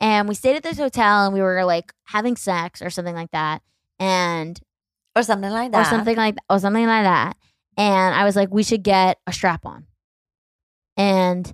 and 0.00 0.28
we 0.28 0.34
stayed 0.34 0.56
at 0.56 0.62
this 0.62 0.78
hotel 0.78 1.24
and 1.26 1.34
we 1.34 1.40
were 1.40 1.64
like 1.64 1.92
having 2.04 2.36
sex 2.36 2.80
or 2.82 2.90
something 2.90 3.14
like 3.14 3.30
that 3.32 3.62
and 3.98 4.58
Or 5.14 5.22
something 5.22 5.50
like 5.50 5.72
that. 5.72 5.86
or 5.86 5.90
something 5.90 6.16
like 6.16 6.36
or 6.48 6.58
something 6.58 6.86
like 6.86 7.04
that 7.04 7.36
and 7.76 8.14
i 8.14 8.24
was 8.24 8.36
like 8.36 8.48
we 8.50 8.62
should 8.62 8.82
get 8.82 9.18
a 9.26 9.32
strap 9.32 9.64
on 9.66 9.86
and 10.96 11.52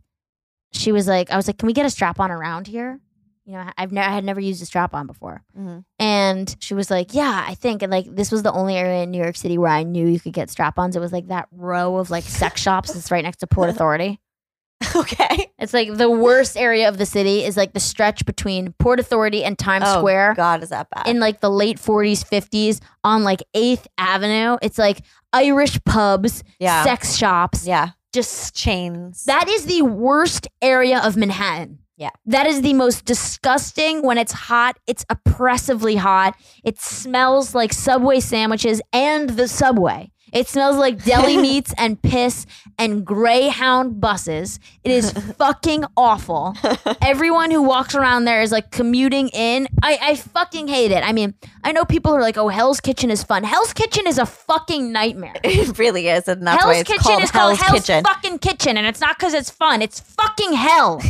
she 0.72 0.92
was 0.92 1.06
like 1.08 1.30
i 1.30 1.36
was 1.36 1.46
like 1.46 1.58
can 1.58 1.66
we 1.66 1.72
get 1.72 1.86
a 1.86 1.90
strap 1.90 2.20
on 2.20 2.30
around 2.30 2.66
here 2.66 3.00
you 3.48 3.54
know 3.54 3.64
i've 3.78 3.90
never 3.92 4.08
i 4.08 4.12
had 4.12 4.24
never 4.24 4.40
used 4.40 4.62
a 4.62 4.66
strap 4.66 4.92
on 4.94 5.06
before 5.06 5.42
Mhm. 5.58 5.84
and 5.98 6.54
she 6.60 6.74
was 6.74 6.90
like, 6.90 7.14
Yeah, 7.14 7.44
I 7.48 7.54
think. 7.54 7.82
And 7.82 7.90
like, 7.90 8.06
this 8.14 8.30
was 8.30 8.42
the 8.42 8.52
only 8.52 8.76
area 8.76 9.02
in 9.02 9.10
New 9.10 9.22
York 9.22 9.36
City 9.36 9.56
where 9.58 9.70
I 9.72 9.82
knew 9.82 10.06
you 10.06 10.20
could 10.20 10.32
get 10.34 10.50
strap 10.50 10.78
ons. 10.78 10.94
It 10.96 11.00
was 11.00 11.12
like 11.12 11.28
that 11.28 11.48
row 11.50 11.96
of 11.96 12.10
like 12.10 12.24
sex 12.24 12.60
shops 12.66 12.92
that's 12.92 13.10
right 13.10 13.24
next 13.24 13.38
to 13.38 13.46
Port 13.46 13.70
Authority. 13.70 14.20
okay. 14.94 15.50
It's 15.58 15.74
like 15.74 15.96
the 15.96 16.08
worst 16.10 16.56
area 16.56 16.88
of 16.88 16.98
the 16.98 17.06
city 17.06 17.42
is 17.44 17.56
like 17.56 17.72
the 17.72 17.80
stretch 17.80 18.24
between 18.26 18.74
Port 18.78 19.00
Authority 19.00 19.42
and 19.44 19.58
Times 19.58 19.84
Oh, 19.88 19.98
Square 19.98 20.34
God, 20.36 20.62
is 20.62 20.68
that 20.68 20.88
bad? 20.90 21.08
in 21.08 21.18
like 21.18 21.40
the 21.40 21.50
late 21.50 21.78
40s, 21.78 22.22
50s 22.24 22.80
on 23.02 23.24
like 23.24 23.42
8th 23.56 23.86
Avenue. 23.98 24.58
It's 24.62 24.78
like 24.78 25.02
Irish 25.32 25.82
pubs, 25.84 26.44
yeah. 26.60 26.84
sex 26.84 27.16
shops, 27.16 27.66
yeah. 27.66 27.90
just 28.12 28.54
Chains. 28.54 29.24
that 29.24 29.48
is 29.48 29.66
the 29.66 29.82
worst 29.82 30.46
area 30.62 31.00
of 31.02 31.16
Manhattan. 31.16 31.80
Yeah. 31.98 32.10
That 32.26 32.46
is 32.46 32.62
the 32.62 32.74
most 32.74 33.04
disgusting 33.04 34.02
when 34.02 34.18
it's 34.18 34.32
hot. 34.32 34.78
It's 34.86 35.04
oppressively 35.10 35.96
hot. 35.96 36.36
It 36.62 36.78
smells 36.78 37.56
like 37.56 37.72
Subway 37.72 38.20
sandwiches 38.20 38.80
and 38.92 39.30
the 39.30 39.48
Subway. 39.48 40.12
It 40.32 40.46
smells 40.46 40.76
like 40.76 41.02
deli 41.04 41.36
meats 41.40 41.74
and 41.76 42.00
piss 42.00 42.46
and 42.78 43.04
Greyhound 43.04 44.00
buses. 44.00 44.60
It 44.84 44.92
is 44.92 45.10
fucking 45.38 45.86
awful. 45.96 46.54
Everyone 47.02 47.50
who 47.50 47.62
walks 47.62 47.96
around 47.96 48.26
there 48.26 48.42
is 48.42 48.52
like 48.52 48.70
commuting 48.70 49.28
in. 49.30 49.66
I, 49.82 49.98
I 50.00 50.14
fucking 50.16 50.68
hate 50.68 50.92
it. 50.92 51.02
I 51.02 51.12
mean, 51.12 51.34
I 51.64 51.72
know 51.72 51.84
people 51.84 52.14
are 52.14 52.20
like, 52.20 52.36
oh, 52.36 52.48
Hell's 52.48 52.80
Kitchen 52.80 53.10
is 53.10 53.24
fun. 53.24 53.42
Hell's 53.42 53.72
Kitchen 53.72 54.06
is 54.06 54.18
a 54.18 54.26
fucking 54.26 54.92
nightmare. 54.92 55.34
it 55.42 55.78
really 55.78 56.08
is, 56.08 56.28
and 56.28 56.46
that's 56.46 56.62
Hell's 56.62 56.74
why 56.74 56.80
it's 56.80 56.88
Kitchen 56.88 57.02
called 57.02 57.22
is 57.22 57.30
called 57.30 57.56
Hell's 57.56 57.70
Hell's 57.70 57.80
Kitchen. 57.86 58.04
fucking 58.04 58.38
Kitchen, 58.38 58.76
and 58.76 58.86
it's 58.86 59.00
not 59.00 59.18
because 59.18 59.34
it's 59.34 59.50
fun. 59.50 59.82
It's 59.82 59.98
fucking 59.98 60.52
hell. 60.52 61.00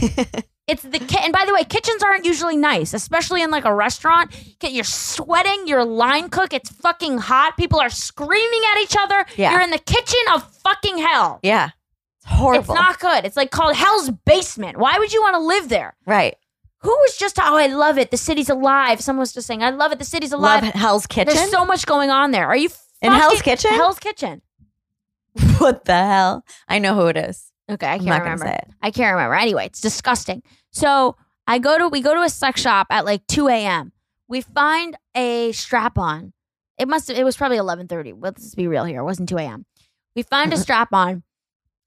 It's 0.68 0.82
the 0.82 0.98
ki- 0.98 1.18
and 1.22 1.32
by 1.32 1.44
the 1.46 1.52
way, 1.54 1.64
kitchens 1.64 2.02
aren't 2.02 2.24
usually 2.24 2.56
nice, 2.56 2.94
especially 2.94 3.42
in 3.42 3.50
like 3.50 3.64
a 3.64 3.74
restaurant. 3.74 4.30
You're 4.62 4.84
sweating. 4.84 5.66
You're 5.66 5.80
a 5.80 5.84
line 5.84 6.28
cook. 6.28 6.52
It's 6.52 6.70
fucking 6.70 7.18
hot. 7.18 7.56
People 7.56 7.80
are 7.80 7.90
screaming 7.90 8.60
at 8.74 8.80
each 8.82 8.94
other. 8.98 9.24
Yeah. 9.36 9.52
You're 9.52 9.62
in 9.62 9.70
the 9.70 9.78
kitchen 9.78 10.20
of 10.34 10.48
fucking 10.58 10.98
hell. 10.98 11.40
yeah, 11.42 11.70
it's 12.18 12.26
horrible. 12.26 12.60
It's 12.60 12.68
not 12.68 13.00
good. 13.00 13.24
It's 13.24 13.36
like 13.36 13.50
called 13.50 13.74
Hell's 13.74 14.10
Basement. 14.24 14.76
Why 14.76 14.98
would 14.98 15.12
you 15.12 15.22
want 15.22 15.34
to 15.34 15.40
live 15.40 15.68
there? 15.68 15.96
right. 16.06 16.36
Who 16.82 16.90
was 16.90 17.16
just 17.16 17.40
oh 17.40 17.56
I 17.56 17.66
love 17.66 17.98
it. 17.98 18.12
The 18.12 18.16
city's 18.16 18.48
alive. 18.48 19.00
Someone 19.00 19.22
was 19.22 19.32
just 19.32 19.48
saying 19.48 19.64
I 19.64 19.70
love 19.70 19.90
it. 19.90 19.98
The 19.98 20.04
city's 20.04 20.30
alive. 20.30 20.62
Love 20.62 20.74
Hell's 20.74 21.06
Kitchen. 21.08 21.34
There's 21.34 21.50
so 21.50 21.64
much 21.64 21.86
going 21.86 22.10
on 22.10 22.30
there. 22.30 22.46
Are 22.46 22.56
you 22.56 22.68
In 23.02 23.10
Hell's 23.10 23.42
Kitchen? 23.42 23.72
Hell's 23.72 23.98
Kitchen. 23.98 24.42
what 25.58 25.84
the 25.86 25.92
hell? 25.96 26.44
I 26.68 26.78
know 26.78 26.94
who 26.94 27.06
it 27.08 27.16
is. 27.16 27.50
Okay, 27.70 27.86
I 27.86 27.98
can't 27.98 28.22
remember. 28.22 28.46
say 28.46 28.54
it. 28.54 28.68
I 28.80 28.90
can't 28.92 29.12
remember. 29.14 29.34
Anyway, 29.34 29.66
it's 29.66 29.80
disgusting. 29.80 30.42
So 30.70 31.16
I 31.46 31.58
go 31.58 31.78
to 31.78 31.88
we 31.88 32.00
go 32.00 32.14
to 32.14 32.22
a 32.22 32.28
sex 32.28 32.60
shop 32.60 32.88
at 32.90 33.04
like 33.04 33.26
2 33.26 33.48
a.m. 33.48 33.92
We 34.28 34.42
find 34.42 34.96
a 35.14 35.52
strap 35.52 35.98
on. 35.98 36.32
It 36.78 36.88
must 36.88 37.10
it 37.10 37.24
was 37.24 37.36
probably 37.36 37.58
11:30. 37.58 38.14
Let's 38.18 38.54
be 38.54 38.66
real 38.66 38.84
here. 38.84 39.00
It 39.00 39.04
wasn't 39.04 39.28
2 39.28 39.38
a.m. 39.38 39.66
We 40.14 40.22
find 40.22 40.52
a 40.52 40.56
mm-hmm. 40.56 40.62
strap 40.62 40.92
on. 40.92 41.22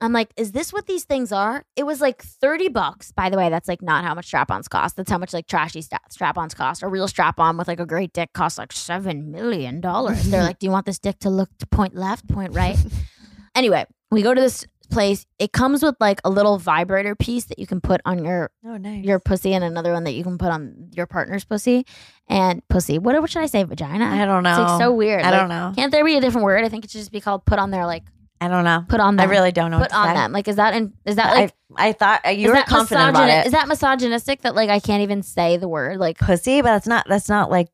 I'm 0.03 0.13
like, 0.13 0.33
is 0.35 0.51
this 0.51 0.73
what 0.73 0.87
these 0.87 1.03
things 1.03 1.31
are? 1.31 1.63
It 1.75 1.83
was 1.83 2.01
like 2.01 2.23
30 2.23 2.69
bucks. 2.69 3.11
By 3.11 3.29
the 3.29 3.37
way, 3.37 3.49
that's 3.49 3.67
like 3.67 3.83
not 3.83 4.03
how 4.03 4.15
much 4.15 4.25
strap 4.25 4.49
ons 4.49 4.67
cost. 4.67 4.95
That's 4.95 5.11
how 5.11 5.19
much 5.19 5.31
like 5.31 5.45
trashy 5.45 5.83
sta- 5.83 5.99
strap 6.09 6.39
ons 6.39 6.55
cost. 6.55 6.81
A 6.81 6.87
real 6.87 7.07
strap 7.07 7.39
on 7.39 7.55
with 7.55 7.67
like 7.67 7.79
a 7.79 7.85
great 7.85 8.11
dick 8.11 8.33
costs 8.33 8.57
like 8.57 8.73
$7 8.73 9.27
million. 9.27 9.79
They're 9.79 10.01
like, 10.41 10.57
do 10.57 10.65
you 10.65 10.71
want 10.71 10.87
this 10.87 10.97
dick 10.97 11.19
to 11.19 11.29
look 11.29 11.49
to 11.59 11.67
point 11.67 11.95
left, 11.95 12.27
point 12.27 12.55
right? 12.55 12.77
anyway, 13.55 13.85
we 14.09 14.23
go 14.23 14.33
to 14.33 14.41
this 14.41 14.65
place. 14.91 15.25
It 15.39 15.51
comes 15.53 15.81
with 15.81 15.95
like 15.99 16.19
a 16.23 16.29
little 16.29 16.57
vibrator 16.59 17.15
piece 17.15 17.45
that 17.45 17.57
you 17.57 17.65
can 17.65 17.81
put 17.81 18.01
on 18.05 18.23
your 18.23 18.51
Oh, 18.65 18.77
nice. 18.77 19.03
your 19.03 19.19
pussy 19.19 19.53
and 19.53 19.63
another 19.63 19.93
one 19.93 20.03
that 20.03 20.11
you 20.11 20.23
can 20.23 20.37
put 20.37 20.49
on 20.49 20.89
your 20.93 21.07
partner's 21.07 21.43
pussy 21.45 21.85
and 22.27 22.61
pussy. 22.67 22.99
What, 22.99 23.19
what 23.21 23.29
should 23.31 23.41
I 23.41 23.47
say? 23.47 23.63
Vagina? 23.63 24.05
I 24.05 24.25
don't 24.25 24.43
know. 24.43 24.49
It's 24.61 24.71
like 24.71 24.81
so 24.81 24.91
weird. 24.93 25.23
I 25.23 25.31
Like, 25.31 25.39
don't 25.39 25.49
know. 25.49 25.73
Can't 25.75 25.91
there 25.91 26.05
be 26.05 26.17
a 26.17 26.21
different 26.21 26.45
word? 26.45 26.63
I 26.63 26.69
think 26.69 26.85
it 26.85 26.91
should 26.91 26.99
just 26.99 27.11
be 27.11 27.21
called 27.21 27.45
put 27.45 27.57
on 27.59 27.71
there, 27.71 27.85
like 27.85 28.03
I 28.39 28.47
don't 28.47 28.63
know. 28.63 28.83
put 28.87 28.99
on 28.99 29.19
I 29.19 29.25
really 29.25 29.51
don't 29.51 29.69
know. 29.71 29.77
put 29.77 29.83
what 29.83 29.89
to 29.91 29.97
on 29.97 30.07
say. 30.09 30.13
them. 30.15 30.31
Like, 30.31 30.47
is 30.47 30.55
that 30.57 30.73
in, 30.73 30.93
is 31.05 31.15
that 31.17 31.33
like 31.35 31.53
I, 31.77 31.89
I 31.89 31.91
thought 31.93 32.21
uh, 32.25 32.29
you 32.29 32.49
were 32.49 32.63
confident 32.67 33.09
about 33.11 33.29
it. 33.29 33.45
Is 33.45 33.51
that 33.51 33.67
misogynistic 33.67 34.41
that 34.41 34.55
like 34.55 34.69
I 34.69 34.79
can't 34.79 35.03
even 35.03 35.21
say 35.23 35.57
the 35.57 35.67
word? 35.67 35.97
Like 35.97 36.17
pussy? 36.17 36.61
But 36.61 36.69
that's 36.69 36.87
not. 36.87 37.05
That's 37.07 37.29
not 37.29 37.51
like 37.51 37.67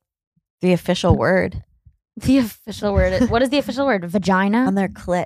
the 0.62 0.74
official 0.74 1.16
word 1.16 1.64
the 2.18 2.40
official 2.40 2.94
word. 2.94 3.14
Is, 3.14 3.30
what 3.30 3.42
is 3.44 3.50
the 3.50 3.60
official 3.60 3.86
word? 3.86 4.04
Vagina. 4.10 4.66
on 4.66 4.74
their 4.76 4.88
clit. 4.90 5.26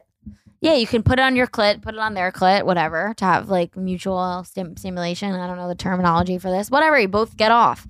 Yeah, 0.62 0.76
you 0.76 0.86
can 0.86 1.02
put 1.02 1.18
it 1.18 1.24
on 1.24 1.36
your 1.36 1.48
clit, 1.48 1.82
put 1.82 1.96
it 1.96 2.00
on 2.00 2.14
their 2.14 2.32
clit, 2.32 2.66
whatever, 2.66 3.16
to 3.18 3.26
have 3.26 3.50
like 3.50 3.76
mutual 3.76 4.44
stim- 4.44 4.78
stimulation. 4.78 5.34
I 5.34 5.48
don't 5.48 5.58
know 5.58 5.68
the 5.68 5.76
terminology 5.76 6.38
for 6.38 6.52
this. 6.52 6.70
Whatever, 6.70 7.00
you 7.00 7.08
both 7.08 7.36
get 7.36 7.52
off. 7.52 7.88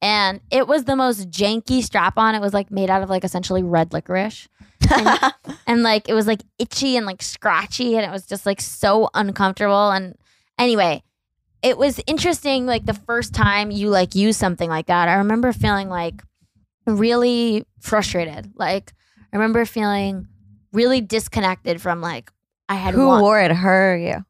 And 0.00 0.40
it 0.50 0.66
was 0.66 0.84
the 0.84 0.96
most 0.96 1.30
janky 1.30 1.82
strap 1.82 2.16
on. 2.16 2.34
It 2.34 2.40
was 2.40 2.54
like 2.54 2.70
made 2.70 2.88
out 2.88 3.02
of 3.02 3.10
like 3.10 3.24
essentially 3.24 3.62
red 3.62 3.92
licorice. 3.92 4.48
And, 4.90 5.34
and 5.66 5.82
like 5.82 6.08
it 6.08 6.14
was 6.14 6.26
like 6.26 6.42
itchy 6.58 6.96
and 6.96 7.04
like 7.04 7.22
scratchy 7.22 7.96
and 7.96 8.06
it 8.06 8.10
was 8.10 8.26
just 8.26 8.46
like 8.46 8.60
so 8.60 9.10
uncomfortable. 9.14 9.90
And 9.90 10.14
anyway, 10.58 11.02
it 11.62 11.76
was 11.76 12.00
interesting 12.06 12.64
like 12.64 12.86
the 12.86 12.94
first 12.94 13.34
time 13.34 13.70
you 13.70 13.90
like 13.90 14.14
use 14.14 14.36
something 14.36 14.68
like 14.68 14.86
that. 14.86 15.08
I 15.08 15.14
remember 15.14 15.52
feeling 15.52 15.90
like 15.90 16.22
really 16.86 17.66
frustrated. 17.80 18.52
Like 18.56 18.92
I 19.32 19.36
remember 19.36 19.64
feeling 19.64 20.28
really 20.74 21.00
disconnected 21.00 21.80
from 21.80 22.00
like 22.00 22.30
I 22.68 22.74
had 22.74 22.94
Who 22.94 23.06
wa- 23.06 23.20
wore 23.20 23.40
it? 23.40 23.50
Her 23.52 23.94
or 23.94 23.96
you? 23.96 24.24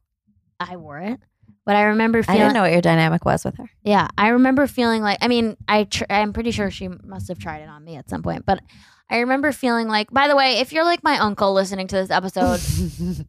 I 0.59 0.77
wore 0.77 0.99
it. 0.99 1.19
But 1.65 1.75
I 1.75 1.83
remember 1.83 2.21
feeling. 2.21 2.41
I 2.41 2.43
didn't 2.43 2.53
know 2.53 2.61
what 2.61 2.71
your 2.71 2.81
dynamic 2.81 3.25
was 3.25 3.43
with 3.43 3.57
her. 3.57 3.69
yeah, 3.83 4.07
I 4.17 4.29
remember 4.29 4.67
feeling 4.67 5.01
like 5.01 5.17
I 5.21 5.27
mean, 5.27 5.57
I 5.67 5.85
tr- 5.85 6.03
I'm 6.09 6.31
pretty 6.31 6.51
sure 6.51 6.69
she 6.69 6.87
must 6.87 7.27
have 7.27 7.39
tried 7.39 7.61
it 7.61 7.69
on 7.69 7.83
me 7.83 7.95
at 7.95 8.09
some 8.09 8.21
point, 8.21 8.45
but 8.45 8.59
I 9.09 9.19
remember 9.19 9.51
feeling 9.51 9.87
like 9.87 10.11
by 10.11 10.27
the 10.27 10.35
way, 10.35 10.59
if 10.59 10.71
you're 10.71 10.83
like 10.83 11.03
my 11.03 11.17
uncle 11.17 11.53
listening 11.53 11.87
to 11.87 11.95
this 11.95 12.11
episode, 12.11 12.59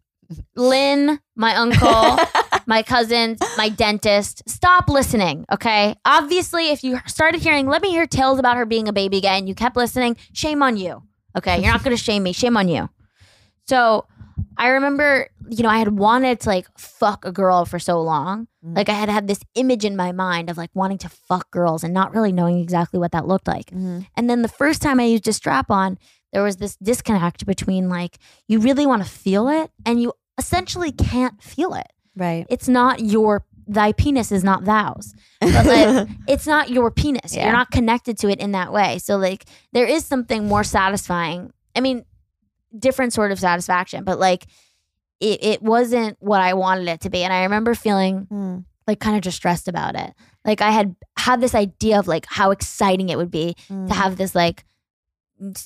Lynn, 0.56 1.20
my 1.36 1.54
uncle, 1.56 2.18
my 2.66 2.82
cousins, 2.82 3.38
my 3.56 3.68
dentist, 3.68 4.42
stop 4.48 4.88
listening, 4.88 5.44
okay? 5.52 5.94
Obviously, 6.04 6.70
if 6.70 6.82
you 6.82 6.98
started 7.06 7.40
hearing, 7.40 7.66
let 7.68 7.80
me 7.80 7.90
hear 7.90 8.06
tales 8.06 8.38
about 8.38 8.56
her 8.56 8.66
being 8.66 8.88
a 8.88 8.92
baby 8.92 9.18
again, 9.18 9.38
and 9.40 9.48
you 9.48 9.54
kept 9.54 9.76
listening, 9.76 10.16
shame 10.32 10.62
on 10.62 10.76
you. 10.76 11.02
Okay, 11.36 11.60
you're 11.62 11.72
not 11.72 11.84
gonna 11.84 11.96
shame 11.96 12.22
me, 12.22 12.32
shame 12.32 12.56
on 12.56 12.68
you. 12.68 12.88
So 13.68 14.06
I 14.58 14.68
remember, 14.68 15.28
you 15.48 15.62
know, 15.62 15.68
I 15.68 15.78
had 15.78 15.98
wanted 15.98 16.40
to 16.40 16.48
like 16.48 16.66
fuck 16.78 17.24
a 17.24 17.32
girl 17.32 17.64
for 17.64 17.78
so 17.78 18.00
long. 18.00 18.48
Mm. 18.64 18.76
Like 18.76 18.88
I 18.88 18.94
had 18.94 19.08
had 19.08 19.28
this 19.28 19.40
image 19.54 19.84
in 19.84 19.96
my 19.96 20.12
mind 20.12 20.50
of 20.50 20.56
like 20.56 20.70
wanting 20.74 20.98
to 20.98 21.08
fuck 21.08 21.50
girls 21.50 21.84
and 21.84 21.92
not 21.92 22.14
really 22.14 22.32
knowing 22.32 22.58
exactly 22.58 22.98
what 22.98 23.12
that 23.12 23.26
looked 23.26 23.48
like. 23.48 23.70
Mhm. 23.70 24.06
And 24.16 24.30
then 24.30 24.42
the 24.42 24.48
first 24.48 24.82
time 24.82 25.00
I 25.00 25.04
used 25.04 25.28
a 25.28 25.32
strap 25.32 25.70
on, 25.70 25.98
there 26.32 26.42
was 26.42 26.56
this 26.56 26.76
disconnect 26.76 27.46
between 27.46 27.88
like 27.88 28.18
you 28.48 28.60
really 28.60 28.86
want 28.86 29.02
to 29.04 29.08
feel 29.08 29.48
it 29.48 29.70
and 29.84 30.00
you 30.00 30.12
essentially 30.38 30.92
can't 30.92 31.42
feel 31.42 31.74
it. 31.74 31.86
Right. 32.14 32.46
It's 32.48 32.68
not 32.68 33.00
your 33.00 33.44
thy 33.68 33.92
penis 33.92 34.30
is 34.30 34.44
not 34.44 34.64
thou's. 34.64 35.12
But 35.40 35.66
like 35.66 36.08
it's 36.28 36.46
not 36.46 36.70
your 36.70 36.90
penis. 36.90 37.34
Yeah. 37.34 37.44
You're 37.44 37.52
not 37.52 37.70
connected 37.70 38.16
to 38.18 38.28
it 38.28 38.38
in 38.38 38.52
that 38.52 38.72
way. 38.72 38.98
So 38.98 39.16
like 39.16 39.44
there 39.72 39.86
is 39.86 40.04
something 40.06 40.46
more 40.46 40.64
satisfying. 40.64 41.52
I 41.74 41.80
mean, 41.80 42.04
different 42.78 43.12
sort 43.12 43.32
of 43.32 43.38
satisfaction, 43.40 44.04
but 44.04 44.18
like 44.18 44.46
it, 45.20 45.42
it 45.44 45.62
wasn't 45.62 46.16
what 46.20 46.40
I 46.40 46.54
wanted 46.54 46.88
it 46.88 47.00
to 47.02 47.10
be. 47.10 47.22
And 47.24 47.32
I 47.32 47.44
remember 47.44 47.74
feeling 47.74 48.26
Hmm. 48.28 48.58
like 48.86 49.00
kind 49.00 49.16
of 49.16 49.22
distressed 49.22 49.66
about 49.68 49.94
it. 49.96 50.12
Like 50.44 50.60
I 50.60 50.70
had 50.70 50.94
had 51.18 51.40
this 51.40 51.54
idea 51.54 51.98
of 51.98 52.06
like 52.06 52.26
how 52.28 52.50
exciting 52.50 53.08
it 53.08 53.16
would 53.18 53.30
be 53.30 53.56
Mm. 53.68 53.88
to 53.88 53.94
have 53.94 54.16
this 54.16 54.34
like 54.34 54.64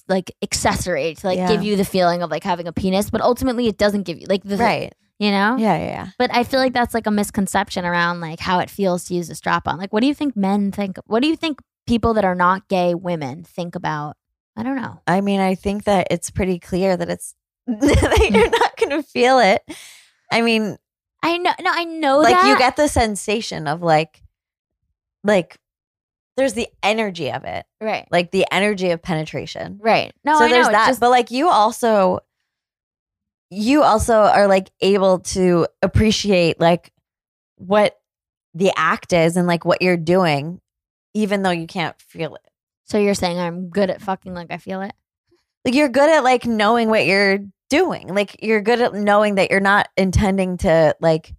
like 0.08 0.32
accessory 0.42 1.14
to 1.14 1.26
like 1.26 1.36
Yeah. 1.38 1.48
give 1.48 1.62
you 1.62 1.76
the 1.76 1.84
feeling 1.84 2.22
of 2.22 2.30
like 2.30 2.42
having 2.44 2.66
a 2.66 2.72
penis, 2.72 3.08
but 3.10 3.20
ultimately 3.20 3.68
it 3.68 3.78
doesn't 3.78 4.02
give 4.02 4.18
you 4.18 4.26
like 4.28 4.42
the 4.42 4.56
right. 4.56 4.92
you 5.18 5.30
know? 5.30 5.56
Yeah, 5.58 5.76
yeah, 5.76 5.86
yeah. 5.86 6.06
But 6.18 6.34
I 6.34 6.44
feel 6.44 6.58
like 6.60 6.72
that's 6.72 6.94
like 6.94 7.06
a 7.06 7.10
misconception 7.10 7.84
around 7.84 8.20
like 8.20 8.40
how 8.40 8.58
it 8.58 8.68
feels 8.70 9.04
to 9.04 9.14
use 9.14 9.30
a 9.30 9.34
strap 9.34 9.68
on. 9.68 9.78
Like 9.78 9.92
what 9.92 10.00
do 10.00 10.06
you 10.06 10.14
think 10.14 10.36
men 10.36 10.72
think 10.72 10.96
what 11.06 11.22
do 11.22 11.28
you 11.28 11.36
think 11.36 11.60
people 11.86 12.14
that 12.14 12.24
are 12.24 12.34
not 12.34 12.68
gay 12.68 12.94
women 12.94 13.44
think 13.44 13.74
about? 13.76 14.16
I 14.56 14.62
don't 14.62 14.76
know. 14.76 15.00
I 15.06 15.20
mean, 15.20 15.40
I 15.40 15.54
think 15.54 15.84
that 15.84 16.08
it's 16.10 16.30
pretty 16.30 16.58
clear 16.58 16.96
that 16.96 17.08
it's 17.08 17.34
that 17.66 17.78
mm. 17.78 18.34
you're 18.34 18.50
not 18.50 18.76
going 18.76 18.90
to 18.90 19.02
feel 19.02 19.38
it. 19.38 19.62
I 20.30 20.42
mean, 20.42 20.76
I 21.22 21.38
know 21.38 21.52
no, 21.60 21.70
I 21.72 21.84
know 21.84 22.18
like 22.18 22.34
that. 22.34 22.48
you 22.48 22.58
get 22.58 22.76
the 22.76 22.88
sensation 22.88 23.66
of 23.66 23.82
like, 23.82 24.22
like, 25.22 25.58
there's 26.36 26.54
the 26.54 26.68
energy 26.82 27.30
of 27.30 27.44
it, 27.44 27.66
right. 27.80 28.06
like 28.10 28.30
the 28.30 28.46
energy 28.50 28.90
of 28.90 29.02
penetration. 29.02 29.78
Right. 29.82 30.12
No, 30.24 30.38
so 30.38 30.44
I 30.44 30.48
there's 30.48 30.66
know. 30.66 30.72
that. 30.72 30.86
Just, 30.88 31.00
but 31.00 31.10
like, 31.10 31.30
you 31.30 31.48
also, 31.48 32.20
you 33.50 33.82
also 33.82 34.14
are 34.14 34.46
like 34.46 34.70
able 34.80 35.20
to 35.20 35.66
appreciate 35.82 36.58
like 36.58 36.92
what 37.56 37.98
the 38.54 38.72
act 38.76 39.12
is 39.12 39.36
and 39.36 39.46
like 39.46 39.64
what 39.64 39.82
you're 39.82 39.96
doing, 39.96 40.60
even 41.14 41.42
though 41.42 41.50
you 41.50 41.66
can't 41.66 42.00
feel 42.00 42.36
it. 42.36 42.49
So 42.90 42.98
you're 42.98 43.14
saying 43.14 43.38
I'm 43.38 43.68
good 43.70 43.88
at 43.90 44.02
fucking 44.02 44.34
like 44.34 44.50
I 44.50 44.58
feel 44.58 44.82
it? 44.82 44.92
like 45.64 45.74
you're 45.74 45.88
good 45.88 46.10
at 46.10 46.24
like 46.24 46.44
knowing 46.46 46.88
what 46.88 47.06
you're 47.06 47.38
doing 47.68 48.08
like 48.14 48.36
you're 48.42 48.60
good 48.62 48.80
at 48.80 48.94
knowing 48.94 49.36
that 49.36 49.50
you're 49.50 49.60
not 49.60 49.88
intending 49.96 50.56
to 50.58 50.96
like 51.00 51.32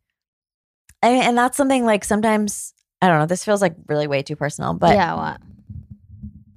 I 1.04 1.12
mean, 1.12 1.24
and 1.24 1.38
that's 1.38 1.58
something 1.58 1.86
like 1.86 2.04
sometimes 2.06 2.74
i 3.02 3.08
don't 3.08 3.20
know 3.20 3.26
this 3.26 3.44
feels 3.44 3.62
like 3.62 3.76
really 3.88 4.08
way 4.08 4.22
too 4.24 4.36
personal 4.36 4.74
but 4.74 4.96
yeah, 4.96 5.16
what? 5.16 5.42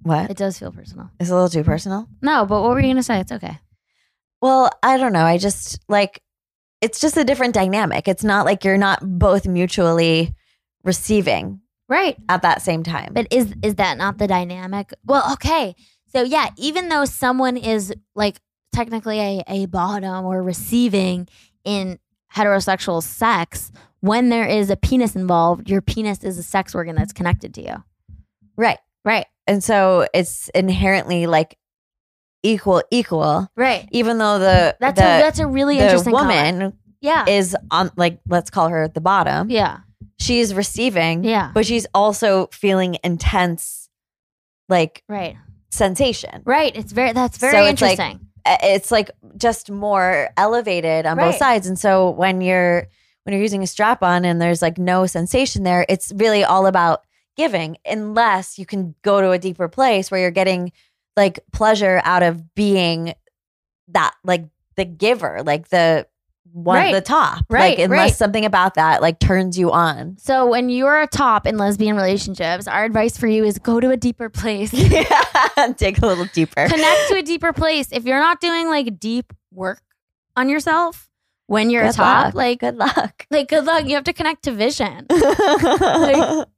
what 0.03 0.31
It 0.31 0.37
does 0.37 0.59
feel 0.59 0.71
personal. 0.73 1.11
it's 1.19 1.31
a 1.31 1.35
little 1.35 1.49
too 1.49 1.65
personal 1.65 2.07
No, 2.23 2.45
but 2.47 2.61
what 2.63 2.71
were 2.71 2.81
you 2.81 2.89
gonna 2.89 3.03
say? 3.03 3.19
It's 3.21 3.33
okay. 3.33 3.59
well 4.43 4.71
i 4.83 4.97
don't 4.99 5.13
know 5.15 5.25
i 5.25 5.39
just 5.39 5.81
like 5.89 6.21
it's 6.83 7.01
just 7.01 7.17
a 7.17 7.25
different 7.25 7.55
dynamic 7.55 8.07
it's 8.07 8.25
not 8.25 8.45
like 8.45 8.63
you're 8.65 8.77
not 8.79 9.01
both 9.03 9.47
mutually 9.47 10.35
receiving 10.85 11.61
Right. 11.89 12.17
at 12.29 12.43
that 12.43 12.63
same 12.63 12.83
time 12.83 13.13
But 13.13 13.27
is 13.31 13.55
is 13.63 13.75
that 13.77 13.99
not 13.99 14.19
the 14.19 14.27
dynamic? 14.27 14.93
Well, 15.05 15.33
okay. 15.35 15.75
So 16.13 16.23
yeah, 16.23 16.49
even 16.57 16.89
though 16.89 17.05
someone 17.05 17.57
is 17.57 17.93
like 18.15 18.41
technically 18.73 19.21
a, 19.21 19.43
a 19.49 19.67
bottom 19.67 20.25
or 20.25 20.43
receiving 20.43 21.29
in 21.65 21.99
heterosexual 22.35 23.03
sex, 23.03 23.71
when 24.01 24.29
there 24.29 24.47
is 24.47 24.71
a 24.71 24.77
penis 24.77 25.15
involved, 25.17 25.69
your 25.71 25.81
penis 25.83 26.25
is 26.25 26.39
a 26.39 26.43
sex 26.43 26.75
organ 26.75 26.95
that's 26.97 27.13
connected 27.13 27.55
to 27.55 27.63
you. 27.63 27.77
right 28.57 28.79
Right. 29.05 29.27
and 29.47 29.63
so 29.63 30.07
it's 30.15 30.49
inherently 30.55 31.27
like 31.27 31.59
equal 32.43 32.83
equal 32.91 33.49
Right. 33.57 33.89
even 33.93 34.19
though 34.19 34.39
the 34.39 34.77
That's 34.81 34.99
the, 35.01 35.05
a 35.05 35.19
that's 35.21 35.39
a 35.39 35.47
really 35.47 35.79
interesting 35.79 36.13
woman 36.13 36.37
comment. 36.59 36.75
Yeah. 37.01 37.27
is 37.29 37.57
on 37.71 37.91
like 37.97 38.21
let's 38.29 38.51
call 38.51 38.69
her 38.69 38.83
at 38.85 38.95
the 38.95 39.01
bottom 39.01 39.51
yeah. 39.51 39.81
She's 40.19 40.55
receiving 40.55 41.25
Yeah. 41.25 41.51
but 41.55 41.67
she's 41.67 41.87
also 41.95 42.47
feeling 42.53 42.97
intense 43.05 43.89
like 44.69 45.03
Right. 45.09 45.37
sensation 45.71 46.43
Right. 46.45 46.75
It's 46.77 46.93
very 46.93 47.13
that's 47.13 47.39
very 47.39 47.53
So 47.53 47.65
it's 47.65 47.83
like- 47.83 47.99
interesting. 47.99 48.29
Uh, 48.47 48.57
it's 48.63 48.91
like 48.91 49.11
just 49.39 49.71
more 49.71 50.29
elevated 50.37 51.07
on 51.07 51.17
Right. 51.17 51.31
both 51.31 51.37
sides 51.39 51.67
and 51.67 51.79
so 51.79 52.11
when 52.11 52.41
you're 52.41 52.87
when 53.25 53.33
you're 53.33 53.41
using 53.43 53.63
a 53.63 53.67
strap 53.67 54.03
on 54.03 54.25
and 54.27 54.41
there's 54.41 54.61
like 54.61 54.77
no 54.77 55.07
sensation 55.07 55.63
there 55.63 55.87
it's 55.89 56.13
really 56.17 56.45
all 56.45 56.67
about 56.67 57.05
giving 57.37 57.79
unless 57.87 58.59
you 58.59 58.67
can 58.67 58.95
go 59.03 59.21
to 59.23 59.31
a 59.31 59.39
deeper 59.39 59.67
place 59.67 60.11
where 60.11 60.21
you're 60.21 60.31
getting 60.31 60.73
like 61.17 61.41
pleasure 61.53 62.01
out 62.05 62.23
of 62.23 62.55
being 62.55 63.15
that 63.89 64.13
like 64.25 64.45
the 64.77 64.85
giver 64.85 65.43
like 65.43 65.69
the 65.71 66.07
one 66.55 66.77
Right. 66.77 66.95
the 66.95 67.01
top. 67.01 67.45
Right, 67.51 67.77
Like 67.77 67.85
unless 67.87 67.99
right. 67.99 68.15
something 68.15 68.45
about 68.45 68.75
that 68.75 69.03
like 69.03 69.19
turns 69.19 69.59
you 69.59 69.73
on. 69.73 70.17
So 70.19 70.47
when 70.47 70.69
you're 70.69 71.01
a 71.01 71.07
top 71.09 71.47
in 71.49 71.59
lesbian 71.59 71.97
relationships, 71.97 72.69
our 72.69 72.85
advice 72.85 73.19
for 73.19 73.27
you 73.27 73.43
is 73.45 73.59
go 73.59 73.81
to 73.81 73.91
a 73.91 73.97
deeper 73.97 74.29
place. 74.31 74.73
yeah. 74.73 75.05
Dig 75.77 76.01
a 76.03 76.07
little 76.07 76.27
deeper. 76.27 76.69
Connect 76.69 77.09
to 77.09 77.17
a 77.17 77.23
deeper 77.23 77.53
place. 77.53 77.89
If 77.91 78.05
you're 78.05 78.21
not 78.21 78.41
doing 78.41 78.69
like 78.69 79.01
deep 79.01 79.33
work 79.53 79.83
on 80.37 80.49
yourself 80.49 81.09
when 81.49 81.71
you're 81.71 81.83
a 81.85 81.93
top, 81.93 82.27
luck. 82.27 82.35
like 82.35 82.61
Good 82.61 82.77
luck. 82.77 83.27
like 83.31 83.49
good 83.49 83.65
luck. 83.65 83.87
You 83.87 83.97
have 83.97 84.05
to 84.05 84.13
connect 84.13 84.45
to 84.45 84.53
vision. 84.53 85.07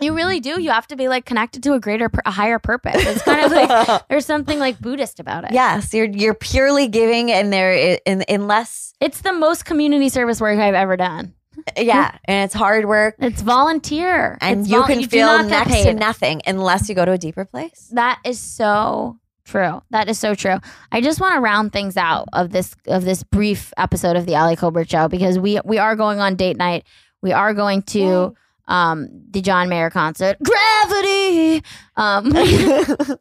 You 0.00 0.14
really 0.14 0.40
do. 0.40 0.60
You 0.60 0.70
have 0.70 0.86
to 0.88 0.96
be 0.96 1.08
like 1.08 1.24
connected 1.24 1.62
to 1.64 1.74
a 1.74 1.80
greater, 1.80 2.10
a 2.26 2.30
higher 2.30 2.58
purpose. 2.58 2.94
It's 2.96 3.22
kind 3.22 3.44
of 3.44 3.52
like 3.52 4.02
there's 4.08 4.26
something 4.26 4.58
like 4.58 4.80
Buddhist 4.80 5.20
about 5.20 5.44
it. 5.44 5.52
yes, 5.52 5.92
you're 5.94 6.06
you're 6.08 6.34
purely 6.34 6.88
giving, 6.88 7.30
and 7.30 7.52
there 7.52 7.98
in 8.06 8.24
unless 8.28 8.94
It's 9.00 9.20
the 9.20 9.32
most 9.32 9.64
community 9.64 10.08
service 10.08 10.40
work 10.40 10.58
I've 10.58 10.74
ever 10.74 10.96
done. 10.96 11.34
Uh, 11.58 11.82
yeah, 11.82 12.16
and 12.24 12.44
it's 12.46 12.54
hard 12.54 12.86
work, 12.86 13.14
It's 13.20 13.42
volunteer. 13.42 14.38
and 14.40 14.60
It's 14.60 14.68
you 14.70 14.78
vol- 14.78 14.86
can 14.86 14.98
do 15.00 15.06
feel 15.06 15.42
next 15.44 15.82
to 15.84 15.92
nothing 15.94 16.42
unless 16.46 16.88
you 16.88 16.94
go 16.94 17.04
to 17.04 17.12
a 17.12 17.18
deeper 17.18 17.44
place. 17.44 17.88
That 17.92 18.18
is 18.24 18.40
so 18.40 19.18
true. 19.44 19.82
That 19.90 20.08
is 20.08 20.18
so 20.18 20.34
true. 20.34 20.56
I 20.90 21.00
just 21.00 21.20
want 21.20 21.34
to 21.36 21.40
round 21.40 21.72
things 21.72 21.96
out 21.96 22.28
of 22.32 22.50
this 22.50 22.74
of 22.86 23.04
this 23.04 23.22
brief 23.22 23.72
episode 23.76 24.16
of 24.16 24.26
the 24.26 24.34
Ali 24.34 24.56
Kolbert 24.56 24.90
Show 24.90 25.08
because 25.08 25.38
we 25.38 25.60
we 25.64 25.78
are 25.78 25.94
going 25.94 26.18
on 26.20 26.34
date 26.36 26.56
night. 26.56 26.84
We 27.22 27.32
are 27.32 27.54
going 27.54 27.82
to 27.82 28.34
um 28.68 29.08
the 29.30 29.40
John 29.40 29.68
Mayer 29.68 29.90
concert. 29.90 30.36
Gravity. 30.42 31.62
Um 31.96 32.32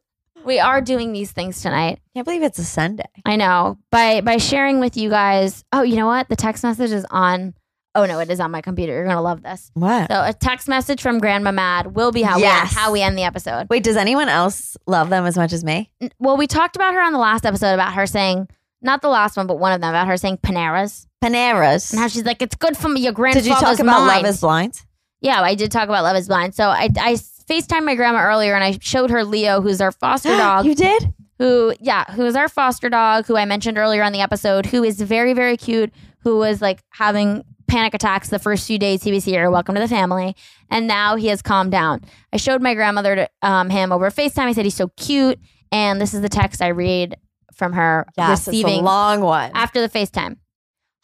we 0.46 0.60
are 0.60 0.82
doing 0.82 1.14
these 1.14 1.32
things 1.32 1.62
tonight. 1.62 2.00
Can't 2.14 2.26
believe 2.26 2.44
it's 2.44 2.60
a 2.60 2.64
Sunday. 2.66 3.10
I 3.26 3.36
know. 3.36 3.78
By 3.92 4.22
by 4.22 4.38
sharing 4.38 4.80
with 4.80 4.98
you 4.98 5.10
guys. 5.10 5.64
Oh, 5.72 5.82
you 5.84 5.96
know 5.96 6.08
what? 6.08 6.30
The 6.30 6.36
text 6.36 6.64
message 6.64 6.92
is 6.92 7.06
on 7.10 7.54
Oh 7.94 8.06
no, 8.06 8.20
it 8.20 8.30
is 8.30 8.39
on 8.39 8.52
my 8.52 8.62
computer. 8.62 8.94
You're 8.94 9.04
going 9.04 9.18
to 9.18 9.22
love 9.22 9.44
this. 9.44 9.70
What? 9.74 10.10
So 10.10 10.24
a 10.24 10.32
text 10.32 10.70
message 10.70 11.02
from 11.02 11.20
Grandma 11.20 11.52
Mad 11.52 11.94
will 11.94 12.14
be 12.14 12.22
how 12.22 12.38
we 12.38 12.46
end, 12.46 12.70
how 12.70 12.89
we 12.94 13.02
end 13.02 13.18
the 13.18 13.24
episode. 13.24 13.68
Wait, 13.70 13.84
does 13.84 13.98
anyone 13.98 14.30
else 14.30 14.78
love 14.88 15.10
them 15.10 15.26
as 15.26 15.36
much 15.36 15.52
as 15.52 15.66
me? 15.66 15.92
N- 16.00 16.10
Well, 16.18 16.38
we 16.38 16.48
talked 16.48 16.78
about 16.78 16.94
her 16.94 17.02
on 17.02 17.12
the 17.12 17.20
last 17.20 17.46
episode 17.46 17.74
about 17.74 17.92
her 17.96 18.08
saying, 18.08 18.48
not 18.82 19.02
the 19.02 19.10
last 19.10 19.36
one, 19.36 19.46
but 19.46 19.60
one 19.60 19.74
of 19.74 19.82
them 19.82 19.89
about 19.89 20.08
her 20.08 20.16
saying 20.16 20.38
Paneras 20.38 21.06
Paneras. 21.20 21.92
and 21.92 22.00
how 22.00 22.08
she's 22.08 22.24
like, 22.24 22.42
it's 22.42 22.56
good 22.56 22.78
for 22.78 22.88
your 22.96 23.12
Did 23.12 23.46
you 23.46 23.54
talk 23.56 23.78
about 23.80 24.06
mind. 24.08 24.24
Love 24.24 24.26
Is 24.36 24.39
Blind? 24.39 24.82
Yeah, 25.22 25.42
I 25.42 25.56
did 25.56 25.72
talk 25.72 25.86
about 25.86 26.04
Love 26.04 26.18
Is 26.18 26.28
Blind. 26.28 26.56
So 26.56 26.66
I 26.66 26.90
I 27.00 27.18
Facetimed 27.50 27.84
my 27.84 27.96
grandma 27.96 28.20
earlier 28.22 28.54
and 28.56 28.64
I 28.64 28.78
showed 28.82 29.10
her 29.10 29.26
Leo, 29.26 29.60
who's 29.62 29.82
our 29.82 29.92
foster 29.92 30.30
dog. 30.38 30.66
you 30.66 30.76
did? 30.76 31.14
who 31.38 31.74
yeah 31.80 32.06
who 32.12 32.24
is 32.24 32.36
our 32.36 32.48
foster 32.48 32.88
dog 32.88 33.26
who 33.26 33.36
i 33.36 33.46
mentioned 33.46 33.76
earlier 33.76 34.04
on 34.04 34.12
the 34.12 34.22
episode 34.22 34.64
who 34.68 34.84
is 34.84 35.02
very 35.02 35.34
very 35.34 35.58
cute 35.58 35.92
who 36.20 36.38
was 36.38 36.62
like 36.62 36.84
having 36.92 37.44
panic 37.68 37.96
attacks 37.96 38.30
the 38.30 38.38
first 38.38 38.68
few 38.68 38.78
days 38.78 39.02
he 39.02 39.12
was 39.12 39.26
here 39.26 39.50
welcome 39.50 39.74
to 39.74 39.82
the 39.82 39.88
family 39.88 40.36
and 40.70 40.86
now 40.86 41.16
he 41.16 41.26
has 41.30 41.42
calmed 41.42 41.72
down 41.72 42.00
i 42.32 42.38
showed 42.38 42.62
my 42.62 42.76
grandmother 42.76 43.16
to, 43.16 43.30
um, 43.42 43.72
him 43.72 43.92
over 43.92 44.12
facetime 44.12 44.44
i 44.46 44.52
said 44.54 44.66
he's 44.66 44.76
so 44.76 44.90
cute 44.98 45.40
and 45.72 46.00
this 46.00 46.14
is 46.14 46.22
the 46.22 46.30
text 46.30 46.62
i 46.62 46.68
read 46.68 47.18
from 47.56 47.74
her 47.74 48.06
Yes, 48.16 48.42
it's 48.42 48.48
a 48.50 48.52
receiving 48.52 48.84
long 48.84 49.22
one. 49.22 49.50
after 49.56 49.82
the 49.82 49.90
FaceTime. 49.90 50.38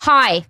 Hi, 0.02 0.46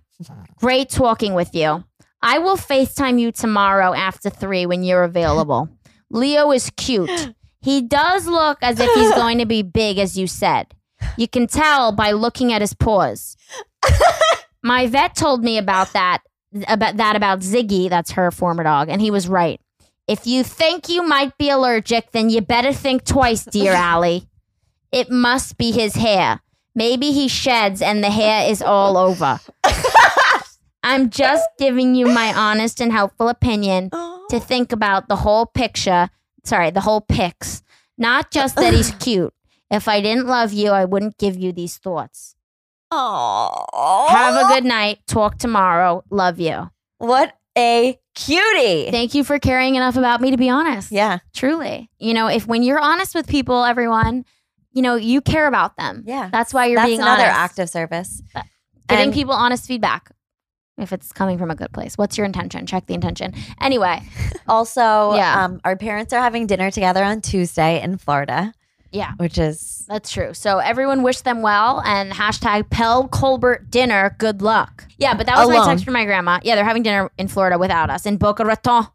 great 0.57 0.89
talking 0.89 1.33
with 1.33 1.55
you. 1.55 1.85
I 2.21 2.39
will 2.39 2.57
FaceTime 2.57 3.19
you 3.19 3.31
tomorrow 3.31 3.93
after 3.93 4.29
three 4.29 4.65
when 4.65 4.83
you're 4.83 5.03
available. 5.03 5.69
Leo 6.09 6.51
is 6.51 6.71
cute. 6.77 7.33
He 7.61 7.81
does 7.81 8.27
look 8.27 8.59
as 8.61 8.79
if 8.79 8.89
he's 8.93 9.11
going 9.13 9.39
to 9.39 9.45
be 9.45 9.61
big, 9.61 9.97
as 9.97 10.17
you 10.17 10.27
said. 10.27 10.73
You 11.17 11.27
can 11.27 11.47
tell 11.47 11.91
by 11.91 12.11
looking 12.11 12.53
at 12.53 12.61
his 12.61 12.73
paws. 12.73 13.35
My 14.63 14.87
vet 14.87 15.15
told 15.15 15.43
me 15.43 15.57
about 15.57 15.93
that 15.93 16.21
about 16.67 16.97
that 16.97 17.15
about 17.15 17.39
Ziggy, 17.39 17.89
that's 17.89 18.11
her 18.11 18.31
former 18.31 18.63
dog, 18.63 18.89
and 18.89 19.01
he 19.01 19.11
was 19.11 19.27
right. 19.27 19.59
If 20.07 20.25
you 20.25 20.43
think 20.43 20.87
you 20.87 21.03
might 21.03 21.37
be 21.37 21.49
allergic, 21.49 22.11
then 22.11 22.29
you 22.29 22.41
better 22.41 22.71
think 22.73 23.03
twice, 23.03 23.43
dear 23.43 23.75
Ali. 23.75 24.27
It 24.91 25.09
must 25.11 25.57
be 25.57 25.71
his 25.71 25.95
hair. 25.95 26.39
Maybe 26.73 27.11
he 27.11 27.27
sheds 27.27 27.81
and 27.81 28.03
the 28.03 28.09
hair 28.09 28.49
is 28.49 28.61
all 28.61 28.97
over. 28.97 29.39
I'm 30.87 31.09
just 31.09 31.47
giving 31.59 31.95
you 31.95 32.07
my 32.07 32.33
honest 32.35 32.81
and 32.81 32.91
helpful 32.91 33.29
opinion 33.29 33.89
to 34.29 34.39
think 34.39 34.71
about 34.71 35.07
the 35.09 35.17
whole 35.17 35.45
picture. 35.45 36.09
Sorry, 36.43 36.71
the 36.71 36.81
whole 36.81 37.01
pics. 37.01 37.61
Not 37.97 38.31
just 38.31 38.55
that 38.55 38.73
he's 38.73 38.91
cute. 38.99 39.33
If 39.69 39.87
I 39.87 40.01
didn't 40.01 40.27
love 40.27 40.53
you, 40.53 40.69
I 40.71 40.85
wouldn't 40.85 41.17
give 41.17 41.35
you 41.37 41.51
these 41.51 41.77
thoughts. 41.77 42.35
Oh, 42.91 44.07
Have 44.09 44.45
a 44.45 44.47
good 44.53 44.63
night. 44.63 44.99
Talk 45.07 45.37
tomorrow. 45.37 46.03
Love 46.09 46.39
you. 46.39 46.69
What 46.99 47.35
a 47.57 47.99
cutie. 48.15 48.89
Thank 48.91 49.13
you 49.13 49.23
for 49.23 49.39
caring 49.39 49.75
enough 49.75 49.97
about 49.97 50.21
me 50.21 50.31
to 50.31 50.37
be 50.37 50.49
honest. 50.49 50.91
yeah, 50.91 51.19
Truly. 51.33 51.89
You 51.99 52.13
know, 52.13 52.27
if 52.27 52.47
when 52.47 52.63
you're 52.63 52.79
honest 52.79 53.13
with 53.13 53.27
people, 53.27 53.63
everyone, 53.65 54.25
you 54.71 54.81
know, 54.81 54.95
you 54.95 55.21
care 55.21 55.47
about 55.47 55.75
them. 55.75 56.03
yeah. 56.07 56.29
That's 56.31 56.53
why 56.53 56.67
you're 56.67 56.77
That's 56.77 56.87
being 56.87 57.01
another 57.01 57.23
honest. 57.23 57.37
act 57.39 57.59
of 57.59 57.69
service. 57.69 58.21
Giving 58.87 59.05
And- 59.05 59.13
people 59.13 59.33
honest 59.33 59.65
feedback. 59.67 60.11
If 60.77 60.93
it's 60.93 61.11
coming 61.11 61.39
from 61.39 61.49
a 61.49 61.55
good 61.55 61.71
place. 61.73 61.97
What's 61.97 62.17
your 62.17 62.25
intention? 62.25 62.67
Check 62.67 62.85
the 62.85 62.93
intention. 62.93 63.33
Anyway, 63.59 64.01
Also, 64.47 65.15
Yeah. 65.15 65.43
um, 65.45 65.59
our 65.65 65.75
parents 65.75 66.13
are 66.13 66.21
having 66.21 66.45
dinner 66.45 66.69
together 66.69 67.03
on 67.03 67.21
Tuesday 67.21 67.81
in 67.81 67.97
Florida, 67.97 68.53
yeah, 68.91 69.13
which 69.17 69.37
is 69.39 69.85
that's 69.89 70.11
true. 70.11 70.33
So 70.35 70.59
everyone 70.59 71.01
wish 71.03 71.21
them 71.21 71.41
well 71.41 71.81
and 71.83 72.11
hashtag 72.13 72.69
Pell 72.69 73.09
Kolbert 73.09 73.69
dinner. 73.71 74.15
Good 74.19 74.41
luck. 74.43 74.85
Yeah, 74.99 75.15
but 75.15 75.25
that 75.25 75.37
was 75.37 75.49
my 75.49 75.55
Alone. 75.55 75.67
text 75.67 75.83
from 75.83 75.93
my 75.93 76.05
grandma. 76.05 76.39
Yeah, 76.43 76.55
they're 76.55 76.63
having 76.63 76.83
dinner 76.83 77.09
in 77.17 77.27
Florida 77.27 77.57
without 77.57 77.89
us 77.89 78.05
in 78.05 78.17
Boca 78.17 78.45
Raton. 78.45 78.87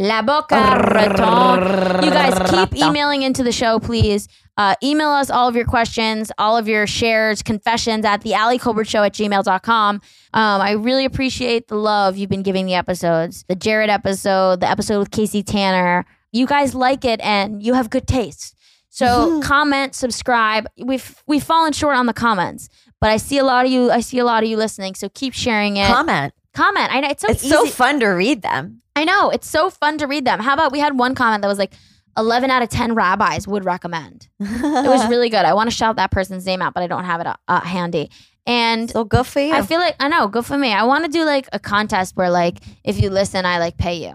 La 0.00 0.22
Boca 0.22 0.56
Raton. 0.94 2.02
You 2.04 2.10
guys 2.10 2.50
keep 2.50 2.74
emailing 2.82 3.20
into 3.22 3.42
the 3.42 3.52
show, 3.52 3.78
please. 3.78 4.28
Uh, 4.56 4.74
email 4.82 5.10
us 5.10 5.30
all 5.30 5.46
of 5.46 5.54
your 5.54 5.66
questions, 5.66 6.32
all 6.38 6.56
of 6.56 6.66
your 6.66 6.86
shares, 6.86 7.42
confessions 7.42 8.04
at 8.06 8.22
the 8.22 8.34
Ali 8.34 8.58
Kolbert 8.58 8.88
Show 8.88 9.02
at 9.02 9.12
gmail.com. 9.12 9.96
Um, 9.96 10.00
I 10.32 10.72
really 10.72 11.04
appreciate 11.04 11.68
the 11.68 11.74
love 11.76 12.16
you've 12.16 12.30
been 12.30 12.42
giving 12.42 12.64
the 12.66 12.74
episodes. 12.74 13.44
The 13.48 13.54
Jared 13.54 13.90
episode, 13.90 14.60
the 14.60 14.70
episode 14.70 15.00
with 15.00 15.10
Casey 15.10 15.42
Tanner. 15.42 16.06
You 16.32 16.46
guys 16.46 16.74
like 16.74 17.04
it 17.04 17.20
and 17.20 17.62
you 17.62 17.74
have 17.74 17.90
good 17.90 18.06
taste. 18.06 18.56
So 18.88 19.40
comment, 19.44 19.94
subscribe. 19.94 20.66
We've 20.82 21.22
we've 21.26 21.44
fallen 21.44 21.72
short 21.74 21.96
on 21.96 22.06
the 22.06 22.14
comments, 22.14 22.68
but 23.00 23.10
I 23.10 23.18
see 23.18 23.36
a 23.38 23.44
lot 23.44 23.66
of 23.66 23.70
you. 23.72 23.90
I 23.90 24.00
see 24.00 24.18
a 24.18 24.24
lot 24.24 24.42
of 24.42 24.48
you 24.48 24.56
listening. 24.56 24.94
So 24.94 25.08
keep 25.10 25.34
sharing 25.34 25.76
it. 25.76 25.86
comment. 25.86 26.32
comment. 26.54 26.92
I 26.92 27.00
know 27.00 27.08
it's 27.08 27.22
so 27.22 27.28
It's 27.28 27.44
easy. 27.44 27.54
so 27.54 27.66
fun 27.66 28.00
to 28.00 28.06
read 28.08 28.42
them. 28.42 28.80
I 29.00 29.04
know 29.04 29.30
it's 29.30 29.48
so 29.48 29.70
fun 29.70 29.96
to 29.96 30.06
read 30.06 30.26
them. 30.26 30.40
How 30.40 30.52
about 30.52 30.72
we 30.72 30.78
had 30.78 30.98
one 30.98 31.14
comment 31.14 31.40
that 31.40 31.48
was 31.48 31.58
like, 31.58 31.72
eleven 32.18 32.50
out 32.50 32.62
of 32.62 32.68
ten 32.68 32.94
rabbis 32.94 33.48
would 33.48 33.64
recommend. 33.64 34.28
It 34.38 34.86
was 34.86 35.06
really 35.08 35.30
good. 35.30 35.46
I 35.46 35.54
want 35.54 35.70
to 35.70 35.74
shout 35.74 35.96
that 35.96 36.10
person's 36.10 36.44
name 36.44 36.60
out, 36.60 36.74
but 36.74 36.82
I 36.82 36.86
don't 36.86 37.04
have 37.04 37.22
it 37.22 37.26
uh, 37.48 37.60
handy. 37.62 38.10
And 38.46 38.90
so 38.90 39.04
good 39.04 39.26
for 39.26 39.40
you. 39.40 39.54
I 39.54 39.62
feel 39.62 39.78
like 39.80 39.96
I 40.00 40.08
know, 40.08 40.28
good 40.28 40.44
for 40.44 40.58
me. 40.58 40.74
I 40.74 40.84
want 40.84 41.06
to 41.06 41.10
do 41.10 41.24
like 41.24 41.48
a 41.50 41.58
contest 41.58 42.14
where 42.14 42.28
like 42.28 42.58
if 42.84 43.00
you 43.00 43.08
listen, 43.08 43.46
I 43.46 43.58
like 43.58 43.78
pay 43.78 43.94
you. 44.04 44.12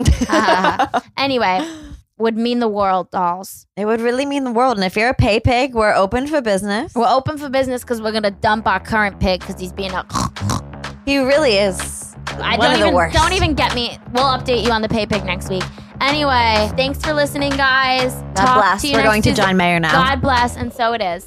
anyway, 1.18 1.60
would 2.16 2.38
mean 2.38 2.60
the 2.60 2.68
world, 2.68 3.10
dolls. 3.10 3.66
it 3.76 3.84
would 3.84 4.00
really 4.00 4.24
mean 4.24 4.44
the 4.44 4.52
world. 4.52 4.78
And 4.78 4.84
if 4.84 4.96
you're 4.96 5.10
a 5.10 5.14
pay 5.14 5.40
pig, 5.40 5.74
we're 5.74 5.94
open 5.94 6.26
for 6.26 6.40
business. 6.40 6.94
We're 6.94 7.06
open 7.06 7.36
for 7.36 7.50
business 7.50 7.82
because 7.82 8.00
we're 8.00 8.12
gonna 8.12 8.30
dump 8.30 8.66
our 8.66 8.80
current 8.80 9.20
pig 9.20 9.40
because 9.40 9.60
he's 9.60 9.72
being 9.74 9.92
a. 9.92 10.06
He 11.04 11.18
really 11.18 11.58
is 11.58 12.11
I 12.28 12.56
one 12.56 12.60
don't 12.60 12.72
of 12.74 12.78
the 12.78 12.84
even 12.86 12.94
worst. 12.94 13.14
don't 13.16 13.32
even 13.32 13.54
get 13.54 13.74
me. 13.74 13.98
We'll 14.12 14.24
update 14.24 14.64
you 14.64 14.70
on 14.70 14.82
the 14.82 14.88
pay 14.88 15.06
pig 15.06 15.24
next 15.24 15.48
week. 15.50 15.64
Anyway, 16.00 16.70
thanks 16.76 16.98
for 17.04 17.12
listening, 17.12 17.50
guys. 17.52 18.12
God 18.14 18.34
Talk 18.34 18.56
bless. 18.56 18.80
to 18.82 18.88
you 18.88 18.92
We're 18.94 18.98
next 18.98 19.08
going 19.10 19.22
to 19.22 19.28
Tuesday. 19.30 19.42
John 19.42 19.56
Mayer 19.56 19.78
now. 19.80 19.92
God 19.92 20.20
bless, 20.20 20.56
and 20.56 20.72
so 20.72 20.92
it 20.94 21.00
is. 21.00 21.26